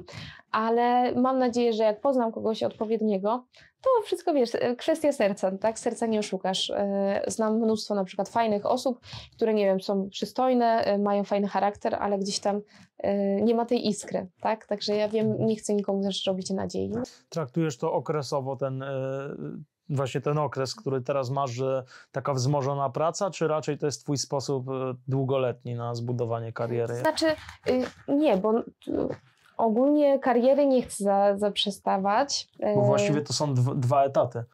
ale 0.51 1.15
mam 1.15 1.39
nadzieję, 1.39 1.73
że 1.73 1.83
jak 1.85 2.01
poznam 2.01 2.33
kogoś 2.33 2.63
odpowiedniego, 2.63 3.45
to 3.83 4.03
wszystko 4.05 4.35
wiesz, 4.35 4.55
e, 4.55 4.77
kwestia 4.77 5.13
serca, 5.13 5.59
tak? 5.59 5.79
Serca 5.79 6.07
nie 6.07 6.19
oszukasz. 6.19 6.71
E, 6.71 7.23
Znam 7.27 7.57
mnóstwo 7.59 7.95
na 7.95 8.05
przykład 8.05 8.29
fajnych 8.29 8.67
osób, 8.67 9.01
które 9.37 9.55
nie 9.55 9.65
wiem, 9.65 9.81
są 9.81 10.09
przystojne, 10.11 10.85
e, 10.85 10.99
mają 10.99 11.25
fajny 11.25 11.49
charakter, 11.49 11.95
ale 11.95 12.19
gdzieś 12.19 12.39
tam 12.41 12.61
nie 13.43 13.55
ma 13.55 13.67
tej 13.67 13.89
iskry, 13.89 14.27
tak? 14.41 14.67
Także 14.67 14.97
ja 14.97 15.09
wiem, 15.09 15.47
nie 15.47 15.57
chcę 15.57 15.75
nikomu 15.75 16.03
też 16.03 16.27
robić 16.27 16.51
nadziei. 16.51 16.91
Traktujesz 17.29 17.79
to 17.79 17.93
okresowo, 17.93 18.57
ten 18.57 18.85
właśnie 19.89 20.21
ten 20.21 20.39
okres, 20.39 20.75
który 20.75 21.01
teraz 21.01 21.31
masz, 21.31 21.51
że 21.51 21.85
taka 22.13 22.35
wzmożona 22.35 22.91
praca, 22.91 23.31
czy 23.31 23.49
raczej 23.49 23.79
to 23.79 23.87
jest 23.87 24.03
twój 24.03 24.19
sposób 24.19 24.69
e, 24.69 24.95
długoletni 25.09 25.75
na 25.75 25.95
zbudowanie 25.95 26.53
kariery? 26.53 26.95
Znaczy, 26.95 27.27
y, 27.69 27.85
nie, 28.09 28.37
bo 28.37 28.59
y, 28.59 28.65
ogólnie 29.57 30.19
kariery 30.19 30.67
nie 30.67 30.83
chcę 30.83 31.05
za, 31.05 31.39
zaprzestawać. 31.39 32.49
Bo 32.61 32.67
E, 32.67 32.87
właściwie 32.87 33.21
to 33.21 33.33
są 33.33 33.55
dwa, 33.55 34.05
etaty. 34.05 34.45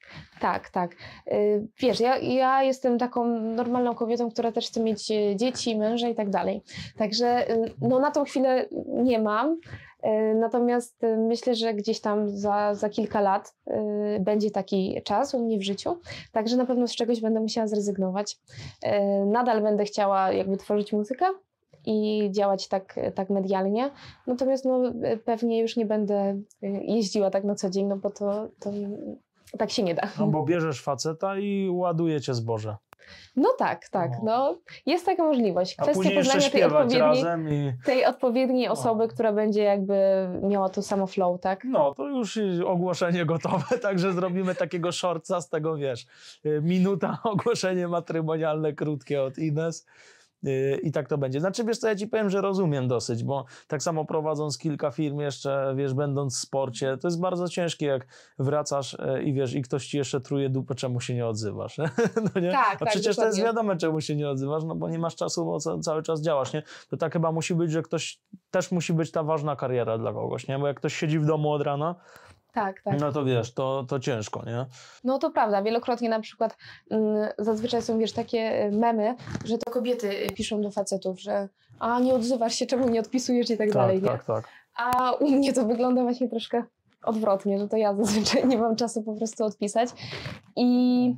Tak, 0.41 0.71
tak. 0.71 0.91
Y, 1.27 1.67
Wiesz, 1.79 2.01
ja, 2.01 2.19
ja 2.19 2.63
jestem 2.63 2.99
taką 2.99 3.25
normalną 3.41 3.95
kobietą, 3.95 4.31
która 4.31 4.53
też 4.53 4.67
chce 4.67 4.81
mieć 4.81 5.11
e, 5.11 5.37
dzieci, 5.37 5.77
męża 5.77 6.09
i 6.09 6.15
tak 6.15 6.31
dalej. 6.31 6.63
Także 6.99 7.47
no, 7.81 7.99
na 7.99 8.11
tą 8.11 8.25
chwilę 8.25 8.67
nie 8.89 9.19
mam. 9.19 9.57
Y, 10.05 10.35
Natomiast 10.35 11.05
y, 11.05 11.17
myślę, 11.17 11.55
że 11.55 11.75
gdzieś 11.75 12.01
tam 12.01 12.29
za, 12.29 12.75
za 12.75 12.89
kilka 12.89 13.21
lat 13.21 13.55
y, 13.69 14.21
będzie 14.21 14.51
taki 14.51 15.01
czas 15.05 15.35
u 15.35 15.45
mnie 15.45 15.59
w 15.59 15.63
życiu. 15.63 15.97
Także 16.33 16.57
na 16.57 16.67
pewno 16.67 16.89
z 16.89 16.95
czegoś 16.95 17.21
będę 17.21 17.41
musiała 17.41 17.67
zrezygnować. 17.67 18.39
Nadal 19.27 19.63
będę 19.63 19.85
chciała 19.85 20.33
jakby 20.33 20.57
tworzyć 20.57 20.93
muzykę 20.93 21.27
i 21.87 22.29
działać 22.33 22.69
tak, 22.69 23.01
tak 23.15 23.31
medialnie. 23.31 23.91
Natomiast 24.27 24.65
no, 24.65 24.83
pewnie 25.25 25.61
już 25.61 25.77
nie 25.77 25.87
będę 25.87 26.41
jeździła 26.83 27.31
tak 27.31 27.45
na 27.45 27.55
co 27.55 27.71
dzień, 27.71 27.87
no 27.87 27.97
bo 27.97 28.11
to, 28.11 28.49
to 28.61 28.71
tak 29.59 29.71
się 29.71 29.83
nie 29.83 29.95
da. 29.95 30.09
No 30.19 30.27
bo 30.27 30.43
bierzesz 30.43 30.83
faceta 30.83 31.39
i 31.39 31.71
ładujecie 31.71 32.35
zboże. 32.35 32.77
No 33.37 33.49
tak, 33.59 33.89
tak. 33.89 34.11
No. 34.25 34.59
Jest 34.87 35.07
taka 35.07 35.23
możliwość. 35.23 35.77
Kwestia 35.77 36.11
poznania 36.15 36.51
tej 36.51 36.63
odpowiedniej, 36.65 37.01
razem 37.01 37.49
i... 37.49 37.73
tej 37.85 38.05
odpowiedniej 38.05 38.67
No. 38.67 38.73
osoby, 38.73 39.09
która 39.09 39.33
będzie 39.33 39.63
jakby 39.63 39.95
miała 40.43 40.69
to 40.69 40.83
samo 40.83 41.07
flow, 41.07 41.41
tak? 41.41 41.65
No, 41.65 41.95
to 41.95 42.09
już 42.09 42.39
ogłoszenie 42.67 43.27
gotowe, 43.27 43.79
także 43.83 44.13
zrobimy 44.13 44.55
takiego 44.55 44.93
shortca 44.93 45.41
z 45.41 45.49
tego, 45.49 45.77
wiesz, 45.77 46.07
y, 46.47 46.61
minuta 46.63 47.19
ogłoszenie 47.25 47.89
matrymonialne 47.89 48.73
krótkie 48.73 49.23
od 49.23 49.39
Ines. 49.39 49.87
Y, 50.47 50.81
I 50.83 50.93
tak 50.93 51.09
to 51.09 51.19
będzie. 51.19 51.41
Znaczy, 51.41 51.65
wiesz 51.65 51.79
co, 51.79 51.89
ja 51.89 51.97
ci 51.97 52.07
powiem, 52.07 52.31
że 52.31 52.41
rozumiem 52.41 52.89
dosyć, 52.89 53.25
bo 53.25 53.45
tak 53.69 53.83
samo 53.83 54.05
prowadząc 54.05 54.59
kilka 54.59 54.91
firm 54.91 55.21
jeszcze, 55.21 55.75
wiesz, 55.77 55.95
będąc 55.95 56.37
w 56.37 56.41
sporcie, 56.41 56.97
to 57.01 57.09
jest 57.09 57.21
bardzo 57.21 57.49
ciężkie, 57.49 57.87
jak 57.87 58.07
wracasz 58.39 58.95
y, 58.95 59.23
i 59.23 59.33
wiesz, 59.33 59.55
i 59.55 59.63
ktoś 59.63 59.87
ci 59.87 59.97
jeszcze 59.99 60.21
truje 60.21 60.51
dupę, 60.51 60.75
czemu 60.75 61.01
się 61.01 61.15
nie 61.15 61.27
odzywasz, 61.27 61.79
no 62.35 62.41
nie? 62.41 62.51
Tak, 62.51 62.77
A 62.77 62.79
tak, 62.79 62.89
przecież 62.89 63.17
to 63.17 63.25
jest 63.25 63.39
dokładnie. 63.39 63.43
wiadome, 63.45 63.77
czemu 63.77 64.01
się 64.01 64.17
nie 64.17 64.29
odzywasz, 64.29 64.65
no 64.65 64.75
bo 64.75 64.89
nie 64.89 64.99
masz 64.99 65.17
czasu, 65.17 65.45
bo 65.45 65.61
ca- 65.61 65.79
cały 65.79 66.03
czas 66.03 66.23
działasz, 66.23 66.53
nie? 66.53 66.63
To 66.91 66.97
tak 66.97 67.13
chyba 67.13 67.33
musi 67.33 67.55
być, 67.55 67.71
że 67.73 67.83
ktoś, 67.83 68.21
też 68.51 68.71
musi 68.73 68.93
być 68.93 69.11
ta 69.11 69.23
ważna 69.23 69.57
kariera 69.57 69.99
dla 69.99 70.13
kogoś, 70.13 70.49
nie? 70.49 70.59
Bo 70.59 70.67
jak 70.67 70.77
ktoś 70.77 70.95
siedzi 70.95 71.19
w 71.19 71.27
domu 71.27 71.53
od 71.53 71.63
rana, 71.63 71.95
Tak, 72.53 72.83
tak. 72.83 73.01
no 73.01 73.13
to 73.13 73.25
wiesz, 73.25 73.55
to, 73.55 73.85
to 73.89 74.01
ciężko, 74.01 74.43
nie? 74.47 74.67
No 75.05 75.19
to 75.19 75.31
prawda, 75.31 75.63
wielokrotnie 75.63 76.09
na 76.09 76.21
przykład 76.21 76.57
mm, 76.91 77.29
zazwyczaj 77.39 77.83
są, 77.83 77.99
wiesz, 77.99 78.13
takie 78.13 78.67
y, 78.67 78.71
memy, 78.73 79.15
że 79.45 79.59
to 79.59 79.71
kobiety 79.71 80.25
y, 80.27 80.31
piszą 80.35 80.63
do 80.63 80.71
facetów, 80.71 81.21
że 81.21 81.49
a 81.79 82.01
nie 82.01 82.15
odzywasz 82.15 82.55
się, 82.55 82.67
czemu 82.67 82.89
nie 82.89 83.01
odpisujesz 83.01 83.51
i 83.51 83.57
tak, 83.57 83.73
dalej, 83.73 84.03
nie? 84.03 84.09
tak, 84.09 84.25
tak. 84.25 84.49
A 84.77 85.13
u 85.13 85.31
mnie 85.31 85.53
to 85.53 85.65
wygląda 85.65 86.03
właśnie 86.03 86.29
troszkę 86.29 86.65
odwrotnie, 87.03 87.59
że 87.59 87.69
to 87.69 87.77
ja 87.77 87.95
zazwyczaj 88.01 88.49
nie 88.49 88.59
mam 88.59 88.77
czasu 88.77 89.03
po 89.03 89.15
prostu 89.15 89.45
odpisać. 89.45 89.89
I 90.57 91.15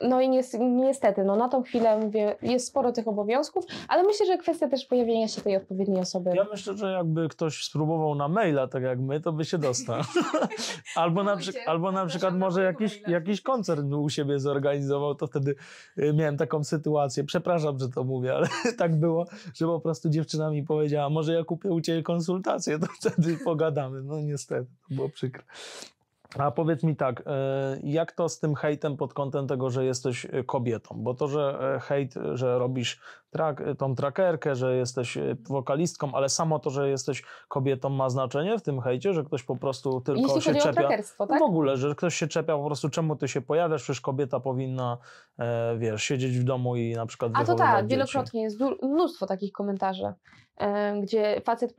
no 0.00 0.20
i 0.20 0.28
nies- 0.28 0.58
niestety, 0.60 1.24
no 1.24 1.36
na 1.36 1.48
tą 1.48 1.62
chwilę 1.62 1.98
mówię, 1.98 2.36
jest 2.42 2.66
sporo 2.66 2.92
tych 2.92 3.08
obowiązków, 3.08 3.64
ale 3.88 4.02
myślę, 4.02 4.26
że 4.26 4.38
kwestia 4.38 4.68
też 4.68 4.84
pojawienia 4.84 5.28
się 5.28 5.40
tej 5.40 5.56
odpowiedniej 5.56 6.00
osoby. 6.00 6.30
Ja 6.34 6.46
myślę, 6.50 6.76
że 6.76 6.92
jakby 6.92 7.28
ktoś 7.28 7.64
spróbował 7.64 8.14
na 8.14 8.28
maila, 8.28 8.68
tak 8.68 8.82
jak 8.82 9.00
my, 9.00 9.20
to 9.20 9.32
by 9.32 9.44
się 9.44 9.58
dostał. 9.58 10.02
albo, 10.96 11.24
na, 11.24 11.36
przy, 11.36 11.52
albo 11.66 11.92
na 11.92 12.06
przykład 12.06 12.34
może 12.34 12.62
jakiś, 12.62 13.02
jakiś 13.06 13.40
koncert 13.40 13.92
u 13.92 14.08
siebie 14.08 14.40
zorganizował, 14.40 15.14
to 15.14 15.26
wtedy 15.26 15.54
y, 15.98 16.12
miałem 16.12 16.36
taką 16.36 16.64
sytuację. 16.64 17.24
Przepraszam, 17.24 17.78
że 17.78 17.88
to 17.88 18.04
mówię, 18.04 18.34
ale 18.34 18.48
tak 18.78 18.96
było, 18.96 19.26
że 19.54 19.66
po 19.66 19.80
prostu 19.80 20.08
dziewczyna 20.08 20.50
mi 20.50 20.62
powiedziała, 20.62 21.10
może 21.10 21.34
ja 21.34 21.44
kupię 21.44 21.70
u 21.70 21.80
ciebie 21.80 22.02
konsultację, 22.02 22.78
to 22.78 22.86
wtedy 23.00 23.36
pogadamy. 23.44 24.02
No 24.02 24.20
niestety, 24.20 24.70
to 24.88 24.94
było 24.94 25.08
przykre. 25.18 25.42
A 26.38 26.50
powiedz 26.50 26.82
mi 26.82 26.96
tak, 26.96 27.22
e, 27.26 27.78
jak 27.82 28.12
to 28.12 28.28
z 28.28 28.40
tym 28.40 28.54
hejtem 28.54 28.96
pod 28.96 29.14
kątem 29.14 29.46
tego, 29.46 29.70
że 29.70 29.84
jesteś 29.84 30.26
e, 30.26 30.44
kobietą? 30.44 30.94
Bo 30.98 31.14
to, 31.14 31.28
że 31.28 31.58
e, 31.76 31.80
hejt, 31.80 32.14
że 32.34 32.58
robisz 32.58 33.00
trak, 33.30 33.62
tą 33.78 33.94
trackerkę, 33.94 34.56
że 34.56 34.76
jesteś 34.76 35.18
wokalistką, 35.48 36.14
ale 36.14 36.28
samo 36.28 36.58
to, 36.58 36.70
że 36.70 36.88
jesteś 36.90 37.22
kobietą 37.48 37.88
ma 37.88 38.10
znaczenie 38.10 38.58
w 38.58 38.62
tym 38.62 38.80
hejcie, 38.80 39.14
że 39.14 39.24
ktoś 39.24 39.42
po 39.42 39.56
prostu 39.56 40.00
tylko 40.00 40.20
Jeśli 40.20 40.42
się 40.42 40.54
czepia. 40.54 40.72
trackerstwo, 40.72 41.26
tak? 41.26 41.38
W 41.38 41.42
ogóle, 41.42 41.76
że 41.76 41.94
ktoś 41.94 42.14
się 42.14 42.28
czepia 42.28 42.56
po 42.56 42.64
prostu, 42.64 42.88
czemu 42.88 43.16
ty 43.16 43.28
się 43.28 43.40
pojawiasz, 43.40 43.82
przecież 43.82 44.00
kobieta 44.00 44.40
powinna, 44.40 44.98
wiesz, 45.78 46.02
siedzieć 46.02 46.38
w 46.38 46.44
domu 46.44 46.76
i 46.76 46.94
na 46.94 47.06
przykład 47.06 47.32
A 47.34 47.44
to 47.44 47.54
tak, 47.54 47.84
dzieci. 47.84 47.90
wielokrotnie 47.90 48.42
jest 48.42 48.60
mnóstwo 48.82 49.26
takich 49.26 49.52
komentarzy, 49.52 50.12
gdzie 51.02 51.40
facet 51.44 51.74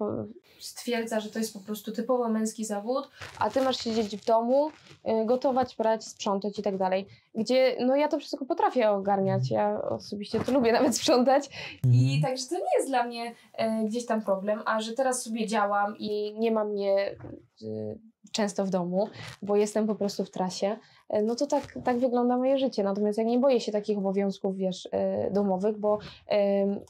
Stwierdza, 0.60 1.20
że 1.20 1.30
to 1.30 1.40
jest 1.40 1.54
po 1.54 1.60
prostu 1.60 1.92
typowo 1.92 2.30
męski 2.30 2.66
zawód. 2.66 3.10
a 3.40 3.50
ty 3.50 3.62
masz 3.62 3.78
siedzieć 3.78 4.18
w 4.18 4.26
domu, 4.26 4.70
y, 4.70 5.26
gotować, 5.26 5.76
prać, 5.76 6.04
sprzątać 6.04 6.60
i 6.60 6.62
tak 6.64 6.78
dalej. 6.78 7.08
Gdzie, 7.36 7.76
no 7.80 7.96
ja 7.96 8.08
to 8.08 8.20
wszystko 8.20 8.46
potrafię 8.46 8.90
ogarniać, 8.92 9.52
ja 9.52 9.82
osobiście 9.82 10.40
to 10.40 10.52
lubię 10.52 10.72
nawet 10.80 10.96
sprzątać 10.98 11.50
I 11.84 12.14
Mhm. 12.16 12.22
także 12.22 12.50
to 12.50 12.56
nie 12.56 12.78
jest 12.78 12.90
dla 12.90 13.04
mnie 13.04 13.36
e, 13.54 13.84
gdzieś 13.86 14.06
tam 14.06 14.22
problem, 14.22 14.62
a 14.66 14.82
że 14.82 14.94
teraz 14.94 15.24
sobie 15.24 15.48
działam 15.48 15.98
i 15.98 16.40
nie 16.40 16.52
ma 16.52 16.64
mnie 16.64 17.16
y, 17.62 18.00
często 18.32 18.66
w 18.66 18.70
domu, 18.70 19.08
bo 19.42 19.56
jestem 19.56 19.88
po 19.88 19.96
prostu 19.96 20.26
w 20.26 20.32
trasie, 20.32 20.78
y, 21.16 21.22
no 21.22 21.36
to 21.36 21.48
tak, 21.48 21.80
tak 21.84 21.98
wygląda 21.98 22.38
moje 22.38 22.58
życie. 22.58 22.84
Natomiast 22.84 23.18
ja 23.18 23.24
nie 23.24 23.40
boję 23.40 23.60
się 23.60 23.72
takich 23.72 23.98
obowiązków, 23.98 24.56
wiesz, 24.56 24.86
y, 24.86 24.90
domowych, 25.32 25.78
bo 25.78 26.00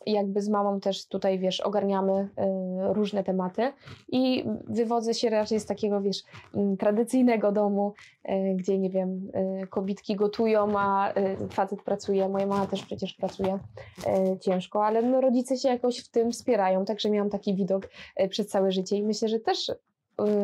jakby 0.06 0.42
z 0.42 0.50
mamą 0.50 0.80
też 0.80 1.08
tutaj, 1.08 1.40
wiesz, 1.40 1.60
ogarniamy 1.60 2.12
y, 2.12 2.28
różne 2.94 3.24
tematy 3.24 3.72
i 4.12 4.46
wywodzę 4.68 5.14
się 5.14 5.30
raczej 5.30 5.60
z 5.60 5.66
takiego, 5.66 6.02
wiesz, 6.02 6.24
mm, 6.56 6.78
tradycyjnego 6.78 7.52
domu, 7.52 7.94
gdzie, 8.56 8.78
nie 8.78 8.90
wiem, 8.90 9.32
kobitki 9.70 10.16
gotują, 10.16 10.80
a 10.80 11.14
facet 11.52 11.84
pracuje, 11.84 12.30
moja 12.30 12.48
mama 12.48 12.68
też 12.68 12.86
przecież 12.86 13.14
pracuje 13.14 13.60
ciężko, 14.42 14.86
ale 14.86 15.02
no, 15.02 15.22
rodzice 15.22 15.58
się 15.58 15.70
jakoś 15.70 16.00
w 16.00 16.10
tym 16.10 16.32
wspierają, 16.32 16.86
także 16.86 17.10
miałam 17.10 17.30
taki 17.30 17.56
widok 17.56 17.90
przez 18.30 18.48
całe 18.48 18.72
życie 18.72 18.98
i 18.98 19.04
myślę, 19.04 19.28
że 19.28 19.40
też 19.40 19.72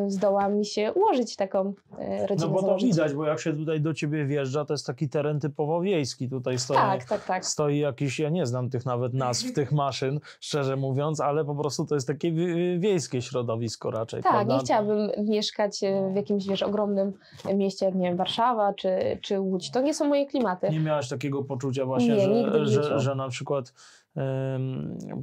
zdoła 0.06 0.48
mi 0.48 0.64
się 0.64 0.92
ułożyć 0.92 1.36
taką 1.36 1.68
y, 1.68 2.26
rodzinę 2.26 2.36
No 2.40 2.48
bo 2.48 2.60
to 2.60 2.66
założyć. 2.66 2.90
widać, 2.90 3.12
bo 3.14 3.24
jak 3.26 3.40
się 3.40 3.52
tutaj 3.52 3.80
do 3.80 3.94
ciebie 3.94 4.24
wjeżdża, 4.26 4.64
to 4.64 4.74
jest 4.74 4.86
taki 4.86 5.08
teren 5.08 5.40
typowo 5.40 5.80
wiejski. 5.80 6.28
Tutaj 6.28 6.58
stoi, 6.58 6.76
Tak, 6.76 7.04
tak, 7.04 7.24
tak. 7.24 7.46
stoi 7.46 7.78
jakiś, 7.78 8.18
ja 8.18 8.28
nie 8.28 8.46
znam 8.46 8.70
tych 8.70 8.86
nawet 8.86 9.14
nazw 9.14 9.52
tych 9.52 9.72
maszyn, 9.72 10.20
szczerze 10.40 10.76
mówiąc, 10.76 11.20
ale 11.20 11.44
po 11.44 11.54
prostu 11.54 11.86
to 11.86 11.94
jest 11.94 12.06
takie 12.06 12.32
wie- 12.32 12.78
wiejskie 12.78 13.22
środowisko 13.22 13.90
raczej. 13.90 14.22
Tak, 14.22 14.32
prawda? 14.32 14.54
nie 14.54 14.60
chciałabym 14.60 15.10
mieszkać 15.26 15.82
y, 15.82 16.12
w 16.12 16.16
jakimś, 16.16 16.46
wiesz, 16.48 16.62
ogromnym 16.62 17.12
mieście, 17.54 17.86
jak 17.86 17.94
nie 17.94 18.08
wiem, 18.08 18.16
Warszawa 18.16 18.74
czy, 18.74 19.18
czy 19.22 19.40
Łódź. 19.40 19.70
To 19.70 19.80
nie 19.80 19.94
są 19.94 20.08
moje 20.08 20.26
klimaty. 20.26 20.68
Nie 20.70 20.80
miałaś 20.80 21.08
takiego 21.08 21.44
poczucia 21.44 21.84
właśnie, 21.86 22.08
Nie, 22.28 22.50
że, 22.50 22.66
że, 22.66 23.00
że 23.00 23.14
na 23.14 23.28
przykład 23.28 23.72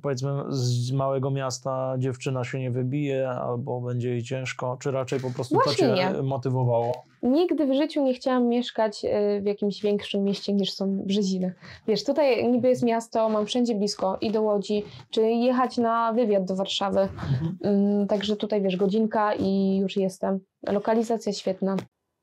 powiedzmy 0.02 0.32
z 0.50 0.92
małego 0.92 1.32
miasta 1.32 1.96
dziewczyna 1.98 2.44
się 2.44 2.60
nie 2.60 2.72
wybije 2.72 3.30
albo 3.30 3.82
będzie 3.82 4.10
jej 4.10 4.24
ciężko, 4.24 4.78
czy 4.80 4.92
raczej 4.92 5.20
po 5.20 5.30
prostu 5.32 5.56
to 5.56 5.62
Właśnie 5.64 5.88
cię 5.96 6.14
nie. 6.14 6.24
motywowało? 6.24 7.06
Nigdy 7.24 7.66
w 7.68 7.74
życiu 7.74 8.04
nie 8.04 8.14
chciałam 8.14 8.48
mieszkać 8.48 9.06
y, 9.06 9.42
w 9.42 9.46
jakimś 9.46 9.82
większym 9.82 10.24
mieście 10.24 10.54
niż 10.54 10.74
są 10.74 10.98
Brzeziny. 10.98 11.54
Wiesz, 11.88 12.04
tutaj 12.04 12.52
niby 12.52 12.70
jest 12.70 12.84
miasto, 12.84 13.30
mam 13.30 13.46
wszędzie 13.46 13.76
blisko 13.76 14.18
i 14.22 14.32
do 14.32 14.42
Łodzi, 14.42 14.84
czy 15.10 15.22
jechać 15.22 15.78
na 15.78 16.14
wywiad 16.14 16.46
do 16.46 16.56
Warszawy. 16.56 17.00
Mhm. 17.00 17.58
Mm, 17.62 18.08
Także 18.08 18.36
tutaj, 18.36 18.62
wiesz, 18.62 18.78
godzinka 18.78 19.34
i 19.34 19.78
już 19.78 19.98
jestem. 19.98 20.40
Lokalizacja 20.68 21.34
świetna. 21.34 21.76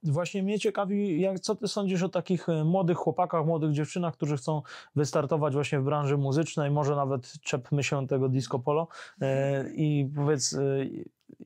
Właśnie 0.02 0.42
mnie 0.42 0.58
ciekawi, 0.58 1.20
jak, 1.20 1.40
co 1.40 1.54
ty 1.54 1.68
sądzisz 1.68 2.02
o 2.02 2.08
takich 2.08 2.48
e, 2.48 2.64
młodych 2.64 2.96
chłopakach, 2.96 3.46
młodych 3.46 3.72
dziewczynach, 3.72 4.14
którzy 4.14 4.36
chcą 4.36 4.62
wystartować 4.96 5.54
właśnie 5.54 5.80
w 5.80 5.84
branży 5.84 6.18
muzycznej, 6.18 6.70
może 6.70 6.96
nawet 6.96 7.32
czepmy 7.42 7.82
się 7.82 8.06
tego 8.06 8.28
disco 8.28 8.58
polo. 8.58 8.88
E, 9.20 9.64
i 9.74 10.10
powiedz, 10.16 10.52
e, 10.52 10.86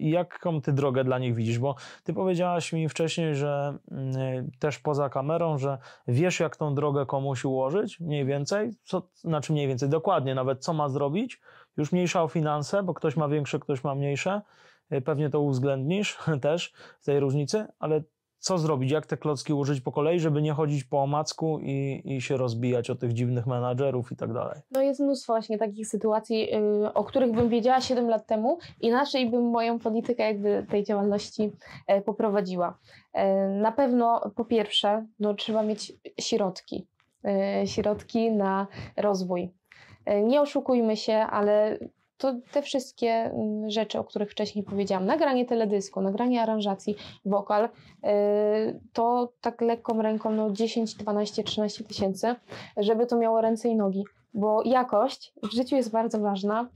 jaką 0.01 0.61
ty 0.61 0.73
drogę 0.73 1.05
dla 1.05 1.19
nich 1.19 1.35
widzisz, 1.35 1.59
bo 1.59 1.75
ty 2.03 2.15
powiedziałaś 2.15 2.73
mi 2.73 2.89
wcześniej, 2.89 3.35
że 3.35 3.79
mm, 3.91 4.51
też 4.59 4.79
poza 4.79 5.09
kamerą, 5.09 5.59
że 5.59 5.79
wiesz 6.09 6.41
jak 6.41 6.57
tą 6.57 6.75
drogę 6.75 7.07
komuś 7.07 7.45
ułożyć, 7.45 8.01
mniej 8.01 8.25
więcej, 8.25 8.71
co, 8.85 9.09
znaczy 9.15 9.53
mniej 9.53 9.69
więcej, 9.69 9.89
dokładnie 9.89 10.35
nawet 10.35 10.65
co 10.65 10.73
ma 10.73 10.89
zrobić, 10.89 11.41
już 11.77 11.93
mniejsza 11.93 12.23
o 12.23 12.29
finanse, 12.29 12.83
bo 12.83 12.95
ktoś 12.95 13.17
ma 13.17 13.29
większe, 13.29 13.59
ktoś 13.59 13.85
ma 13.85 13.95
mniejsze, 13.95 14.41
pewnie 15.05 15.31
to 15.31 15.41
uwzględnisz 15.41 16.19
też 16.43 16.73
w 17.01 17.05
tej 17.05 17.21
różnicy, 17.21 17.67
ale 17.79 18.03
co 18.45 18.59
zrobić, 18.59 18.91
jak 18.91 19.07
te 19.07 19.17
klocki 19.17 19.53
ułożyć 19.53 19.81
po 19.81 19.93
kolei, 19.93 20.21
żeby 20.21 20.43
nie 20.43 20.53
chodzić 20.53 20.85
po 20.85 21.03
omacku 21.03 21.59
i, 21.63 22.03
i 22.05 22.21
się 22.21 22.37
rozbijać 22.37 22.91
o 22.91 22.95
tych 22.95 23.13
dziwnych 23.13 23.47
menadżerów 23.47 24.13
i 24.13 24.17
tak 24.17 24.33
dalej. 24.33 24.61
No 24.71 24.83
jest 24.83 25.01
mnóstwo 25.01 25.33
właśnie 25.33 25.59
takich 25.59 25.87
sytuacji, 25.89 26.55
y, 26.55 26.93
o 26.95 27.05
których 27.05 27.33
bym 27.33 27.49
wiedziała 27.49 27.81
7 27.81 28.09
lat 28.09 28.27
temu, 28.27 28.59
inaczej 28.81 29.31
bym 29.31 29.51
moją 29.51 29.79
politykę 29.79 30.23
jakby 30.23 30.67
tej 30.71 30.85
działalności 30.85 31.53
e, 31.87 32.03
poprowadziła. 32.03 32.79
E, 33.13 33.49
Na 33.49 33.73
pewno 33.73 34.31
po 34.37 34.45
pierwsze, 34.45 35.07
no, 35.21 35.35
trzeba 35.35 35.63
mieć 35.63 35.93
środki. 36.21 36.87
E, 37.25 37.67
Środki 37.67 38.33
na 38.33 38.67
rozwój. 38.97 39.51
Nie 40.25 40.41
oszukujmy 40.41 40.97
się, 40.97 41.15
ale 41.15 41.79
to 42.25 42.35
te 42.53 42.62
wszystkie 42.62 43.11
mm, 43.11 43.70
rzeczy, 43.70 43.99
o 43.99 44.05
których 44.05 44.31
wcześniej 44.31 44.64
powiedziałam, 44.64 45.07
nagranie 45.07 45.45
teledysku, 45.45 46.01
nagranie 46.01 46.43
aranżacji, 46.43 46.97
wokal, 47.25 47.68
yy, 48.03 48.11
to 48.93 49.33
tak 49.41 49.61
lekką 49.61 50.03
ręką 50.03 50.31
no 50.31 50.51
10, 50.51 50.95
12, 50.95 51.45
13 51.45 51.85
tysięcy, 51.85 52.35
żeby 52.77 53.07
to 53.07 53.16
miało 53.16 53.41
ręce 53.41 53.68
i 53.68 53.77
nogi, 53.77 54.05
bo 54.35 54.62
jakość 54.62 55.33
w 55.43 55.53
życiu 55.53 55.77
jest 55.77 55.91
bardzo 55.91 56.20
ważna, 56.20 56.68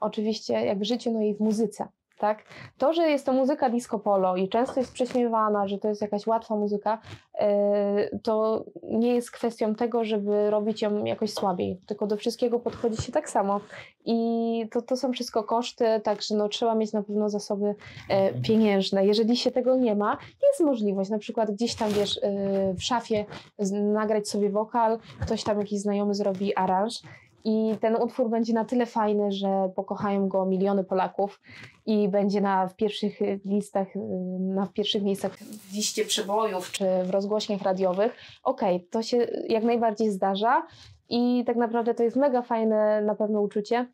oczywiście 0.00 0.52
jak 0.54 0.78
w 0.78 0.84
życiu, 0.84 1.10
no 1.12 1.22
i 1.22 1.34
w 1.34 1.40
muzyce 1.40 1.88
tak? 2.18 2.42
To, 2.78 2.92
że 2.92 3.02
jest 3.02 3.26
to 3.26 3.32
muzyka 3.32 3.70
disco 3.70 3.98
polo 3.98 4.36
i 4.36 4.48
często 4.48 4.80
jest 4.80 4.92
prześmiewana, 4.92 5.68
że 5.68 5.78
to 5.78 5.88
jest 5.88 6.02
jakaś 6.02 6.26
łatwa 6.26 6.56
muzyka, 6.56 6.98
yy, 7.40 8.20
to 8.22 8.64
nie 8.82 9.14
jest 9.14 9.30
kwestią 9.30 9.74
tego, 9.74 10.04
żeby 10.04 10.50
robić 10.50 10.82
ją 10.82 11.04
jakoś 11.04 11.32
słabiej, 11.32 11.80
tylko 11.86 12.06
do 12.06 12.16
wszystkiego 12.16 12.60
podchodzi 12.60 13.02
się 13.02 13.12
tak 13.12 13.30
samo. 13.30 13.60
I 14.04 14.68
to, 14.72 14.82
to 14.82 14.96
są 14.96 15.12
wszystko 15.12 15.44
koszty, 15.44 16.00
także 16.04 16.34
no, 16.34 16.48
trzeba 16.48 16.74
mieć 16.74 16.92
na 16.92 17.02
pewno 17.02 17.28
zasoby 17.28 17.74
yy, 18.08 18.42
pieniężne. 18.42 19.06
Jeżeli 19.06 19.36
się 19.36 19.50
tego 19.50 19.76
nie 19.76 19.94
ma, 19.94 20.18
jest 20.48 20.60
możliwość 20.60 21.10
na 21.10 21.18
przykład 21.18 21.50
gdzieś 21.50 21.74
tam, 21.74 21.90
wiesz, 21.90 22.20
yy, 22.22 22.74
w 22.74 22.82
szafie 22.82 23.24
nagrać 23.72 24.28
sobie 24.28 24.50
wokal, 24.50 24.98
ktoś 25.20 25.44
tam 25.44 25.58
jakiś 25.58 25.80
znajomy 25.80 26.14
zrobi 26.14 26.54
aranż 26.56 27.02
i 27.44 27.76
ten 27.80 27.96
utwór 27.96 28.30
będzie 28.30 28.52
na 28.52 28.64
tyle 28.64 28.86
fajny, 28.86 29.32
że 29.32 29.70
pokochają 29.76 30.28
go 30.28 30.46
miliony 30.46 30.84
Polaków 30.84 31.40
i 31.86 32.08
będzie 32.08 32.40
na 32.40 32.68
w 32.68 32.76
pierwszych 32.76 33.18
listach, 33.44 33.96
y, 33.96 34.00
na 34.40 34.66
w 34.66 34.72
pierwszych 34.72 35.02
miejscach 35.02 35.38
w 35.38 35.74
liście 35.74 36.04
przebojów 36.04 36.72
czy 36.72 36.84
w 37.04 37.10
rozgłośniach 37.10 37.62
radiowych. 37.62 38.16
Okej, 38.44 38.76
okay, 38.76 38.88
to 38.90 39.02
się 39.02 39.16
jak 39.48 39.64
najbardziej 39.64 40.10
zdarza 40.10 40.66
i 41.08 41.44
tak 41.46 41.56
naprawdę 41.56 41.94
to 41.94 42.02
jest 42.02 42.16
mega 42.16 42.42
fajne 42.42 43.02
na 43.02 43.14
pewno 43.14 43.40
uczucie. 43.40 43.86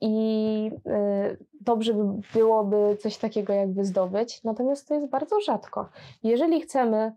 I 0.00 0.70
y, 1.32 1.46
dobrze 1.60 1.94
by 1.94 2.04
byłoby 2.34 2.96
coś 3.00 3.16
takiego 3.16 3.52
jakby 3.52 3.84
zdobyć, 3.84 4.44
natomiast 4.44 4.88
to 4.88 4.94
jest 4.94 5.08
bardzo 5.08 5.40
rzadko. 5.40 5.88
Jeżeli 6.22 6.60
chcemy 6.60 7.12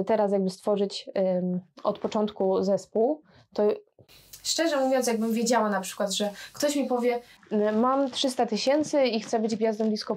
y, 0.00 0.04
teraz 0.04 0.32
jakby 0.32 0.50
stworzyć 0.50 1.10
od 1.84 1.98
początku 1.98 2.62
zespół, 2.62 3.22
to 3.54 3.68
Szczerze 4.44 4.80
mówiąc, 4.80 5.06
jakbym 5.06 5.32
wiedziała 5.32 5.70
na 5.70 5.80
przykład, 5.80 6.12
że 6.12 6.30
ktoś 6.52 6.76
mi 6.76 6.86
powie, 6.86 7.20
mam 7.76 8.10
300 8.10 8.46
tysięcy 8.46 9.04
i 9.04 9.20
chcę 9.20 9.38
być 9.38 9.56
gwiazdą 9.56 9.90
disco 9.90 10.16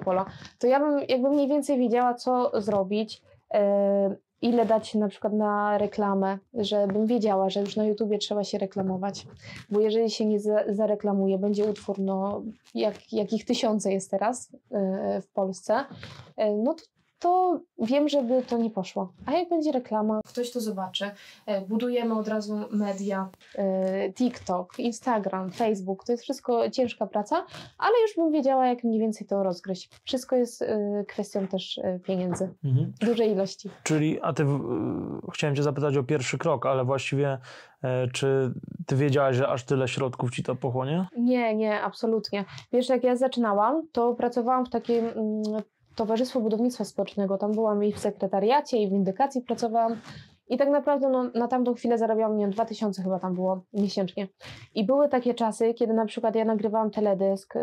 to 0.58 0.66
ja 0.66 0.80
bym 0.80 1.00
jakby 1.08 1.30
mniej 1.30 1.48
więcej 1.48 1.78
wiedziała, 1.78 2.14
co 2.14 2.62
zrobić, 2.62 3.22
e, 3.54 4.16
ile 4.42 4.66
dać 4.66 4.94
na 4.94 5.08
przykład 5.08 5.32
na 5.32 5.78
reklamę, 5.78 6.38
żebym 6.54 7.06
wiedziała, 7.06 7.50
że 7.50 7.60
już 7.60 7.76
na 7.76 7.84
YouTubie 7.84 8.18
trzeba 8.18 8.44
się 8.44 8.58
reklamować, 8.58 9.26
bo 9.70 9.80
jeżeli 9.80 10.10
się 10.10 10.26
nie 10.26 10.40
zareklamuje, 10.68 11.38
będzie 11.38 11.64
utwór, 11.64 11.98
no, 11.98 12.42
jak, 12.74 13.12
jakich 13.12 13.44
tysiące 13.44 13.92
jest 13.92 14.10
teraz 14.10 14.52
e, 14.70 15.20
w 15.22 15.28
Polsce, 15.28 15.84
e, 16.36 16.52
no 16.52 16.74
to 16.74 16.82
to 17.18 17.60
wiem, 17.78 18.08
żeby 18.08 18.42
to 18.42 18.58
nie 18.58 18.70
poszło. 18.70 19.12
A 19.26 19.32
jak 19.32 19.48
będzie 19.48 19.72
reklama, 19.72 20.20
ktoś 20.24 20.52
to 20.52 20.60
zobaczy, 20.60 21.10
e, 21.46 21.60
budujemy 21.60 22.18
od 22.18 22.28
razu 22.28 22.60
media, 22.70 23.30
e, 23.54 24.12
TikTok, 24.12 24.78
Instagram, 24.78 25.50
Facebook, 25.50 26.04
to 26.04 26.12
jest 26.12 26.22
wszystko 26.22 26.70
ciężka 26.70 27.06
praca, 27.06 27.46
ale 27.78 27.92
już 28.02 28.16
bym 28.16 28.32
wiedziała, 28.32 28.66
jak 28.66 28.84
mniej 28.84 29.00
więcej 29.00 29.26
to 29.26 29.42
rozgryźć. 29.42 29.90
Wszystko 30.04 30.36
jest 30.36 30.62
e, 30.62 31.04
kwestią 31.08 31.46
też 31.46 31.80
pieniędzy, 32.04 32.54
mhm. 32.64 32.92
dużej 33.00 33.30
ilości. 33.30 33.70
Czyli, 33.82 34.20
a 34.22 34.32
ty, 34.32 34.46
chciałem 35.32 35.56
cię 35.56 35.62
zapytać 35.62 35.96
o 35.96 36.04
pierwszy 36.04 36.38
krok, 36.38 36.66
ale 36.66 36.84
właściwie 36.84 37.38
czy 38.12 38.52
ty 38.86 38.96
wiedziałaś, 38.96 39.36
że 39.36 39.48
aż 39.48 39.64
tyle 39.64 39.88
środków 39.88 40.30
ci 40.30 40.42
to 40.42 40.56
pochłonie? 40.56 41.06
Nie, 41.16 41.56
nie, 41.56 41.82
absolutnie. 41.82 42.44
Wiesz, 42.72 42.88
jak 42.88 43.04
ja 43.04 43.16
zaczynałam, 43.16 43.82
to 43.92 44.14
pracowałam 44.14 44.66
w 44.66 44.70
takim 44.70 45.04
mm, 45.04 45.62
Towarzystwo 45.98 46.40
Budownictwa 46.40 46.84
Społecznego. 46.84 47.38
Tam 47.38 47.52
byłam 47.52 47.84
i 47.84 47.92
w 47.92 47.98
sekretariacie, 47.98 48.78
i 48.78 48.88
w 48.88 48.90
windykacji 48.90 49.42
pracowałam. 49.42 49.96
I 50.48 50.58
tak 50.58 50.68
naprawdę 50.68 51.08
no, 51.08 51.30
na 51.34 51.48
tamtą 51.48 51.74
chwilę 51.74 51.98
zarabiałam, 51.98 52.36
nie 52.36 52.44
wiem, 52.44 52.52
2000 52.52 53.02
chyba 53.02 53.18
tam 53.18 53.34
było 53.34 53.60
miesięcznie. 53.72 54.28
I 54.74 54.84
były 54.84 55.08
takie 55.08 55.34
czasy, 55.34 55.74
kiedy 55.74 55.92
na 55.92 56.06
przykład 56.06 56.34
ja 56.34 56.44
nagrywałam 56.44 56.90
teledysk, 56.90 57.54
yy, 57.54 57.62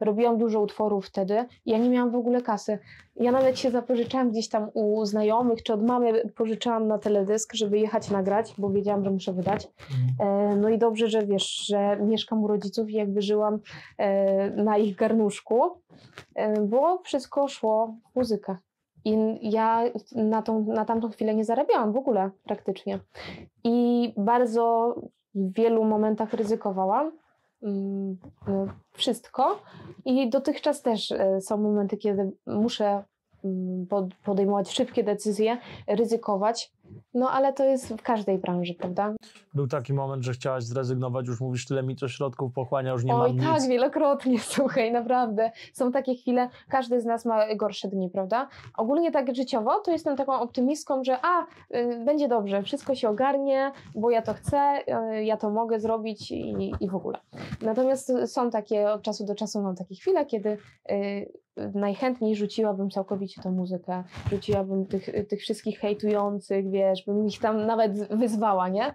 robiłam 0.00 0.38
dużo 0.38 0.60
utworów 0.60 1.06
wtedy 1.06 1.44
i 1.64 1.70
ja 1.70 1.78
nie 1.78 1.90
miałam 1.90 2.10
w 2.10 2.16
ogóle 2.16 2.42
kasy. 2.42 2.78
Ja 3.16 3.32
nawet 3.32 3.58
się 3.58 3.70
zapożyczałam 3.70 4.30
gdzieś 4.30 4.48
tam 4.48 4.70
u 4.74 5.04
znajomych, 5.04 5.62
czy 5.62 5.72
od 5.72 5.82
mamy 5.82 6.28
pożyczałam 6.36 6.88
na 6.88 6.98
teledysk, 6.98 7.54
żeby 7.54 7.78
jechać 7.78 8.10
nagrać, 8.10 8.54
bo 8.58 8.70
wiedziałam, 8.70 9.04
że 9.04 9.10
muszę 9.10 9.32
wydać. 9.32 9.64
Yy, 9.64 10.56
no 10.56 10.68
i 10.68 10.78
dobrze, 10.78 11.08
że 11.08 11.26
wiesz, 11.26 11.66
że 11.66 11.96
mieszkam 12.00 12.44
u 12.44 12.46
rodziców 12.46 12.90
i 12.90 12.94
jakby 12.94 13.22
żyłam 13.22 13.58
yy, 13.98 14.64
na 14.64 14.78
ich 14.78 14.96
garnuszku, 14.96 15.60
e, 16.34 16.60
bo 16.60 16.98
wszystko 16.98 17.48
szło 17.48 17.94
w. 18.14 18.71
I 19.04 19.38
ja 19.50 19.84
na, 20.14 20.42
tą, 20.42 20.64
na 20.64 20.84
tamtą 20.84 21.10
chwilę 21.10 21.34
nie 21.34 21.44
zarabiałam 21.44 21.92
w 21.92 21.96
ogóle 21.96 22.30
praktycznie. 22.44 22.98
I 23.64 24.12
bardzo 24.16 24.94
w 25.34 25.52
wielu 25.52 25.84
momentach 25.84 26.32
ryzykowałam 26.32 27.12
mm, 27.62 28.16
no, 28.48 28.66
wszystko. 28.92 29.58
I 30.04 30.30
dotychczas 30.30 30.82
też 30.82 31.12
e, 31.12 31.40
są 31.40 31.56
momenty, 31.56 31.96
kiedy 31.96 32.32
muszę 32.46 33.04
mm, 33.44 33.86
podejmować 34.24 34.70
szybkie 34.70 35.04
decyzje, 35.04 35.58
ryzykować, 35.86 36.72
no 37.14 37.30
ale 37.30 37.52
to 37.52 37.64
jest 37.64 37.88
w 37.88 38.02
każdej 38.02 38.38
branży, 38.38 38.74
prawda? 38.74 39.14
Był 39.54 39.66
taki 39.66 39.94
moment, 39.94 40.24
że 40.24 40.32
chciałaś 40.32 40.64
zrezygnować, 40.64 41.26
już 41.26 41.40
mówisz, 41.40 41.66
tyle 41.66 41.82
mi 41.82 41.96
to 41.96 42.08
środków 42.08 42.52
pochłania, 42.52 42.92
już 42.92 43.04
nie 43.04 43.14
Oj, 43.14 43.34
mam 43.34 43.46
tak, 43.46 43.60
nic. 43.60 43.68
wielokrotnie, 43.68 44.38
słuchaj, 44.54 44.92
naprawdę. 44.92 45.50
Są 45.72 45.92
takie 45.92 46.14
chwile, 46.14 46.48
każdy 46.68 47.00
z 47.00 47.04
nas 47.04 47.24
ma 47.24 47.54
gorsze 47.54 47.88
dni, 47.88 48.10
prawda? 48.10 48.48
Ogólnie 48.76 49.10
tak 49.10 49.34
życiowo, 49.34 49.80
to 49.80 49.90
jestem 49.90 50.16
taką 50.16 50.40
optymistką, 50.40 51.04
że 51.04 51.18
a, 51.22 51.42
y, 51.76 52.04
będzie 52.04 52.28
dobrze, 52.28 52.62
wszystko 52.62 52.94
się 52.94 53.08
ogarnie, 53.08 53.72
bo 53.94 54.10
ja 54.10 54.22
to 54.22 54.34
chcę, 54.34 54.78
y, 55.12 55.24
ja 55.24 55.36
to 55.36 55.50
mogę 55.50 55.80
zrobić 55.80 56.30
i, 56.30 56.72
i 56.80 56.88
w 56.88 56.94
ogóle. 56.94 57.18
Natomiast 57.62 58.12
są 58.26 58.50
takie, 58.50 58.90
od 58.90 59.02
czasu 59.02 59.26
do 59.26 59.34
czasu 59.34 59.62
mam 59.62 59.76
takie 59.76 59.94
chwile, 59.94 60.26
kiedy 60.26 60.58
y, 60.90 61.32
najchętniej 61.74 62.36
rzuciłabym 62.36 62.90
całkowicie 62.90 63.42
tą 63.42 63.52
muzykę, 63.52 64.04
rzuciłabym 64.30 64.86
tych, 64.86 65.28
tych 65.28 65.40
wszystkich 65.40 65.78
hejtujących, 65.78 66.70
wiesz, 66.70 66.81
bym 67.06 67.26
ich 67.26 67.38
tam 67.38 67.66
nawet 67.66 68.16
wyzwała, 68.16 68.68
nie? 68.68 68.94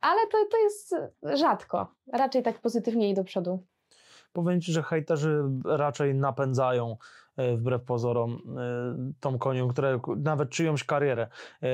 Ale 0.00 0.26
to, 0.32 0.38
to 0.50 0.58
jest 0.58 0.94
rzadko, 1.34 1.94
raczej 2.12 2.42
tak 2.42 2.60
pozytywnie 2.60 3.10
i 3.10 3.14
do 3.14 3.24
przodu. 3.24 3.62
Powiem 4.32 4.60
Ci, 4.60 4.72
że 4.72 4.82
hejterzy 4.82 5.42
raczej 5.64 6.14
napędzają 6.14 6.96
wbrew 7.56 7.82
pozorom 7.82 8.32
e, 8.32 9.12
tą 9.20 9.38
koniunkturę, 9.38 10.00
nawet 10.16 10.50
czyjąś 10.50 10.84
karierę. 10.84 11.28
E, 11.62 11.68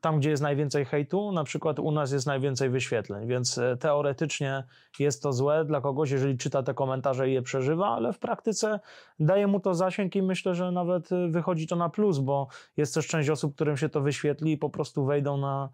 tam, 0.00 0.18
gdzie 0.18 0.30
jest 0.30 0.42
najwięcej 0.42 0.84
hejtu, 0.84 1.32
na 1.32 1.44
przykład 1.44 1.78
u 1.78 1.90
nas 1.90 2.12
jest 2.12 2.26
najwięcej 2.26 2.70
wyświetleń, 2.70 3.28
więc 3.28 3.60
teoretycznie 3.80 4.64
jest 4.98 5.22
to 5.22 5.32
złe 5.32 5.64
dla 5.64 5.80
kogoś, 5.80 6.10
jeżeli 6.10 6.38
czyta 6.38 6.62
te 6.62 6.74
komentarze 6.74 7.30
i 7.30 7.32
je 7.32 7.42
przeżywa, 7.42 7.88
ale 7.88 8.12
w 8.12 8.18
praktyce 8.18 8.80
daje 9.20 9.46
mu 9.46 9.60
to 9.60 9.74
zasięg 9.74 10.16
i 10.16 10.22
myślę, 10.22 10.54
że 10.54 10.72
nawet 10.72 11.08
wychodzi 11.30 11.66
to 11.66 11.76
na 11.76 11.88
plus, 11.88 12.18
bo 12.18 12.48
jest 12.76 12.94
też 12.94 13.06
część 13.06 13.30
osób, 13.30 13.54
którym 13.54 13.76
się 13.76 13.88
to 13.88 14.00
wyświetli 14.00 14.52
i 14.52 14.58
po 14.58 14.70
prostu 14.70 15.04
wejdą 15.04 15.36
na 15.36 15.68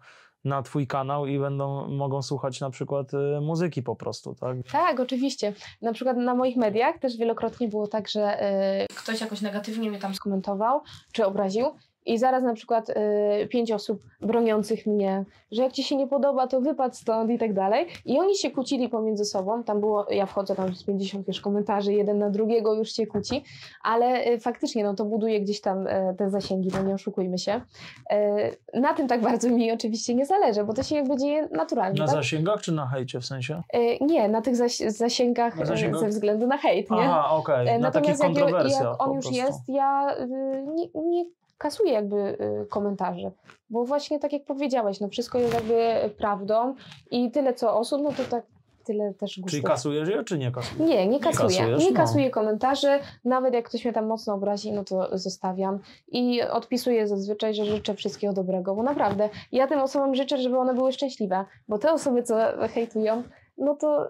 na 0.45 0.61
Twój 0.61 0.87
kanał 0.87 1.25
i 1.25 1.39
będą, 1.39 1.87
mogą 1.87 2.21
słuchać 2.21 2.59
na 2.59 2.69
przykład 2.69 3.13
y, 3.13 3.41
muzyki 3.41 3.83
po 3.83 3.95
prostu, 3.95 4.35
tak? 4.35 4.57
Tak, 4.71 4.99
oczywiście. 4.99 5.53
Na 5.81 5.93
przykład 5.93 6.17
na 6.17 6.35
moich 6.35 6.57
mediach 6.57 6.99
też 6.99 7.17
wielokrotnie 7.17 7.67
było 7.67 7.87
tak, 7.87 8.09
że 8.09 8.43
y, 8.83 8.95
ktoś 8.95 9.21
jakoś 9.21 9.41
negatywnie 9.41 9.89
mnie 9.89 9.99
tam 9.99 10.15
skomentował 10.15 10.81
czy 11.11 11.25
obraził 11.25 11.65
i 12.05 12.17
zaraz 12.17 12.43
na 12.43 12.53
przykład 12.53 12.89
y, 12.89 13.47
pięć 13.47 13.71
osób 13.71 14.01
broniących 14.21 14.85
mnie, 14.85 15.25
że 15.51 15.63
jak 15.63 15.71
ci 15.71 15.83
się 15.83 15.95
nie 15.95 16.07
podoba, 16.07 16.47
to 16.47 16.61
wypad 16.61 16.97
stąd 16.97 17.31
i 17.31 17.37
tak 17.37 17.53
dalej. 17.53 17.87
I 18.05 18.19
oni 18.19 18.37
się 18.37 18.51
kłócili 18.51 18.89
pomiędzy 18.89 19.25
sobą. 19.25 19.63
Tam 19.63 19.79
było, 19.79 20.05
ja 20.09 20.25
wchodzę 20.25 20.55
tam 20.55 20.75
z 20.75 20.83
50 20.83 21.27
wiesz, 21.27 21.41
komentarzy, 21.41 21.93
jeden 21.93 22.19
na 22.19 22.29
drugiego 22.29 22.73
już 22.73 22.91
się 22.91 23.07
kłóci, 23.07 23.43
ale 23.83 24.27
y, 24.27 24.39
faktycznie 24.39 24.83
no, 24.83 24.93
to 24.93 25.05
buduje 25.05 25.41
gdzieś 25.41 25.61
tam 25.61 25.87
y, 25.87 26.15
te 26.17 26.29
zasięgi, 26.29 26.69
no 26.73 26.83
nie 26.83 26.93
oszukujmy 26.93 27.37
się. 27.37 27.61
Y, 28.73 28.79
na 28.79 28.93
tym 28.93 29.07
tak 29.07 29.21
bardzo 29.31 29.49
mi 29.49 29.71
oczywiście 29.71 30.15
nie 30.15 30.25
zależy, 30.25 30.63
bo 30.63 30.73
to 30.73 30.83
się 30.83 30.95
jakby 30.95 31.17
dzieje 31.17 31.47
naturalnie. 31.51 31.99
Na 31.99 32.05
tak? 32.05 32.15
zasięgach 32.15 32.61
czy 32.61 32.71
na 32.71 32.87
hejcie 32.87 33.19
w 33.19 33.25
sensie? 33.25 33.61
Y, 33.75 33.97
nie, 34.01 34.29
na 34.29 34.41
tych 34.41 34.55
zaś 34.55 34.77
zasięgach, 34.77 35.57
na 35.57 35.65
zasięgach, 35.65 36.01
ze 36.01 36.07
względu 36.07 36.47
na 36.47 36.57
hejt, 36.57 36.91
nie? 36.91 36.97
Aha, 36.99 37.29
okej. 37.31 37.65
Okay. 37.65 37.79
Natomiast 37.79 38.23
jak, 38.23 38.37
jak 38.37 39.01
on 39.01 39.15
już 39.15 39.31
jest, 39.31 39.69
ja 39.69 40.15
nie, 40.75 40.87
nie 40.95 41.25
kasuje 41.61 41.91
jakby 41.91 42.15
y, 42.15 42.67
komentarze, 42.69 43.31
bo 43.69 43.85
właśnie 43.85 44.19
tak 44.19 44.33
jak 44.33 44.45
powiedziałeś, 44.45 44.99
no 44.99 45.07
wszystko 45.07 45.39
jest 45.39 45.53
jakby 45.53 46.09
prawdą 46.17 46.75
i 47.11 47.31
tyle 47.31 47.53
co 47.53 47.75
osób, 47.75 48.01
no 48.01 48.11
to 48.11 48.23
tak 48.23 48.43
tyle 48.83 49.13
też 49.13 49.39
gustów. 49.39 49.51
Czyli 49.51 49.63
kasujesz 49.63 50.09
je, 50.09 50.23
czy 50.23 50.37
nie 50.37 50.51
kasujesz? 50.51 50.89
Nie, 50.89 51.07
nie 51.07 51.19
kasuję. 51.19 51.77
Nie, 51.77 51.85
nie 51.85 51.93
kasuję 51.93 52.25
no. 52.25 52.31
komentarzy. 52.31 52.99
Nawet 53.25 53.53
jak 53.53 53.65
ktoś 53.65 53.85
mnie 53.85 53.93
tam 53.93 54.07
mocno 54.07 54.33
obrazi, 54.33 54.71
no 54.71 54.83
to 54.83 55.17
zostawiam. 55.17 55.79
I 56.07 56.41
odpisuję 56.41 57.07
zazwyczaj, 57.07 57.53
że 57.53 57.65
życzę 57.65 57.93
wszystkiego 57.93 58.33
dobrego, 58.33 58.75
bo 58.75 58.83
naprawdę 58.83 59.29
ja 59.51 59.67
tym 59.67 59.79
osobom 59.79 60.15
życzę, 60.15 60.37
żeby 60.37 60.57
one 60.57 60.73
były 60.73 60.91
szczęśliwe, 60.91 61.45
bo 61.67 61.77
te 61.77 61.91
osoby, 61.91 62.23
co 62.23 62.35
hejtują, 62.73 63.23
no 63.57 63.75
to 63.75 64.09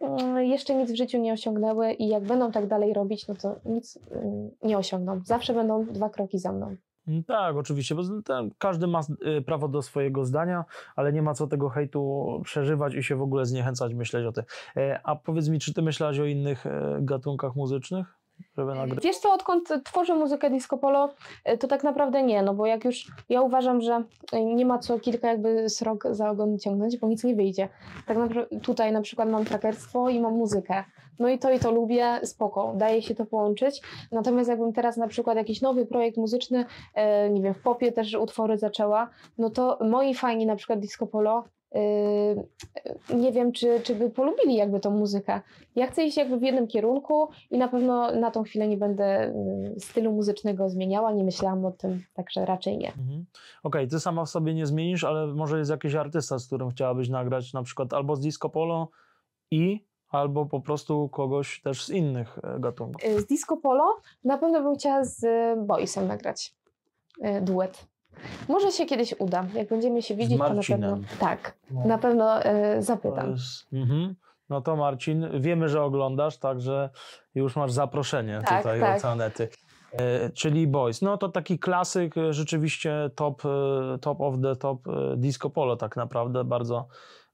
mm, 0.00 0.44
jeszcze 0.44 0.74
nic 0.74 0.92
w 0.92 0.96
życiu 0.96 1.18
nie 1.18 1.32
osiągnęły 1.32 1.92
i 1.92 2.08
jak 2.08 2.22
będą 2.22 2.52
tak 2.52 2.66
dalej 2.66 2.92
robić, 2.94 3.28
no 3.28 3.34
to 3.34 3.56
nic 3.64 3.98
mm, 4.10 4.50
nie 4.62 4.78
osiągną. 4.78 5.20
Zawsze 5.24 5.54
będą 5.54 5.84
dwa 5.84 6.10
kroki 6.10 6.38
za 6.38 6.52
mną. 6.52 6.76
Mm, 7.08 7.24
Tak, 7.24 7.56
oczywiście, 7.56 7.94
bo 7.94 8.02
każdy 8.58 8.86
ma 8.86 9.00
y, 9.38 9.42
prawo 9.42 9.68
do 9.68 9.82
swojego 9.82 10.24
zdania, 10.24 10.64
ale 10.96 11.12
nie 11.12 11.22
ma 11.22 11.34
co 11.34 11.46
tego 11.46 11.68
hejtu 11.68 12.26
przeżywać 12.44 12.94
i 12.94 13.02
się 13.02 13.16
w 13.16 13.22
ogóle 13.22 13.46
zniechęcać, 13.46 13.94
myśleć 13.94 14.26
o 14.26 14.32
tym. 14.32 14.44
E, 14.76 15.00
A 15.04 15.16
powiedz 15.16 15.48
mi, 15.48 15.58
czy 15.58 15.74
ty 15.74 15.82
myślałaś 15.82 16.18
o 16.18 16.24
innych 16.24 16.66
e, 16.66 16.98
gatunkach 17.00 17.56
muzycznych, 17.56 18.06
żeby 18.58 18.74
nagrać? 18.74 19.04
Wiesz 19.04 19.16
co, 19.18 19.32
odkąd 19.32 19.68
tworzę 19.84 20.14
muzykę 20.14 20.50
disco 20.50 20.78
polo, 20.78 21.14
y, 21.52 21.58
to 21.58 21.68
tak 21.68 21.84
naprawdę 21.84 22.22
nie, 22.22 22.42
no 22.42 22.54
bo 22.54 22.66
jak 22.66 22.84
już, 22.84 23.06
ja 23.28 23.40
uważam, 23.42 23.80
że 23.80 24.04
nie 24.32 24.66
ma 24.66 24.78
co 24.78 24.98
kilka 25.00 25.28
jakby 25.28 25.68
srok 25.70 26.04
za 26.10 26.30
ogon 26.30 26.58
ciągnąć, 26.58 26.98
bo 26.98 27.08
nic 27.08 27.24
nie 27.24 27.34
wyjdzie. 27.34 27.68
Tak 28.06 28.18
tutaj 28.62 28.92
na 28.92 29.00
przykład 29.00 29.28
mam 29.28 29.44
trackerstwo 29.44 30.08
i 30.08 30.20
mam 30.20 30.32
muzykę. 30.34 30.84
No 31.18 31.28
i 31.28 31.38
to 31.38 31.50
i 31.50 31.58
to 31.58 31.70
lubię, 31.70 32.20
spoko, 32.22 32.72
daje 32.76 33.02
się 33.02 33.14
to 33.14 33.26
połączyć. 33.26 33.82
Natomiast 34.12 34.48
jakbym 34.50 34.72
teraz 34.72 34.96
na 34.96 35.08
przykład 35.08 35.36
jakiś 35.36 35.60
nowy 35.60 35.86
projekt 35.86 36.16
muzyczny, 36.16 36.64
e, 36.94 37.30
nie 37.30 37.42
wiem, 37.42 37.54
w 37.54 37.62
popie 37.62 37.92
też 37.92 38.14
utwory 38.14 38.58
zaczęła, 38.58 39.10
no 39.38 39.50
to 39.50 39.78
moi 39.80 40.14
fajni 40.14 40.46
na 40.46 40.56
przykład 40.56 40.80
disco 40.80 41.06
polo, 41.06 41.44
y, 41.76 43.16
nie 43.16 43.32
wiem, 43.32 43.52
czy, 43.52 43.80
czy 43.80 43.94
by 43.94 44.10
polubili 44.10 44.54
jakby 44.54 44.80
tą 44.80 44.90
muzykę. 44.90 45.40
Ja 45.76 45.86
chcę 45.86 46.04
iść 46.04 46.16
jakby 46.16 46.38
w 46.38 46.42
jednym 46.42 46.66
kierunku 46.66 47.28
i 47.50 47.58
na 47.58 47.68
pewno 47.68 48.12
na 48.12 48.30
tą 48.30 48.42
chwilę 48.42 48.68
nie 48.68 48.76
będę 48.76 49.32
y, 49.76 49.80
stylu 49.80 50.12
muzycznego 50.12 50.68
zmieniała, 50.68 51.12
nie 51.12 51.24
myślałam 51.24 51.64
o 51.64 51.72
tym, 51.72 52.02
także 52.14 52.46
raczej 52.46 52.78
nie. 52.78 52.88
Mhm. 52.88 53.24
Okej, 53.62 53.88
ty 53.88 54.00
sama 54.00 54.24
w 54.24 54.28
sobie 54.28 54.54
nie 54.54 54.66
zmienisz, 54.66 55.04
ale 55.04 55.26
może 55.26 55.58
jest 55.58 55.70
jakiś 55.70 55.94
artysta, 55.94 56.38
z 56.38 56.46
którym 56.46 56.70
chciałabyś 56.70 57.08
nagrać 57.08 57.52
na 57.52 57.62
przykład 57.62 57.92
albo 57.92 58.16
z 58.16 58.20
disco 58.20 58.48
polo 58.48 58.88
i 59.50 59.87
albo 60.08 60.46
po 60.46 60.60
prostu 60.60 61.08
kogoś 61.08 61.60
też 61.62 61.84
z 61.84 61.90
innych 61.90 62.38
e, 62.42 62.60
gatunków. 62.60 63.04
Y, 63.04 63.20
Z 63.20 63.26
disco 63.26 63.56
polo 63.56 63.96
na 64.24 64.38
pewno 64.38 64.62
bym 64.62 64.74
chciała 64.74 65.04
z 65.04 65.24
y, 65.24 65.56
Boysem 65.66 66.06
nagrać 66.06 66.54
duet. 67.42 67.86
Może 68.48 68.72
się 68.72 68.86
kiedyś 68.86 69.14
uda. 69.18 69.44
Jak 69.54 69.68
będziemy 69.68 70.02
się 70.02 70.14
widzieć, 70.14 70.38
to 70.38 70.54
na 70.54 70.62
pewno. 70.62 70.98
Tak, 71.20 71.56
No. 71.70 71.84
na 71.86 71.98
pewno 71.98 72.40
y, 72.40 72.44
To 72.76 72.82
zapytam. 72.82 73.30
jest, 73.30 73.66
mhm. 73.72 74.14
No 74.48 74.60
to 74.60 74.76
Marcin, 74.76 75.26
wiemy, 75.40 75.68
że 75.68 75.82
oglądasz, 75.82 76.38
także 76.38 76.90
już 77.34 77.56
masz 77.56 77.72
zaproszenie 77.72 78.40
Tak, 78.46 78.62
tutaj 78.62 78.80
tak. 78.80 78.98
od 78.98 79.04
Anety. 79.04 79.48
E, 79.92 80.30
czyli 80.30 80.66
Boys. 80.66 81.02
No 81.02 81.18
to 81.18 81.28
taki 81.28 81.58
klasyk, 81.58 82.16
e, 82.18 82.32
rzeczywiście 82.32 83.10
top, 83.14 83.42
e, 83.46 83.98
top 84.00 84.20
of 84.20 84.34
the 84.42 84.56
top 84.56 84.88
e, 84.88 85.16
disco 85.16 85.50
polo 85.50 85.76
tak 85.76 85.96
naprawdę, 85.96 86.44
bardzo, 86.44 86.88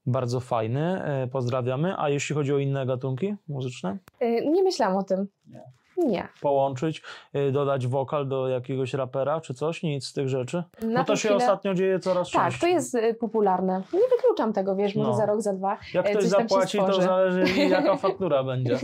bardzo 0.05 0.39
fajny. 0.39 1.03
E, 1.03 1.27
Pozdrawiamy. 1.27 1.93
A 1.97 2.09
jeśli 2.09 2.35
chodzi 2.35 2.53
o 2.53 2.57
inne 2.57 2.85
gatunki 2.85 3.35
muzyczne? 3.47 3.97
Y, 4.21 4.45
Nie 4.51 4.63
myślałam 4.63 4.97
o 4.97 5.03
tym. 5.03 5.27
Nie. 5.47 5.61
Nie. 5.97 6.27
Połączyć, 6.41 7.01
e, 7.33 7.51
dodać 7.51 7.87
wokal 7.87 8.27
do 8.27 8.47
jakiegoś 8.47 8.93
rapera 8.93 9.41
czy 9.41 9.53
coś? 9.53 9.83
Nic 9.83 10.05
z 10.07 10.13
tych 10.13 10.29
rzeczy? 10.29 10.63
Na 10.81 10.99
Bo 10.99 11.05
to 11.05 11.13
tą 11.13 11.15
się 11.15 11.29
chwilę- 11.29 11.35
ostatnio 11.37 11.73
dzieje 11.73 11.99
coraz 11.99 12.31
Tak, 12.31 12.43
częściej. 12.43 12.59
to 12.69 12.75
jest 12.75 12.95
y, 12.95 13.13
popularne. 13.13 13.81
Nie 13.93 13.99
wykluczam 14.17 14.53
tego, 14.53 14.75
wiesz, 14.75 14.95
może 14.95 15.09
No. 15.09 15.15
za 15.17 15.25
rok, 15.25 15.41
za 15.41 15.53
dwa. 15.53 15.77
Jak 15.93 16.05
e, 16.07 16.09
ktoś 16.09 16.23
coś 16.23 16.31
tam 16.31 16.41
się 16.41 16.47
zapłaci, 16.47 16.77
to 16.77 16.83
stworzy. 16.83 17.01
zależy 17.07 17.59
jaka 17.69 17.97
faktura 18.07 18.43
będzie. 18.43 18.77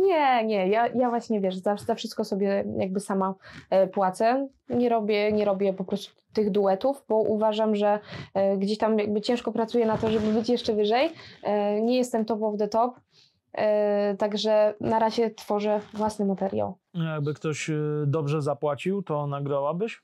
Nie, 0.00 0.44
nie, 0.44 0.68
ja, 0.68 0.86
ja 0.86 1.10
właśnie 1.10 1.40
wiesz, 1.40 1.56
za, 1.56 1.76
za 1.76 1.94
wszystko 1.94 2.24
sobie 2.24 2.64
jakby 2.78 3.00
sama 3.00 3.34
e, 3.70 3.86
płacę. 3.86 4.48
Nie 4.68 4.88
robię, 4.88 5.32
nie 5.32 5.44
robię 5.44 5.72
po 5.72 5.84
prostu 5.84 6.12
tych 6.32 6.50
duetów, 6.50 7.04
bo 7.08 7.16
uważam, 7.16 7.74
że 7.76 7.98
e, 8.34 8.56
gdzieś 8.56 8.78
tam 8.78 8.98
jakby 8.98 9.20
ciężko 9.20 9.52
pracuję 9.52 9.86
na 9.86 9.98
to, 9.98 10.10
żeby 10.10 10.32
być 10.32 10.48
jeszcze 10.48 10.72
wyżej. 10.74 11.12
E, 11.42 11.80
nie 11.80 11.96
jestem 11.96 12.24
top 12.24 12.42
of 12.42 12.58
the 12.58 12.68
top. 12.68 12.94
E, 13.52 14.14
także 14.16 14.74
na 14.80 14.98
razie 14.98 15.30
tworzę 15.30 15.80
własny 15.94 16.26
materiał. 16.26 16.78
Jakby 16.94 17.34
ktoś 17.34 17.70
y, 17.70 18.04
dobrze 18.06 18.42
zapłacił, 18.42 19.02
to 19.02 19.26
nagrałabyś? 19.26 20.02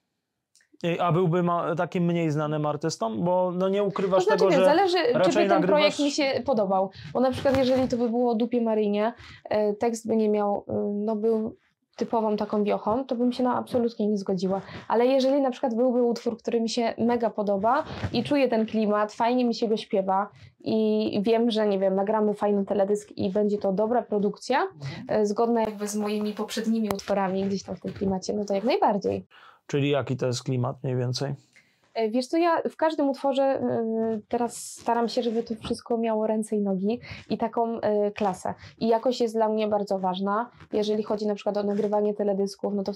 A 1.00 1.12
byłby 1.12 1.44
takim 1.76 2.04
mniej 2.04 2.30
znanym 2.30 2.66
artystą? 2.66 3.22
Bo 3.24 3.52
no 3.54 3.68
nie 3.68 3.78
To 3.78 3.84
ukrywasz 3.84 4.24
znaczy, 4.24 4.38
tego, 4.38 4.50
że 4.50 4.64
zależy, 4.64 4.98
czy 5.24 5.32
by 5.32 5.48
ten 5.48 5.62
projekt 5.62 5.98
mi 5.98 6.10
się 6.10 6.42
podobał. 6.44 6.90
Bo 7.12 7.20
na 7.20 7.30
przykład, 7.30 7.56
jeżeli 7.56 7.88
to 7.88 7.96
by 7.96 8.08
było 8.08 8.32
o 8.32 8.34
dupie 8.34 8.60
Marynie, 8.60 9.12
e, 9.44 9.74
tekst 9.74 10.08
by 10.08 10.16
nie 10.16 10.28
miał, 10.28 10.64
e, 10.68 10.72
no 10.94 11.16
był 11.16 11.56
typową 11.96 12.36
taką 12.36 12.64
wiochą, 12.64 13.04
to 13.04 13.16
bym 13.16 13.32
się 13.32 13.42
na 13.42 13.56
absolutnie 13.56 14.08
nie 14.08 14.18
zgodziła. 14.18 14.60
Ale 14.88 15.06
jeżeli 15.06 15.40
na 15.40 15.50
przykład 15.50 15.74
byłby 15.74 16.02
utwór, 16.02 16.38
który 16.38 16.60
mi 16.60 16.68
się 16.68 16.94
mega 16.98 17.30
podoba 17.30 17.84
i 18.12 18.24
czuję 18.24 18.48
ten 18.48 18.66
klimat, 18.66 19.12
fajnie 19.12 19.44
mi 19.44 19.54
się 19.54 19.68
go 19.68 19.76
śpiewa 19.76 20.28
i 20.64 21.20
wiem, 21.22 21.50
że 21.50 21.66
nie 21.66 21.78
wiem, 21.78 21.94
nagramy 21.94 22.34
fajny 22.34 22.64
teledysk 22.64 23.12
i 23.16 23.30
będzie 23.30 23.58
to 23.58 23.72
dobra 23.72 24.02
produkcja, 24.02 24.68
e, 25.08 25.26
zgodna 25.26 25.60
jakby 25.60 25.88
z 25.88 25.96
moimi 25.96 26.32
poprzednimi 26.32 26.88
utworami 26.94 27.44
gdzieś 27.44 27.62
tam 27.62 27.76
w 27.76 27.80
tym 27.80 27.92
klimacie, 27.92 28.32
no 28.32 28.44
to 28.44 28.54
jak 28.54 28.64
najbardziej. 28.64 29.26
Czyli 29.66 29.90
jaki 29.90 30.16
to 30.16 30.26
jest 30.26 30.42
klimat 30.42 30.76
mniej 30.82 30.96
więcej? 30.96 31.34
E, 31.94 32.10
Wiesz 32.10 32.26
co, 32.26 32.36
ja 32.36 32.62
w 32.70 32.76
każdym 32.76 33.08
utworze 33.08 33.42
e, 33.42 34.20
teraz 34.28 34.56
staram 34.56 35.08
się, 35.08 35.22
żeby 35.22 35.42
to 35.42 35.54
wszystko 35.54 35.98
miało 35.98 36.26
ręce 36.26 36.56
i 36.56 36.60
nogi 36.60 37.00
i 37.30 37.38
taką 37.38 37.80
e, 37.80 38.10
klasę. 38.10 38.54
I 38.78 38.88
jakość 38.88 39.20
jest 39.20 39.34
dla 39.34 39.48
mnie 39.48 39.68
bardzo 39.68 39.98
ważna. 39.98 40.50
Jeżeli 40.72 41.02
chodzi 41.02 41.26
na 41.26 41.34
przykład 41.34 41.56
o 41.56 41.62
nagrywanie 41.62 42.14
teledysków, 42.14 42.74
no 42.74 42.82
to 42.82 42.92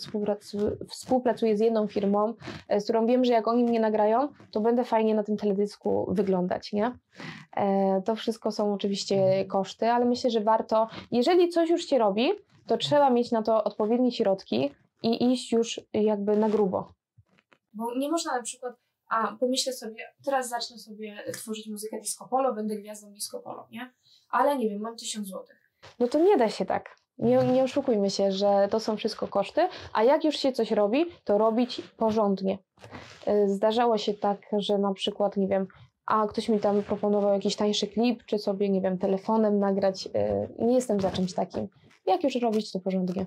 współpracuję, 0.88 1.57
z 1.57 1.61
jedną 1.61 1.86
firmą, 1.86 2.34
z 2.78 2.84
którą 2.84 3.07
wiem, 3.07 3.24
że 3.24 3.32
jak 3.32 3.49
oni 3.49 3.64
mnie 3.64 3.80
nagrają, 3.80 4.28
to 4.51 4.61
będę 4.61 4.84
fajnie 4.84 5.14
na 5.14 5.22
tym 5.22 5.36
teledysku 5.36 6.07
wyglądać, 6.09 6.72
nie? 6.72 6.92
To 8.05 8.16
wszystko 8.16 8.51
są 8.51 8.74
oczywiście 8.74 9.44
koszty, 9.44 9.90
ale 9.90 10.05
myślę, 10.05 10.30
że 10.30 10.40
warto, 10.40 10.88
jeżeli 11.11 11.49
coś 11.49 11.70
już 11.70 11.86
się 11.86 11.99
robi, 11.99 12.32
to 12.66 12.76
trzeba 12.76 13.11
mieć 13.11 13.32
na 13.32 13.42
to 13.42 13.64
odpowiednie 13.64 14.12
środki 14.12 14.70
i 15.03 15.32
iść 15.32 15.53
już 15.53 15.80
jakby 15.92 16.36
na 16.36 16.49
grubo. 16.49 16.88
Bo 17.76 17.94
nie 17.94 18.11
można 18.11 18.36
na 18.36 18.42
przykład, 18.42 18.74
a 19.09 19.37
pomyślę 19.41 19.73
sobie, 19.73 20.05
teraz 20.25 20.49
zacznę 20.49 20.79
sobie 20.79 21.25
tworzyć 21.33 21.69
muzykę 21.69 22.01
disco 22.01 22.29
polo, 22.29 22.55
będę 22.55 22.77
gwiazdą 22.77 23.13
disco 23.13 23.41
polo, 23.41 23.67
nie? 23.71 23.93
Ale 24.31 24.59
nie 24.59 24.69
wiem, 24.71 24.81
mam 24.81 24.97
tysiąc 24.97 25.29
złotych. 25.29 25.71
No 25.99 26.09
to 26.09 26.19
nie 26.19 26.37
da 26.37 26.49
się 26.49 26.65
tak. 26.67 26.97
Nie, 27.19 27.37
nie 27.39 27.63
oszukujmy 27.63 28.11
się, 28.11 28.33
że 28.33 28.69
to 28.71 28.81
są 28.81 28.97
wszystko 28.97 29.29
koszty, 29.29 29.69
a 29.93 30.03
jak 30.03 30.25
już 30.25 30.37
się 30.37 30.53
coś 30.53 30.71
robi, 30.71 31.07
to 31.25 31.39
robić 31.39 31.83
porządnie. 31.97 32.59
Y, 33.29 33.49
Zdarzało 33.49 33.99
się 33.99 34.15
tak, 34.15 34.39
że 34.59 34.79
na 34.79 34.95
przykład, 34.95 35.37
nie 35.37 35.49
wiem, 35.49 35.67
a 36.07 36.27
ktoś 36.27 36.49
mi 36.49 36.61
tam 36.61 36.83
proponował 36.83 37.33
jakiś 37.33 37.57
tańszy 37.57 37.87
klip, 37.87 38.25
czy 38.25 38.39
sobie, 38.39 38.69
nie 38.69 38.81
wiem, 38.81 38.99
telefonem 38.99 39.59
nagrać. 39.59 40.07
Y, 40.07 40.11
Nie 40.59 40.75
jestem 40.75 41.01
za 41.01 41.11
czymś 41.11 41.35
takim. 41.35 41.69
Jak 42.07 42.25
już 42.25 42.35
robić, 42.35 42.73
to 42.73 42.81
porządnie. 42.81 43.27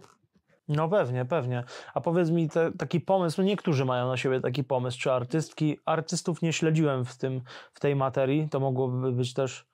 No 0.70 0.89
pewnie, 0.89 1.26
pewnie. 1.26 1.63
A 1.93 2.01
powiedz 2.01 2.30
mi, 2.30 2.49
te, 2.49 2.72
taki 2.72 3.01
pomysł, 3.01 3.41
niektórzy 3.41 3.86
mają 3.86 4.07
na 4.07 4.17
siebie 4.17 4.41
taki 4.41 4.63
pomysł, 4.63 4.99
czy 4.99 5.11
artystki, 5.11 5.78
artystów 5.86 6.41
nie 6.41 6.53
śledziłem 6.53 7.05
w, 7.05 7.17
tym, 7.17 7.41
w 7.74 7.80
tej 7.80 7.95
materii, 7.95 8.49
to 8.49 8.59
mogłoby 8.59 9.11
być 9.11 9.34
też, 9.34 9.67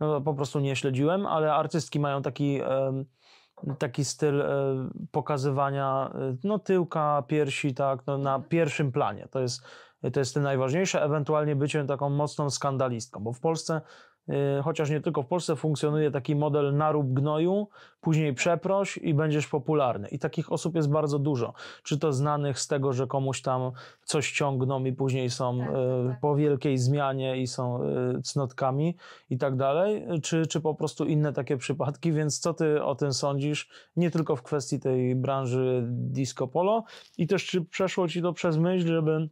no 0.00 0.20
po 0.20 0.34
prostu 0.34 0.60
nie 0.60 0.76
śledziłem, 0.76 1.26
ale 1.26 1.54
artystki 1.54 2.00
mają 2.00 2.22
taki, 2.22 2.60
taki 3.78 4.04
styl 4.04 4.42
e, 4.42 4.46
pokazywania 5.10 6.10
e, 6.14 6.36
no 6.44 6.58
tyłka, 6.58 7.22
piersi, 7.26 7.74
tak, 7.74 8.06
no, 8.06 8.18
na 8.18 8.40
pierwszym 8.40 8.92
planie. 8.92 9.28
To 9.30 9.40
jest, 9.40 9.62
to 10.12 10.20
jest 10.20 10.36
najważniejsze, 10.36 11.02
ewentualnie 11.02 11.56
bycie 11.56 11.84
taką 11.84 12.10
mocną 12.10 12.50
skandalistką, 12.50 13.20
bo 13.20 13.32
w 13.32 13.40
Polsce 13.40 13.80
chociaż 14.64 14.90
nie 14.90 15.00
tylko 15.00 15.22
w 15.22 15.26
Polsce 15.26 15.56
funkcjonuje 15.56 16.10
taki 16.10 16.36
model 16.36 16.76
narób 16.76 17.12
gnoju, 17.12 17.68
później 18.00 18.34
przeproś 18.34 18.96
i 18.96 19.14
będziesz 19.14 19.46
popularny. 19.46 20.08
I 20.08 20.18
takich 20.18 20.52
osób 20.52 20.74
jest 20.74 20.90
bardzo 20.90 21.18
dużo. 21.18 21.52
Czy 21.82 21.98
to 21.98 22.12
znanych 22.12 22.60
z 22.60 22.66
tego, 22.66 22.92
że 22.92 23.06
komuś 23.06 23.42
tam 23.42 23.72
coś 24.04 24.32
ciągną 24.32 24.84
i 24.84 24.92
później 24.92 25.30
są 25.30 25.58
Tak, 25.58 25.68
e, 25.68 25.72
tak, 25.72 26.12
tak. 26.12 26.20
po 26.20 26.36
wielkiej 26.36 26.78
zmianie 26.78 27.36
i 27.36 27.46
są 27.46 27.82
e, 27.82 28.22
cnotkami 28.22 28.96
i 29.30 29.38
tak 29.38 29.56
dalej, 29.56 30.06
czy, 30.22 30.46
czy 30.46 30.60
po 30.60 30.74
prostu 30.74 31.04
inne 31.04 31.32
takie 31.32 31.56
przypadki. 31.56 32.12
Więc 32.12 32.38
co 32.38 32.54
ty 32.54 32.84
o 32.84 32.94
tym 32.94 33.12
sądzisz? 33.12 33.68
Nie 33.96 34.10
tylko 34.10 34.36
w 34.36 34.42
kwestii 34.42 34.80
tej 34.80 35.16
branży 35.16 35.86
disco 35.88 36.48
polo 36.48 36.84
i 37.18 37.26
też 37.26 37.46
czy 37.46 37.64
przeszło 37.64 38.08
ci 38.08 38.22
to 38.22 38.32
przez 38.32 38.56
myśl, 38.56 38.86
żeby 38.86 39.28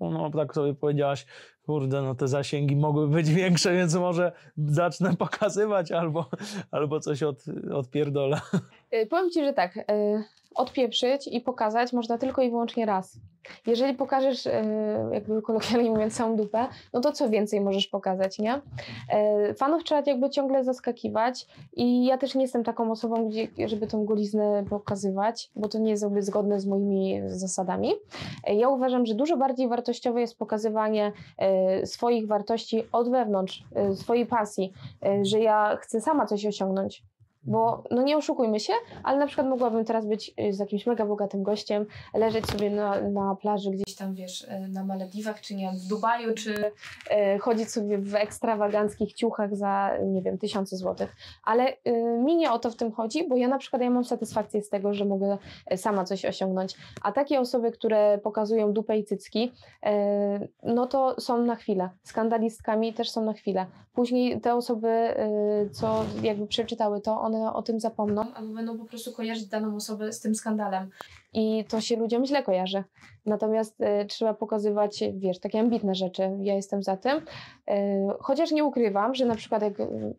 no 0.00 0.30
tak 0.30 0.54
sobie 0.54 0.74
powiedziałaś, 0.74 1.26
kurde, 1.66 2.02
no 2.02 2.14
te 2.14 2.28
zasięgi 2.28 2.76
mogły 2.76 3.08
być 3.08 3.30
większe, 3.40 3.72
więc 3.72 3.94
może 3.94 4.32
zacznę 4.56 5.16
pokazywać 5.16 5.92
albo, 5.92 6.30
albo 6.70 7.00
coś 7.00 7.22
od, 7.22 7.44
odpierdolę. 7.72 8.40
Y, 8.94 9.06
Powiem 9.06 9.30
Ci, 9.30 9.44
że 9.44 9.52
tak, 9.52 9.76
y, 9.76 9.82
odpieprzyć 10.54 11.26
i 11.26 11.40
pokazać 11.40 11.92
można 11.92 12.18
tylko 12.18 12.42
i 12.42 12.50
wyłącznie 12.50 12.86
raz. 12.86 13.18
Jeżeli 13.66 13.94
pokażesz, 13.94 14.46
e, 14.46 14.64
jakby 15.12 15.42
kolokwialnie 15.42 15.90
mówiąc, 15.90 16.16
całą 16.16 16.36
dupę, 16.36 16.66
no 16.92 17.00
to 17.00 17.12
co 17.12 17.30
więcej 17.30 17.60
możesz 17.60 17.86
pokazać, 17.86 18.38
nie? 18.38 18.60
E, 19.08 19.54
fanów 19.54 19.84
trzeba 19.84 20.02
jakby 20.06 20.30
ciągle 20.30 20.64
zaskakiwać 20.64 21.46
i 21.72 22.04
ja 22.04 22.18
też 22.18 22.34
nie 22.34 22.42
jestem 22.42 22.64
taką 22.64 22.90
osobą, 22.90 23.30
żeby 23.66 23.86
tą 23.86 24.04
goliznę 24.04 24.64
pokazywać, 24.70 25.50
bo 25.56 25.68
to 25.68 25.78
nie 25.78 25.90
jest 25.90 26.02
jakby 26.02 26.22
zgodne 26.22 26.60
z 26.60 26.66
moimi 26.66 27.20
zasadami. 27.26 27.92
E, 28.44 28.54
ja 28.54 28.68
uważam, 28.68 29.06
że 29.06 29.14
dużo 29.14 29.36
bardziej 29.36 29.68
wartościowe 29.68 30.20
jest 30.20 30.38
pokazywanie 30.38 31.12
swoich 31.84 32.26
wartości 32.26 32.82
od 32.92 33.10
wewnątrz, 33.10 33.64
swojej 33.94 34.26
pasji, 34.26 34.72
że 35.22 35.40
ja 35.40 35.76
chcę 35.80 36.00
sama 36.00 36.26
coś 36.26 36.46
osiągnąć, 36.46 37.02
bo 37.44 37.84
no 37.90 38.02
nie 38.02 38.16
oszukujmy 38.16 38.60
się, 38.60 38.72
ale 39.02 39.18
na 39.18 39.26
przykład 39.26 39.46
mogłabym 39.46 39.84
teraz 39.84 40.06
być 40.06 40.34
y, 40.40 40.52
z 40.52 40.58
jakimś 40.58 40.86
mega 40.86 41.06
bogatym 41.06 41.42
gościem, 41.42 41.86
leżeć 42.14 42.46
sobie 42.46 42.70
na, 42.70 43.00
na 43.00 43.34
plaży 43.34 43.70
gdzieś 43.70 43.96
tam, 43.96 44.14
wiesz, 44.14 44.42
y, 44.42 44.68
na 44.68 44.84
Malediwach, 44.84 45.40
czy 45.40 45.54
nie 45.54 45.72
w 45.72 45.88
Dubaju, 45.88 46.34
czy 46.34 46.72
e, 47.10 47.38
chodzić 47.38 47.70
sobie 47.70 47.98
w 47.98 48.14
ekstrawaganckich 48.14 49.12
ciuchach 49.12 49.56
za, 49.56 49.90
nie 50.06 50.22
wiem, 50.22 50.38
tysiące 50.38 50.76
złotych. 50.76 51.16
Ale 51.44 51.76
e, 51.84 51.92
mi 52.18 52.36
nie 52.36 52.52
o 52.52 52.58
to 52.58 52.70
w 52.70 52.76
tym 52.76 52.92
chodzi, 52.92 53.28
bo 53.28 53.36
ja 53.36 53.48
na 53.48 53.58
przykład 53.58 53.82
ja 53.82 53.90
mam 53.90 54.04
satysfakcję 54.04 54.62
z 54.62 54.68
tego, 54.68 54.94
że 54.94 55.04
mogę 55.04 55.38
sama 55.76 56.04
coś 56.04 56.24
osiągnąć. 56.24 56.74
A 57.02 57.12
takie 57.12 57.40
osoby, 57.40 57.72
które 57.72 58.18
pokazują 58.18 58.72
dupę 58.72 58.98
i 58.98 59.04
cycki, 59.04 59.52
no 60.62 60.86
to 60.86 61.20
są 61.20 61.42
na 61.42 61.56
chwilę. 61.56 61.90
Skandalistkami 62.02 62.92
też 62.92 63.10
są 63.10 63.24
na 63.24 63.32
chwilę. 63.32 63.66
Później 63.92 64.40
te 64.40 64.54
osoby, 64.54 65.14
co 65.72 66.04
jakby 66.22 66.46
przeczytały 66.46 67.00
to, 67.00 67.20
one 67.20 67.31
one 67.34 67.52
o 67.52 67.62
tym 67.62 67.80
zapomną, 67.80 68.34
albo 68.34 68.54
będą 68.54 68.78
po 68.78 68.84
prostu 68.84 69.12
kojarzyć 69.12 69.46
daną 69.46 69.76
osobę 69.76 70.12
z 70.12 70.20
tym 70.20 70.34
skandalem. 70.34 70.90
I 71.32 71.64
to 71.68 71.80
się 71.80 71.96
ludziom 71.96 72.26
źle 72.26 72.42
kojarzy. 72.42 72.84
Natomiast 73.26 73.80
y, 73.80 74.06
trzeba 74.06 74.34
pokazywać, 74.34 75.04
wiesz, 75.14 75.38
takie 75.40 75.60
ambitne 75.60 75.94
rzeczy. 75.94 76.22
Ja 76.40 76.54
jestem 76.54 76.82
za 76.82 76.96
tym. 76.96 77.16
Y, 77.16 77.22
chociaż 78.20 78.50
nie 78.50 78.64
ukrywam, 78.64 79.14
że 79.14 79.26
na 79.26 79.34
przykład 79.34 79.62
jak 79.62 79.72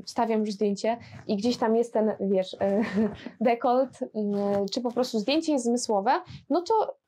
wstawiam 0.05 0.39
już 0.39 0.51
zdjęcie 0.51 0.97
i 1.27 1.37
gdzieś 1.37 1.57
tam 1.57 1.75
jest 1.75 1.93
ten, 1.93 2.11
wiesz, 2.19 2.53
y, 2.53 2.57
dekolt, 3.41 3.99
czy 4.71 4.81
po 4.81 4.91
prostu 4.91 5.19
zdjęcie 5.19 5.51
jest 5.51 5.65
zmysłowe, 5.65 6.11
no 6.49 6.61
to 6.61 7.02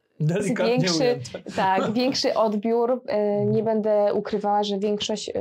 większy, 0.65 1.19
tak, 1.55 1.91
większy 1.93 2.33
odbiór. 2.33 3.01
Nie 3.45 3.63
będę 3.63 4.13
ukrywała, 4.13 4.63
że 4.63 4.79
większość 4.79 5.31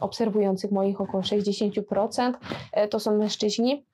obserwujących 0.00 0.70
moich 0.70 1.00
około 1.00 1.22
60% 1.22 2.32
to 2.90 3.00
są 3.00 3.18
mężczyźni. 3.18 3.84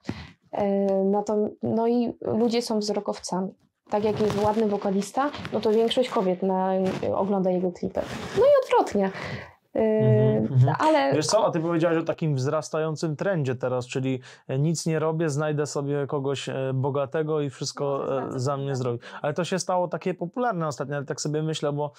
No, 1.05 1.23
to, 1.23 1.37
no 1.63 1.89
i 1.89 2.13
ludzie 2.21 2.63
są 2.63 2.79
wzrokowcami. 2.79 3.55
Tak 3.91 4.05
jak 4.05 4.21
jest 4.21 4.43
ładny 4.43 4.69
wokalista, 4.69 5.31
no 5.53 5.61
to 5.61 5.71
większość 5.71 6.09
kobiet 6.09 6.43
na, 6.43 6.73
ogląda 7.15 7.51
jego 7.51 7.73
klipy. 7.73 8.01
No 8.39 8.45
i 8.45 8.49
odwrotnie. 8.65 9.11
Mm-hmm. 9.75 10.75
Ale... 10.79 11.15
Wiesz 11.15 11.27
co, 11.27 11.47
a 11.47 11.51
ty 11.51 11.61
powiedziałaś 11.61 11.99
o 11.99 12.03
takim 12.03 12.35
wzrastającym 12.35 13.17
trendzie 13.17 13.55
teraz, 13.55 13.87
czyli 13.87 14.21
e, 14.49 14.59
nic 14.59 14.87
nie 14.87 14.99
robię, 14.99 15.29
znajdę 15.29 15.67
sobie 15.67 16.07
kogoś 16.07 16.49
e, 16.49 16.55
bogatego 16.75 17.41
i 17.41 17.51
wszystko 17.51 18.07
no, 18.09 18.39
za 18.39 18.57
mnie 18.57 18.77
zrobi. 18.77 18.99
Ale 19.23 19.35
to 19.35 19.45
się 19.45 19.59
stało 19.59 19.89
takie 19.89 20.15
popularne 20.15 20.67
ostatnio, 20.67 20.97
ale 20.97 21.05
tak 21.05 21.21
sobie 21.21 21.43
myślę, 21.43 21.73
bo 21.73 21.93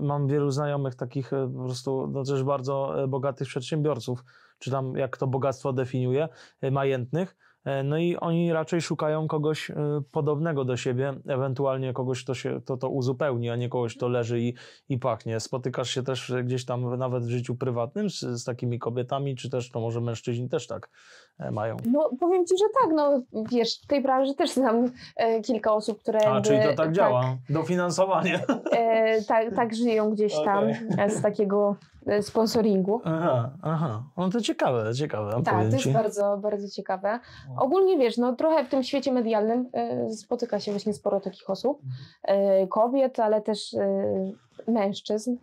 mam 0.00 0.26
wielu 0.26 0.50
znajomych 0.50 0.94
takich 0.94 1.30
po 1.30 1.64
prostu 1.64 2.06
no, 2.12 2.24
też 2.24 2.42
bardzo 2.42 2.94
bogatych 3.08 3.48
przedsiębiorców, 3.48 4.24
czy 4.58 4.70
tam 4.70 4.96
jak 4.96 5.16
to 5.16 5.26
bogactwo 5.26 5.72
definiuje, 5.72 6.28
majętnych 6.70 7.36
E, 7.36 7.45
no 7.84 7.98
i 7.98 8.16
oni 8.16 8.52
raczej 8.52 8.80
szukają 8.80 9.28
kogoś 9.28 9.70
e, 9.70 9.74
podobnego 10.12 10.64
do 10.64 10.76
siebie, 10.76 11.14
ewentualnie 11.26 11.92
kogoś, 11.92 12.24
kto 12.24 12.34
się, 12.34 12.60
to, 12.64 12.76
to 12.76 12.88
uzupełni, 12.88 13.50
a 13.50 13.56
nie 13.56 13.68
kogoś, 13.68 13.96
kto 13.96 14.08
leży 14.08 14.40
i, 14.40 14.54
i 14.88 14.98
pachnie. 14.98 15.40
Spotykasz 15.40 15.90
się 15.90 16.02
też 16.02 16.32
gdzieś 16.44 16.64
tam 16.64 16.98
nawet 16.98 17.24
w 17.24 17.28
życiu 17.28 17.54
prywatnym 17.54 18.10
z, 18.10 18.20
z 18.20 18.44
takimi 18.44 18.78
kobietami, 18.78 19.36
czy 19.36 19.50
też 19.50 19.70
to 19.70 19.80
może 19.80 20.00
mężczyźni 20.00 20.48
też 20.48 20.66
tak 20.66 20.86
e, 20.86 20.90
mają? 21.52 21.76
No 21.92 22.10
powiem 22.20 22.46
Ci, 22.46 22.54
że 22.58 22.64
tak, 22.82 22.92
no 22.96 23.22
wiesz, 23.50 23.80
w 23.82 23.86
tej 23.86 24.02
branży 24.02 24.34
też 24.34 24.50
znam 24.50 24.90
e, 25.16 25.40
kilka 25.40 25.74
osób, 25.74 26.00
które... 26.00 26.28
A, 26.28 26.40
czyli 26.40 26.58
to 26.58 26.66
tak, 26.66 26.76
tak 26.76 26.92
działa, 26.92 27.36
dofinansowanie. 27.50 28.40
E, 28.72 29.22
tak, 29.22 29.54
tak 29.54 29.74
żyją 29.74 30.10
gdzieś 30.10 30.34
tam 30.44 30.64
okay. 30.92 31.10
z 31.10 31.22
takiego 31.22 31.76
E, 32.06 32.22
sponsoringu. 32.22 33.00
Aha, 33.04 33.50
aha. 33.62 34.02
No 34.16 34.30
to 34.30 34.40
ciekawe, 34.40 34.94
ciekawe. 34.94 35.42
Tak, 35.44 35.68
to 35.70 35.76
jest 35.76 35.92
bardzo, 35.92 36.38
bardzo 36.38 36.68
ciekawe. 36.68 37.20
Ogólnie 37.58 37.98
wiesz, 37.98 38.16
no 38.16 38.32
trochę 38.32 38.64
w 38.64 38.68
tym 38.68 38.82
świecie 38.82 39.12
medialnym 39.12 39.68
y, 40.10 40.14
spotyka 40.14 40.60
się 40.60 40.72
właśnie 40.72 40.94
sporo 40.94 41.20
takich 41.20 41.50
osób, 41.50 41.82
kobiet, 42.68 43.20
ale 43.20 43.42
też 43.42 43.76
mężczyzn. 44.68 45.36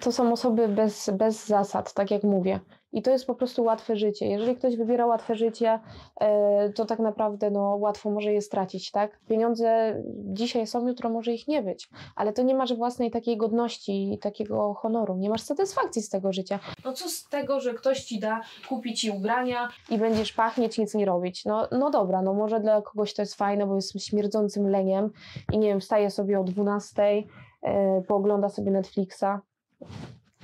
To 0.00 0.12
są 0.12 0.32
osoby 0.32 0.68
bez, 0.68 1.10
bez 1.10 1.46
zasad, 1.46 1.94
tak 1.94 2.10
jak 2.10 2.22
mówię. 2.22 2.60
I 2.92 3.02
to 3.02 3.10
jest 3.10 3.26
po 3.26 3.34
prostu 3.34 3.64
łatwe 3.64 3.96
życie. 3.96 4.26
Jeżeli 4.26 4.56
ktoś 4.56 4.76
wybiera 4.76 5.06
łatwe 5.06 5.34
życie, 5.34 5.80
e, 6.20 6.72
to 6.72 6.84
tak 6.84 6.98
naprawdę 6.98 7.50
no, 7.50 7.60
łatwo 7.60 8.10
może 8.10 8.32
je 8.32 8.42
stracić, 8.42 8.90
tak? 8.90 9.20
Pieniądze 9.28 9.96
dzisiaj 10.14 10.66
są, 10.66 10.88
jutro 10.88 11.10
może 11.10 11.32
ich 11.32 11.48
nie 11.48 11.62
być, 11.62 11.88
ale 12.16 12.32
to 12.32 12.42
nie 12.42 12.54
masz 12.54 12.74
własnej 12.74 13.10
takiej 13.10 13.36
godności 13.36 14.12
i 14.12 14.18
takiego 14.18 14.74
honoru, 14.74 15.16
nie 15.16 15.30
masz 15.30 15.42
satysfakcji 15.42 16.02
z 16.02 16.08
tego 16.08 16.32
życia. 16.32 16.58
No 16.84 16.92
co 16.92 17.08
z 17.08 17.28
tego, 17.28 17.60
że 17.60 17.74
ktoś 17.74 18.04
ci 18.04 18.20
da, 18.20 18.40
kupi 18.68 18.94
ci 18.94 19.10
ubrania 19.10 19.68
i 19.90 19.98
będziesz 19.98 20.32
pachnieć, 20.32 20.78
nic 20.78 20.94
nie 20.94 21.06
robić? 21.06 21.44
No, 21.44 21.68
no 21.72 21.90
dobra, 21.90 22.22
no 22.22 22.34
może 22.34 22.60
dla 22.60 22.82
kogoś 22.82 23.14
to 23.14 23.22
jest 23.22 23.34
fajne, 23.34 23.66
bo 23.66 23.74
jest 23.74 24.00
śmierdzącym 24.00 24.70
leniem 24.70 25.10
i 25.52 25.58
nie 25.58 25.68
wiem, 25.68 25.80
wstaje 25.80 26.10
sobie 26.10 26.40
o 26.40 26.44
12, 26.44 27.02
e, 27.62 28.02
poogląda 28.02 28.48
sobie 28.48 28.70
Netflixa, 28.70 29.24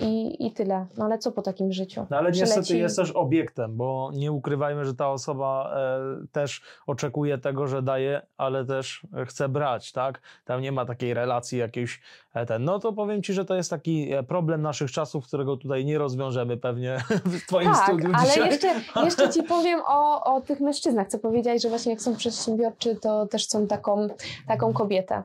i, 0.01 0.47
I 0.47 0.53
tyle. 0.53 0.86
No 0.97 1.05
ale 1.05 1.18
co 1.18 1.32
po 1.32 1.42
takim 1.42 1.72
życiu? 1.72 2.07
No 2.11 2.16
ale 2.16 2.30
niestety 2.30 2.78
jest 2.78 2.97
też 2.97 3.11
obiektem, 3.11 3.76
bo 3.76 4.11
nie 4.14 4.32
ukrywajmy, 4.32 4.84
że 4.84 4.95
ta 4.95 5.11
osoba 5.11 5.76
e, 5.76 6.26
też 6.32 6.62
oczekuje 6.86 7.38
tego, 7.38 7.66
że 7.66 7.82
daje, 7.82 8.22
ale 8.36 8.64
też 8.64 9.07
chce 9.26 9.49
brać, 9.49 9.92
tak? 9.92 10.20
Tam 10.45 10.61
nie 10.61 10.72
ma 10.72 10.84
takiej 10.84 11.14
relacji 11.14 11.59
jakiejś 11.59 12.01
e, 12.34 12.47
ten. 12.47 12.64
No 12.64 12.78
to 12.78 12.92
powiem 12.92 13.22
Ci, 13.22 13.32
że 13.32 13.45
to 13.45 13.55
jest 13.55 13.70
taki 13.70 14.12
e, 14.12 14.22
problem 14.22 14.62
naszych 14.62 14.90
czasów, 14.90 15.26
którego 15.26 15.57
tutaj 15.57 15.84
nie 15.84 15.99
rozwiążemy 15.99 16.57
pewnie 16.57 16.99
w 17.24 17.47
Twoim 17.47 17.72
tak, 17.72 17.84
studiu 17.84 18.11
ale 18.14 18.28
dzisiaj. 18.28 18.51
Jeszcze, 18.51 18.74
jeszcze 19.05 19.30
Ci 19.30 19.42
powiem 19.42 19.80
o, 19.86 20.34
o 20.34 20.40
tych 20.40 20.61
mężczyznach, 20.61 21.09
co 21.09 21.18
powiedziałeś, 21.18 21.62
że 21.62 21.68
właśnie 21.68 21.92
jak 21.92 22.03
są 22.03 22.16
przedsiębiorczy, 22.16 22.97
to 22.97 23.26
też 23.26 23.49
są 23.49 23.66
taką, 23.66 24.09
taką 24.49 24.72
kobietę. 24.72 25.22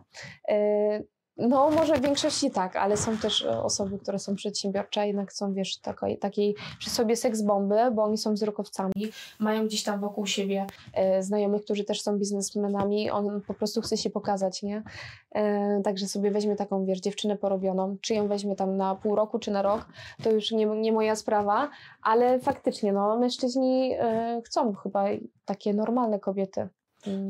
E, 0.49 1.18
no, 1.39 1.69
może 1.69 1.95
w 1.95 2.01
większości 2.01 2.51
tak, 2.51 2.75
ale 2.75 2.97
są 2.97 3.17
też 3.17 3.45
e, 3.45 3.63
osoby, 3.63 3.99
które 3.99 4.19
są 4.19 4.35
przedsiębiorcze, 4.35 5.07
jednak 5.07 5.33
są, 5.33 5.53
wiesz, 5.53 5.77
takiej, 5.77 6.17
takiej 6.17 6.55
przy 6.79 6.89
sobie 6.89 7.15
seks 7.15 7.41
bomby, 7.41 7.91
bo 7.93 8.03
oni 8.03 8.17
są 8.17 8.33
wzrokowcami, 8.33 9.11
mają 9.39 9.65
gdzieś 9.65 9.83
tam 9.83 9.99
wokół 9.99 10.25
siebie 10.25 10.67
e, 10.93 11.23
znajomych, 11.23 11.63
którzy 11.63 11.83
też 11.83 12.01
są 12.01 12.17
biznesmenami, 12.17 13.09
on 13.11 13.41
po 13.47 13.53
prostu 13.53 13.81
chce 13.81 13.97
się 13.97 14.09
pokazać, 14.09 14.63
nie? 14.63 14.83
E, 15.31 15.81
także 15.83 16.07
sobie 16.07 16.31
weźmie 16.31 16.55
taką, 16.55 16.85
wiesz, 16.85 16.99
dziewczynę 16.99 17.37
porobioną, 17.37 17.97
czy 18.01 18.13
ją 18.13 18.27
weźmie 18.27 18.55
tam 18.55 18.77
na 18.77 18.95
pół 18.95 19.15
roku, 19.15 19.39
czy 19.39 19.51
na 19.51 19.61
rok, 19.61 19.85
to 20.23 20.31
już 20.31 20.51
nie, 20.51 20.65
nie 20.65 20.91
moja 20.91 21.15
sprawa, 21.15 21.69
ale 22.01 22.39
faktycznie, 22.39 22.93
no, 22.93 23.19
mężczyźni 23.19 23.93
e, 23.99 24.41
chcą 24.45 24.75
chyba 24.75 25.05
takie 25.45 25.73
normalne 25.73 26.19
kobiety. 26.19 26.69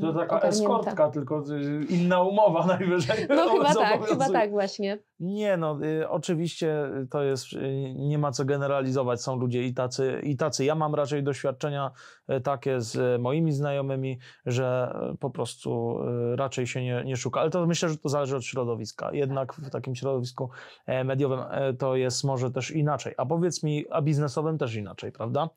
To 0.01 0.13
taka 0.13 0.23
ogarnięte. 0.23 0.47
eskortka, 0.47 1.09
tylko 1.09 1.43
y, 1.49 1.85
inna 1.89 2.21
umowa 2.21 2.65
najwyżej. 2.77 3.27
No 3.29 3.49
chyba 3.49 3.73
tak, 3.73 4.05
chyba 4.05 4.29
tak 4.29 4.51
właśnie. 4.51 4.97
Nie 5.19 5.57
no, 5.57 5.85
y, 5.85 6.09
oczywiście 6.09 6.75
to 7.09 7.23
jest, 7.23 7.53
y, 7.53 7.93
nie 7.95 8.17
ma 8.17 8.31
co 8.31 8.45
generalizować, 8.45 9.21
są 9.21 9.35
ludzie 9.35 9.63
i 9.63 9.73
tacy, 9.73 10.21
i 10.23 10.37
tacy. 10.37 10.65
Ja 10.65 10.75
mam 10.75 10.95
raczej 10.95 11.23
doświadczenia 11.23 11.91
y, 12.29 12.41
takie 12.41 12.81
z 12.81 13.21
moimi 13.21 13.51
znajomymi, 13.51 14.19
że 14.45 14.95
y, 15.13 15.17
po 15.17 15.29
prostu 15.29 15.99
y, 16.33 16.35
raczej 16.35 16.67
się 16.67 16.83
nie, 16.83 17.03
nie 17.05 17.17
szuka, 17.17 17.41
ale 17.41 17.49
to 17.49 17.67
myślę, 17.67 17.89
że 17.89 17.97
to 17.97 18.09
zależy 18.09 18.35
od 18.35 18.45
środowiska. 18.45 19.13
Jednak 19.13 19.53
w 19.53 19.69
takim 19.69 19.95
środowisku 19.95 20.49
e, 20.85 21.03
mediowym 21.03 21.39
e, 21.51 21.73
to 21.73 21.95
jest 21.95 22.23
może 22.23 22.51
też 22.51 22.71
inaczej. 22.71 23.13
A 23.17 23.25
powiedz 23.25 23.63
mi, 23.63 23.85
a 23.89 24.01
biznesowym 24.01 24.57
też 24.57 24.75
inaczej, 24.75 25.11
prawda? 25.11 25.49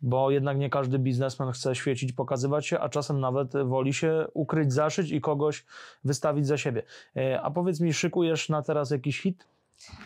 Bo 0.00 0.30
jednak 0.30 0.58
nie 0.58 0.70
każdy 0.70 0.98
biznesmen 0.98 1.52
chce 1.52 1.74
świecić, 1.74 2.12
pokazywać 2.12 2.66
się, 2.66 2.78
a 2.78 2.88
czasem 2.88 3.20
nawet 3.20 3.52
woli 3.64 3.94
się 3.94 4.26
ukryć, 4.34 4.72
zaszyć 4.72 5.10
i 5.10 5.20
kogoś 5.20 5.64
wystawić 6.04 6.46
za 6.46 6.58
siebie. 6.58 6.82
E, 7.16 7.42
a 7.42 7.50
powiedz 7.50 7.80
mi, 7.80 7.92
szykujesz 7.92 8.48
na 8.48 8.62
teraz 8.62 8.90
jakiś 8.90 9.22
hit? 9.22 9.46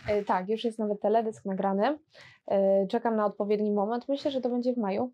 E, 0.07 0.25
tak, 0.25 0.49
już 0.49 0.65
jest 0.65 0.79
nawet 0.79 1.01
teledysk 1.01 1.45
nagrany. 1.45 1.99
E, 2.47 2.87
czekam 2.87 3.17
na 3.17 3.27
odpowiedni 3.27 3.73
moment. 3.73 4.09
Myślę, 4.09 4.31
że 4.31 4.41
to 4.41 4.49
będzie 4.49 4.75
w 4.75 4.79
maju 4.79 5.13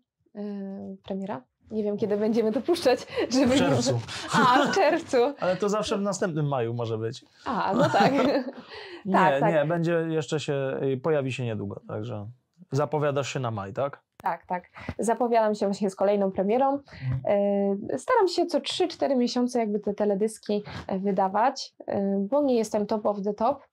premiera. 1.03 1.41
Nie 1.71 1.83
wiem, 1.83 1.97
kiedy 1.97 2.17
będziemy 2.17 2.51
to 2.51 2.61
puszczać. 2.61 3.07
Żeby... 3.29 3.55
W 3.55 3.57
czerwcu. 3.57 3.99
A, 4.33 4.65
w 4.65 4.75
czerwcu. 4.75 5.17
Ale 5.39 5.55
to 5.55 5.69
zawsze 5.69 5.97
w 5.97 6.01
następnym 6.01 6.47
maju 6.47 6.73
może 6.73 6.97
być. 6.97 7.25
A, 7.45 7.73
no 7.73 7.89
tak. 7.89 8.13
nie, 9.05 9.13
tak, 9.13 9.39
tak. 9.39 9.53
nie, 9.53 9.65
będzie 9.65 10.05
jeszcze 10.09 10.39
się, 10.39 10.79
pojawi 11.03 11.33
się 11.33 11.45
niedługo, 11.45 11.81
także 11.87 12.27
zapowiadasz 12.71 13.33
się 13.33 13.39
na 13.39 13.51
maj, 13.51 13.73
tak? 13.73 14.06
Tak, 14.27 14.45
tak. 14.45 14.63
Zapowiadam 14.99 15.55
się 15.55 15.65
właśnie 15.65 15.89
z 15.89 15.95
kolejną 15.95 16.31
premierą. 16.31 16.79
E, 17.25 17.97
Staram 17.97 18.27
się 18.27 18.45
co 18.45 18.59
3-4 18.59 19.17
miesiące 19.17 19.59
jakby 19.59 19.79
te 19.79 19.93
teledyski 19.93 20.63
e, 20.87 20.99
wydawać, 20.99 21.73
e, 21.87 22.17
bo 22.29 22.43
nie 22.43 22.55
jestem 22.55 22.85
top 22.85 23.05
of 23.05 23.21
the 23.21 23.33
top. 23.33 23.67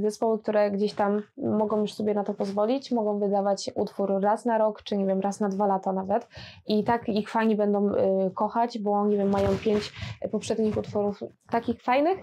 Zespoły, 0.00 0.38
które 0.38 0.70
gdzieś 0.70 0.94
tam 0.94 1.22
mogą 1.36 1.80
już 1.80 1.94
sobie 1.94 2.14
na 2.14 2.24
to 2.24 2.34
pozwolić, 2.34 2.92
mogą 2.92 3.18
wydawać 3.18 3.70
utwór 3.74 4.20
raz 4.20 4.44
na 4.44 4.58
rok, 4.58 4.82
czy 4.82 4.96
nie 4.96 5.06
wiem, 5.06 5.20
raz 5.20 5.40
na 5.40 5.48
dwa 5.48 5.66
lata 5.66 5.92
nawet. 5.92 6.28
I 6.66 6.84
tak 6.84 7.08
ich 7.08 7.30
fani 7.30 7.56
będą 7.56 7.90
kochać, 8.34 8.78
bo 8.78 9.06
nie 9.06 9.16
wiem, 9.16 9.28
mają 9.28 9.48
pięć 9.64 9.92
poprzednich 10.32 10.76
utworów 10.76 11.20
takich 11.50 11.82
fajnych, 11.82 12.18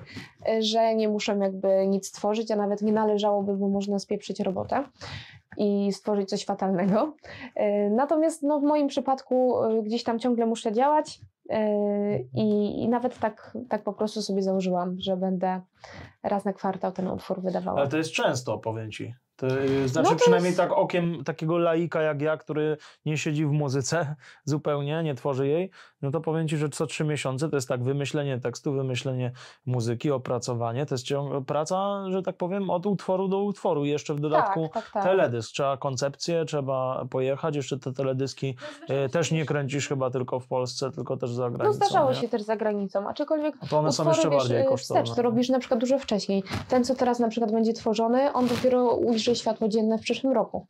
że 0.60 0.96
nie 0.96 1.10
muszą 1.10 1.40
jakby 1.40 1.88
nic 1.88 2.12
tworzyć, 2.12 2.52
a 2.52 2.56
nawet 2.56 2.82
nie 2.82 2.94
należałoby, 2.94 3.58
bo 3.58 3.68
można 3.68 4.00
spieprzyć 4.00 4.40
robotę 4.40 4.84
i 5.58 5.94
stworzyć 5.94 6.30
coś 6.30 6.46
fatalnego. 6.46 7.16
E, 7.56 7.90
Natomiast 7.90 8.44
no, 8.44 8.60
w 8.60 8.64
moim 8.64 8.88
przypadku 8.88 9.64
e, 9.64 9.84
gdzieś 9.84 10.04
tam 10.04 10.20
ciągle 10.20 10.46
muszę 10.46 10.72
działać 10.72 11.20
e, 11.50 12.20
i, 12.20 12.82
i 12.84 12.90
nawet 12.90 13.20
tak, 13.20 13.58
tak 13.70 13.84
po 13.84 13.94
prostu 13.94 14.22
sobie 14.22 14.42
założyłam, 14.42 14.96
że 15.00 15.18
będę 15.18 15.62
raz 16.24 16.46
na 16.46 16.54
kwartał 16.54 16.92
ten 16.92 17.08
utwór 17.08 17.42
wydawała. 17.42 17.80
Ale 17.80 17.90
to 17.90 17.98
jest 17.98 18.12
często, 18.12 18.58
powiem 18.58 18.92
ci. 18.92 19.14
To, 19.36 19.48
y, 19.48 19.88
znaczy 19.88 20.10
No 20.12 20.16
przynajmniej 20.16 20.50
jest- 20.50 20.58
tak 20.60 20.72
okiem 20.72 21.24
takiego 21.24 21.58
laika 21.58 22.02
jak 22.02 22.22
ja, 22.22 22.38
który 22.38 22.78
nie 23.06 23.18
siedzi 23.18 23.46
w 23.46 23.52
muzyce 23.52 24.16
zupełnie, 24.46 25.04
nie 25.04 25.16
tworzy 25.16 25.48
jej, 25.48 25.70
no 26.02 26.12
to 26.12 26.22
powiem 26.22 26.48
ci, 26.48 26.58
że 26.58 26.70
co 26.70 26.86
trzy 26.86 27.04
miesiące 27.04 27.50
to 27.50 27.58
jest 27.58 27.68
tak 27.68 27.84
wymyślenie 27.84 28.40
tekstu, 28.40 28.74
wymyślenie 28.74 29.32
muzyki, 29.66 30.12
opracowanie, 30.12 30.86
to 30.86 30.96
jest 30.96 31.06
ciąg- 31.06 31.46
praca, 31.46 32.04
że 32.10 32.22
tak 32.22 32.38
powiem, 32.38 32.70
od 32.70 32.86
utworu 32.86 33.28
do 33.28 33.44
utworu. 33.44 33.86
Jeszcze 33.86 34.14
w 34.14 34.20
dodatku 34.20 34.70
tak, 34.74 34.84
tak, 34.84 34.92
tak. 34.94 35.04
teledysk, 35.04 35.52
trzeba 35.52 35.78
koncepcję, 35.78 36.46
trzeba 36.46 37.06
pojechać, 37.10 37.56
jeszcze 37.56 37.80
te 37.80 37.94
teledyski 37.94 38.56
e, 38.90 39.10
też 39.10 39.32
nie 39.32 39.46
kręcisz 39.46 39.88
chyba 39.88 40.10
tylko 40.10 40.40
w 40.40 40.48
Polsce, 40.48 40.92
tylko 40.92 41.18
też 41.18 41.32
za 41.32 41.50
granicą. 41.50 41.80
No 41.80 41.86
zdarzało 41.86 42.10
nie? 42.10 42.16
się 42.16 42.30
też 42.30 42.42
za 42.42 42.56
granicą, 42.56 43.08
aczkolwiek 43.10 43.56
A 43.62 43.68
to 43.68 43.80
one 43.80 43.92
są 43.92 44.08
jeszcze 44.08 44.30
bardziej 44.30 44.62
y, 44.62 44.66
kosztowne. 44.66 45.04
Wstecz, 45.04 45.16
to 45.16 45.22
robisz 45.22 45.50
na 45.50 45.60
przykład 45.60 45.80
dużo 45.80 46.00
wcześniej. 46.00 46.44
Ten, 46.70 46.84
co 46.84 46.96
teraz 46.96 47.20
na 47.20 47.28
przykład 47.28 47.52
będzie 47.52 47.74
tworzony, 47.74 48.34
on 48.34 48.48
dopiero 48.48 48.84
ujrzy 48.90 49.23
światło 49.36 49.68
dzienne 49.68 49.98
w 49.98 50.02
przyszłym 50.02 50.34
roku. 50.34 50.68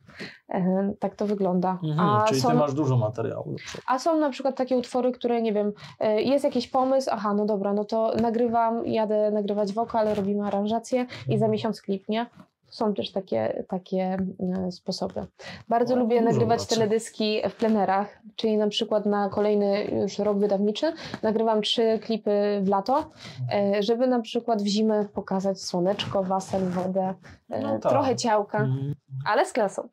E, 0.48 0.92
Tak 1.00 1.14
to 1.14 1.26
wygląda. 1.26 1.78
Mhm, 1.84 2.26
czyli 2.28 2.40
są, 2.40 2.48
ty 2.48 2.54
masz 2.54 2.74
dużo 2.74 2.96
materiału. 2.96 3.56
a 3.86 3.98
są 3.98 4.18
na 4.20 4.30
przykład 4.30 4.56
takie 4.56 4.76
utwory, 4.76 5.12
które 5.12 5.42
nie 5.42 5.52
wiem, 5.52 5.72
e, 6.00 6.22
jest 6.22 6.44
jakiś 6.44 6.68
pomysł, 6.68 7.10
aha, 7.12 7.34
no 7.34 7.46
dobra, 7.46 7.72
no 7.72 7.84
to 7.84 8.12
nagrywam, 8.22 8.86
jadę 8.86 9.30
nagrywać 9.30 9.72
wokal, 9.72 10.14
robimy 10.14 10.46
aranżację 10.46 11.06
i 11.28 11.38
za 11.38 11.48
miesiąc 11.48 11.82
klip, 11.82 12.08
nie? 12.08 12.26
Są 12.74 12.94
też 12.94 13.12
takie, 13.12 13.64
takie 13.68 14.18
e, 14.66 14.72
sposoby. 14.72 15.26
Bardzo 15.68 15.94
No, 15.96 16.02
lubię 16.02 16.20
nagrywać 16.20 16.58
pracy. 16.58 16.74
teledyski 16.74 17.40
w 17.50 17.54
plenerach, 17.54 18.22
czyli 18.36 18.56
na 18.56 18.68
przykład 18.68 19.06
na 19.06 19.28
kolejny 19.28 19.84
już 19.84 20.18
rok 20.18 20.38
wydawniczy 20.38 20.92
nagrywam 21.22 21.62
trzy 21.62 21.98
klipy 22.02 22.60
w 22.62 22.68
lato, 22.68 23.10
e, 23.52 23.82
żeby 23.82 24.06
na 24.06 24.20
przykład 24.20 24.62
w 24.62 24.66
zimę 24.66 25.04
pokazać 25.14 25.60
słoneczko, 25.62 26.24
basen, 26.24 26.70
wodę, 26.70 27.14
e, 27.50 27.60
No 27.60 27.78
tak. 27.78 27.92
trochę 27.92 28.16
ciałka, 28.16 28.58
Mhm. 28.58 28.94
ale 29.26 29.46
z 29.46 29.52
klasą. 29.52 29.88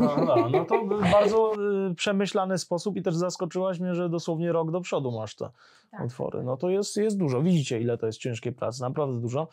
No, 0.00 0.16
no, 0.16 0.36
no, 0.36 0.48
no 0.48 0.64
to 0.64 0.84
bardzo 1.12 1.52
y, 1.90 1.94
przemyślany 1.94 2.58
sposób 2.58 2.96
i 2.96 3.02
też 3.02 3.16
zaskoczyłaś 3.16 3.80
mnie, 3.80 3.94
że 3.94 4.08
dosłownie 4.08 4.52
rok 4.52 4.70
do 4.70 4.80
przodu 4.80 5.12
masz 5.12 5.36
te 5.36 5.50
Tak. 5.90 6.04
utwory. 6.04 6.42
No 6.42 6.56
to 6.56 6.68
jest, 6.70 6.96
jest 6.96 7.18
dużo. 7.18 7.42
Widzicie, 7.42 7.80
ile 7.80 7.98
to 7.98 8.06
jest 8.06 8.18
ciężkiej 8.18 8.52
pracy, 8.52 8.82
naprawdę 8.82 9.20
dużo. 9.20 9.48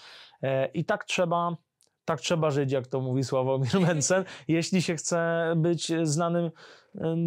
I 0.73 0.85
tak 0.85 1.05
trzeba, 1.05 1.55
tak 2.05 2.21
trzeba 2.21 2.51
żyć, 2.51 2.71
jak 2.71 2.87
to 2.87 3.01
mówi 3.01 3.23
Sławomir 3.23 3.79
Mencen, 3.87 4.23
jeśli 4.47 4.81
się 4.81 4.95
chce 4.95 5.53
być 5.57 5.91
znanym 6.03 6.51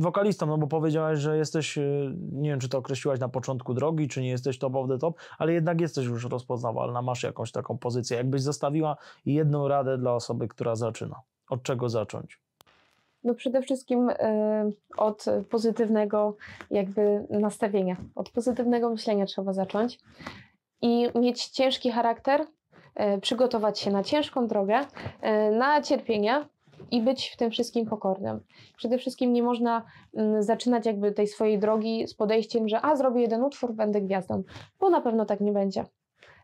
wokalistą, 0.00 0.46
no 0.46 0.58
bo 0.58 0.66
powiedziałaś, 0.66 1.18
że 1.18 1.36
jesteś, 1.36 1.78
y, 1.78 2.14
nie 2.32 2.50
wiem, 2.50 2.60
czy 2.60 2.68
to 2.68 2.78
określiłaś 2.78 3.20
na 3.20 3.28
początku 3.28 3.74
drogi, 3.74 4.08
czy 4.08 4.22
nie 4.22 4.28
jesteś 4.28 4.58
top 4.58 4.76
of 4.76 4.88
the 4.88 4.98
top, 4.98 5.18
ale 5.38 5.52
jednak 5.52 5.80
jesteś 5.80 6.06
już 6.06 6.24
rozpoznawalna, 6.24 7.02
masz 7.02 7.22
jakąś 7.22 7.52
taką 7.52 7.78
pozycję. 7.78 8.16
Jakbyś 8.16 8.42
zostawiła 8.42 8.96
jedną 9.26 9.68
radę 9.68 9.98
dla 9.98 10.14
osoby, 10.14 10.48
która 10.48 10.76
zaczyna. 10.76 11.20
Od 11.50 11.62
czego 11.62 11.88
zacząć? 11.88 12.40
No 13.24 13.34
przede 13.34 13.62
wszystkim 13.62 14.10
e, 14.10 14.70
od 14.96 15.24
pozytywnego 15.50 16.36
jakby 16.70 17.26
nastawienia, 17.30 17.96
od 18.14 18.30
pozytywnego 18.30 18.90
myślenia 18.90 19.26
trzeba 19.26 19.52
zacząć 19.52 20.00
i 20.82 21.08
mieć 21.14 21.46
ciężki 21.46 21.90
charakter, 21.90 22.40
e, 22.40 22.46
przygotować 23.20 23.80
się 23.80 23.90
na 23.90 24.02
ciężką 24.02 24.46
drogę, 24.46 24.80
e, 25.20 25.50
na 25.50 25.82
cierpienie 25.82 26.44
i 26.90 27.02
być 27.02 27.28
w 27.28 27.36
tym 27.36 27.50
wszystkim 27.50 27.86
pokornym. 27.86 28.40
Przede 28.76 28.98
wszystkim 28.98 29.32
nie 29.32 29.42
można 29.42 29.84
mm, 30.14 30.42
zaczynać 30.42 30.86
jakby 30.86 31.12
tej 31.12 31.26
swojej 31.26 31.58
drogi 31.58 32.06
z 32.06 32.14
podejściem, 32.14 32.68
że 32.68 32.80
a 32.80 32.96
zrobię 32.96 33.20
jeden 33.20 33.44
utwór, 33.44 33.72
będę 33.72 34.00
gwiazdą, 34.00 34.42
bo 34.80 34.90
na 34.90 35.00
pewno 35.00 35.24
tak 35.24 35.40
nie 35.40 35.52
będzie. 35.52 35.84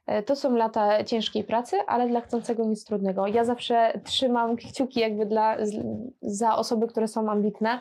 E, 0.07 0.23
To 0.23 0.37
są 0.37 0.57
lata 0.57 1.05
ciężkiej 1.05 1.45
pracy, 1.45 1.77
ale 1.87 2.09
dla 2.09 2.21
chcącego 2.21 2.65
nic 2.65 2.85
trudnego. 2.85 3.27
Ja 3.27 3.45
zawsze 3.45 4.01
trzymam 4.05 4.57
kciuki 4.57 5.01
jakby 5.01 5.27
dla, 5.27 5.57
za 6.23 6.57
osoby, 6.57 6.87
które 6.87 7.09
są 7.09 7.31
ambitne 7.31 7.81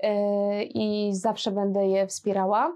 e, 0.00 0.62
i 0.62 1.14
zawsze 1.14 1.52
będę 1.52 1.88
je 1.88 2.06
wspierała. 2.06 2.72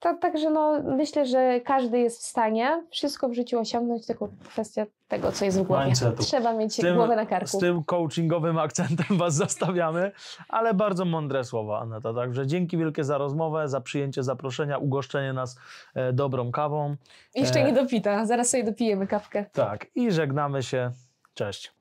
To, 0.00 0.14
także 0.14 0.50
no, 0.50 0.82
myślę, 0.82 1.26
że 1.26 1.60
każdy 1.60 1.98
jest 1.98 2.22
w 2.22 2.26
stanie 2.26 2.84
wszystko 2.90 3.28
w 3.28 3.34
życiu 3.34 3.58
osiągnąć, 3.58 4.06
tylko 4.06 4.28
kwestia 4.48 4.86
tego, 5.08 5.32
co 5.32 5.44
jest 5.44 5.60
w 5.60 5.62
głowie. 5.62 5.84
Mindsetu. 5.84 6.22
Trzeba 6.22 6.52
mieć 6.54 6.76
tym- 6.76 6.96
głowę 6.96 7.16
na 7.16 7.26
karku. 7.26 7.46
Z 7.46 7.58
tym 7.58 7.84
coachingowym 7.84 8.58
akcentem 8.58 9.18
Was 9.18 9.34
zostawiamy, 9.34 10.12
ale 10.48 10.74
bardzo 10.74 11.04
mądre 11.04 11.44
słowa, 11.44 11.80
Aneta. 11.80 12.14
Także 12.14 12.46
dzięki 12.46 12.78
wielkie 12.78 13.04
za 13.04 13.18
rozmowę, 13.18 13.68
za 13.68 13.80
przyjęcie 13.80 14.22
zaproszenia, 14.22 14.78
ugoszczenie 14.78 15.32
nas 15.32 15.58
e, 15.94 16.12
dobrą 16.12 16.50
kawą. 16.50 16.96
Jeszcze 17.34 17.60
e, 17.60 17.64
nie 17.64 17.72
dopita, 17.72 18.26
zaraz 18.26 18.50
sobie 18.50 18.64
dopijemy 18.64 19.06
kawkę. 19.06 19.44
Tak, 19.52 19.86
i 19.94 20.12
żegnamy 20.12 20.62
się. 20.62 20.90
Cześć. 21.34 21.72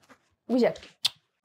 Buziaczki. 0.50 0.90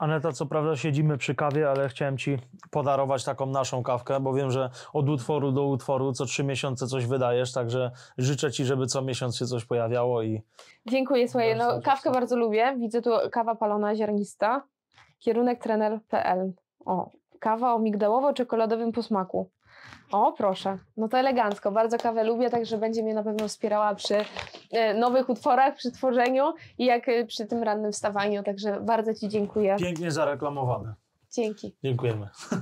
Aneta, 0.00 0.32
co 0.32 0.46
prawda 0.46 0.76
siedzimy 0.76 1.18
przy 1.18 1.34
kawie, 1.34 1.70
ale 1.70 1.88
chciałem 1.88 2.18
Ci 2.18 2.38
podarować 2.70 3.24
taką 3.24 3.46
naszą 3.46 3.82
kawkę, 3.82 4.20
bo 4.20 4.34
wiem, 4.34 4.50
że 4.50 4.70
od 4.92 5.08
utworu 5.08 5.52
do 5.52 5.66
utworu 5.66 6.12
co 6.12 6.24
trzy 6.24 6.44
miesiące 6.44 6.86
coś 6.86 7.06
wydajesz, 7.06 7.52
także 7.52 7.90
życzę 8.18 8.52
Ci, 8.52 8.64
żeby 8.64 8.86
co 8.86 9.02
miesiąc 9.02 9.36
się 9.36 9.46
coś 9.46 9.64
pojawiało 9.64 10.22
i 10.22 10.42
Dziękuję, 10.86 11.28
słuchaj, 11.28 11.56
no 11.56 11.80
kawkę 11.82 12.10
bardzo 12.10 12.36
lubię. 12.36 12.76
Widzę 12.78 13.02
tu 13.02 13.10
kawa 13.32 13.54
palona 13.54 13.96
ziarnista, 13.96 14.62
kierunek 15.18 15.62
trener.pl. 15.62 16.52
O, 16.86 17.10
kawa 17.40 17.74
o 17.74 17.78
migdałowo-czekoladowym 17.78 18.92
posmaku. 18.92 19.50
O, 20.12 20.32
proszę. 20.32 20.78
No 20.96 21.08
to 21.08 21.18
elegancko. 21.18 21.72
Bardzo 21.72 21.98
kawę 21.98 22.24
lubię, 22.24 22.50
także 22.50 22.78
będzie 22.78 23.02
mnie 23.02 23.14
na 23.14 23.22
pewno 23.22 23.48
wspierała 23.48 23.94
przy 23.94 24.16
e, 24.70 24.94
nowych 24.94 25.28
utworach, 25.28 25.74
przy 25.76 25.92
tworzeniu 25.92 26.52
i 26.78 26.84
jak 26.84 27.08
e, 27.08 27.24
przy 27.26 27.46
tym 27.46 27.62
rannym 27.62 27.92
wstawaniu. 27.92 28.42
Także 28.42 28.80
bardzo 28.80 29.14
Ci 29.14 29.28
dziękuję. 29.28 29.76
pięknie 29.80 30.10
zareklamowane. 30.10 30.94
Dzięki. 31.32 31.76
Dziękujemy. 31.84 32.28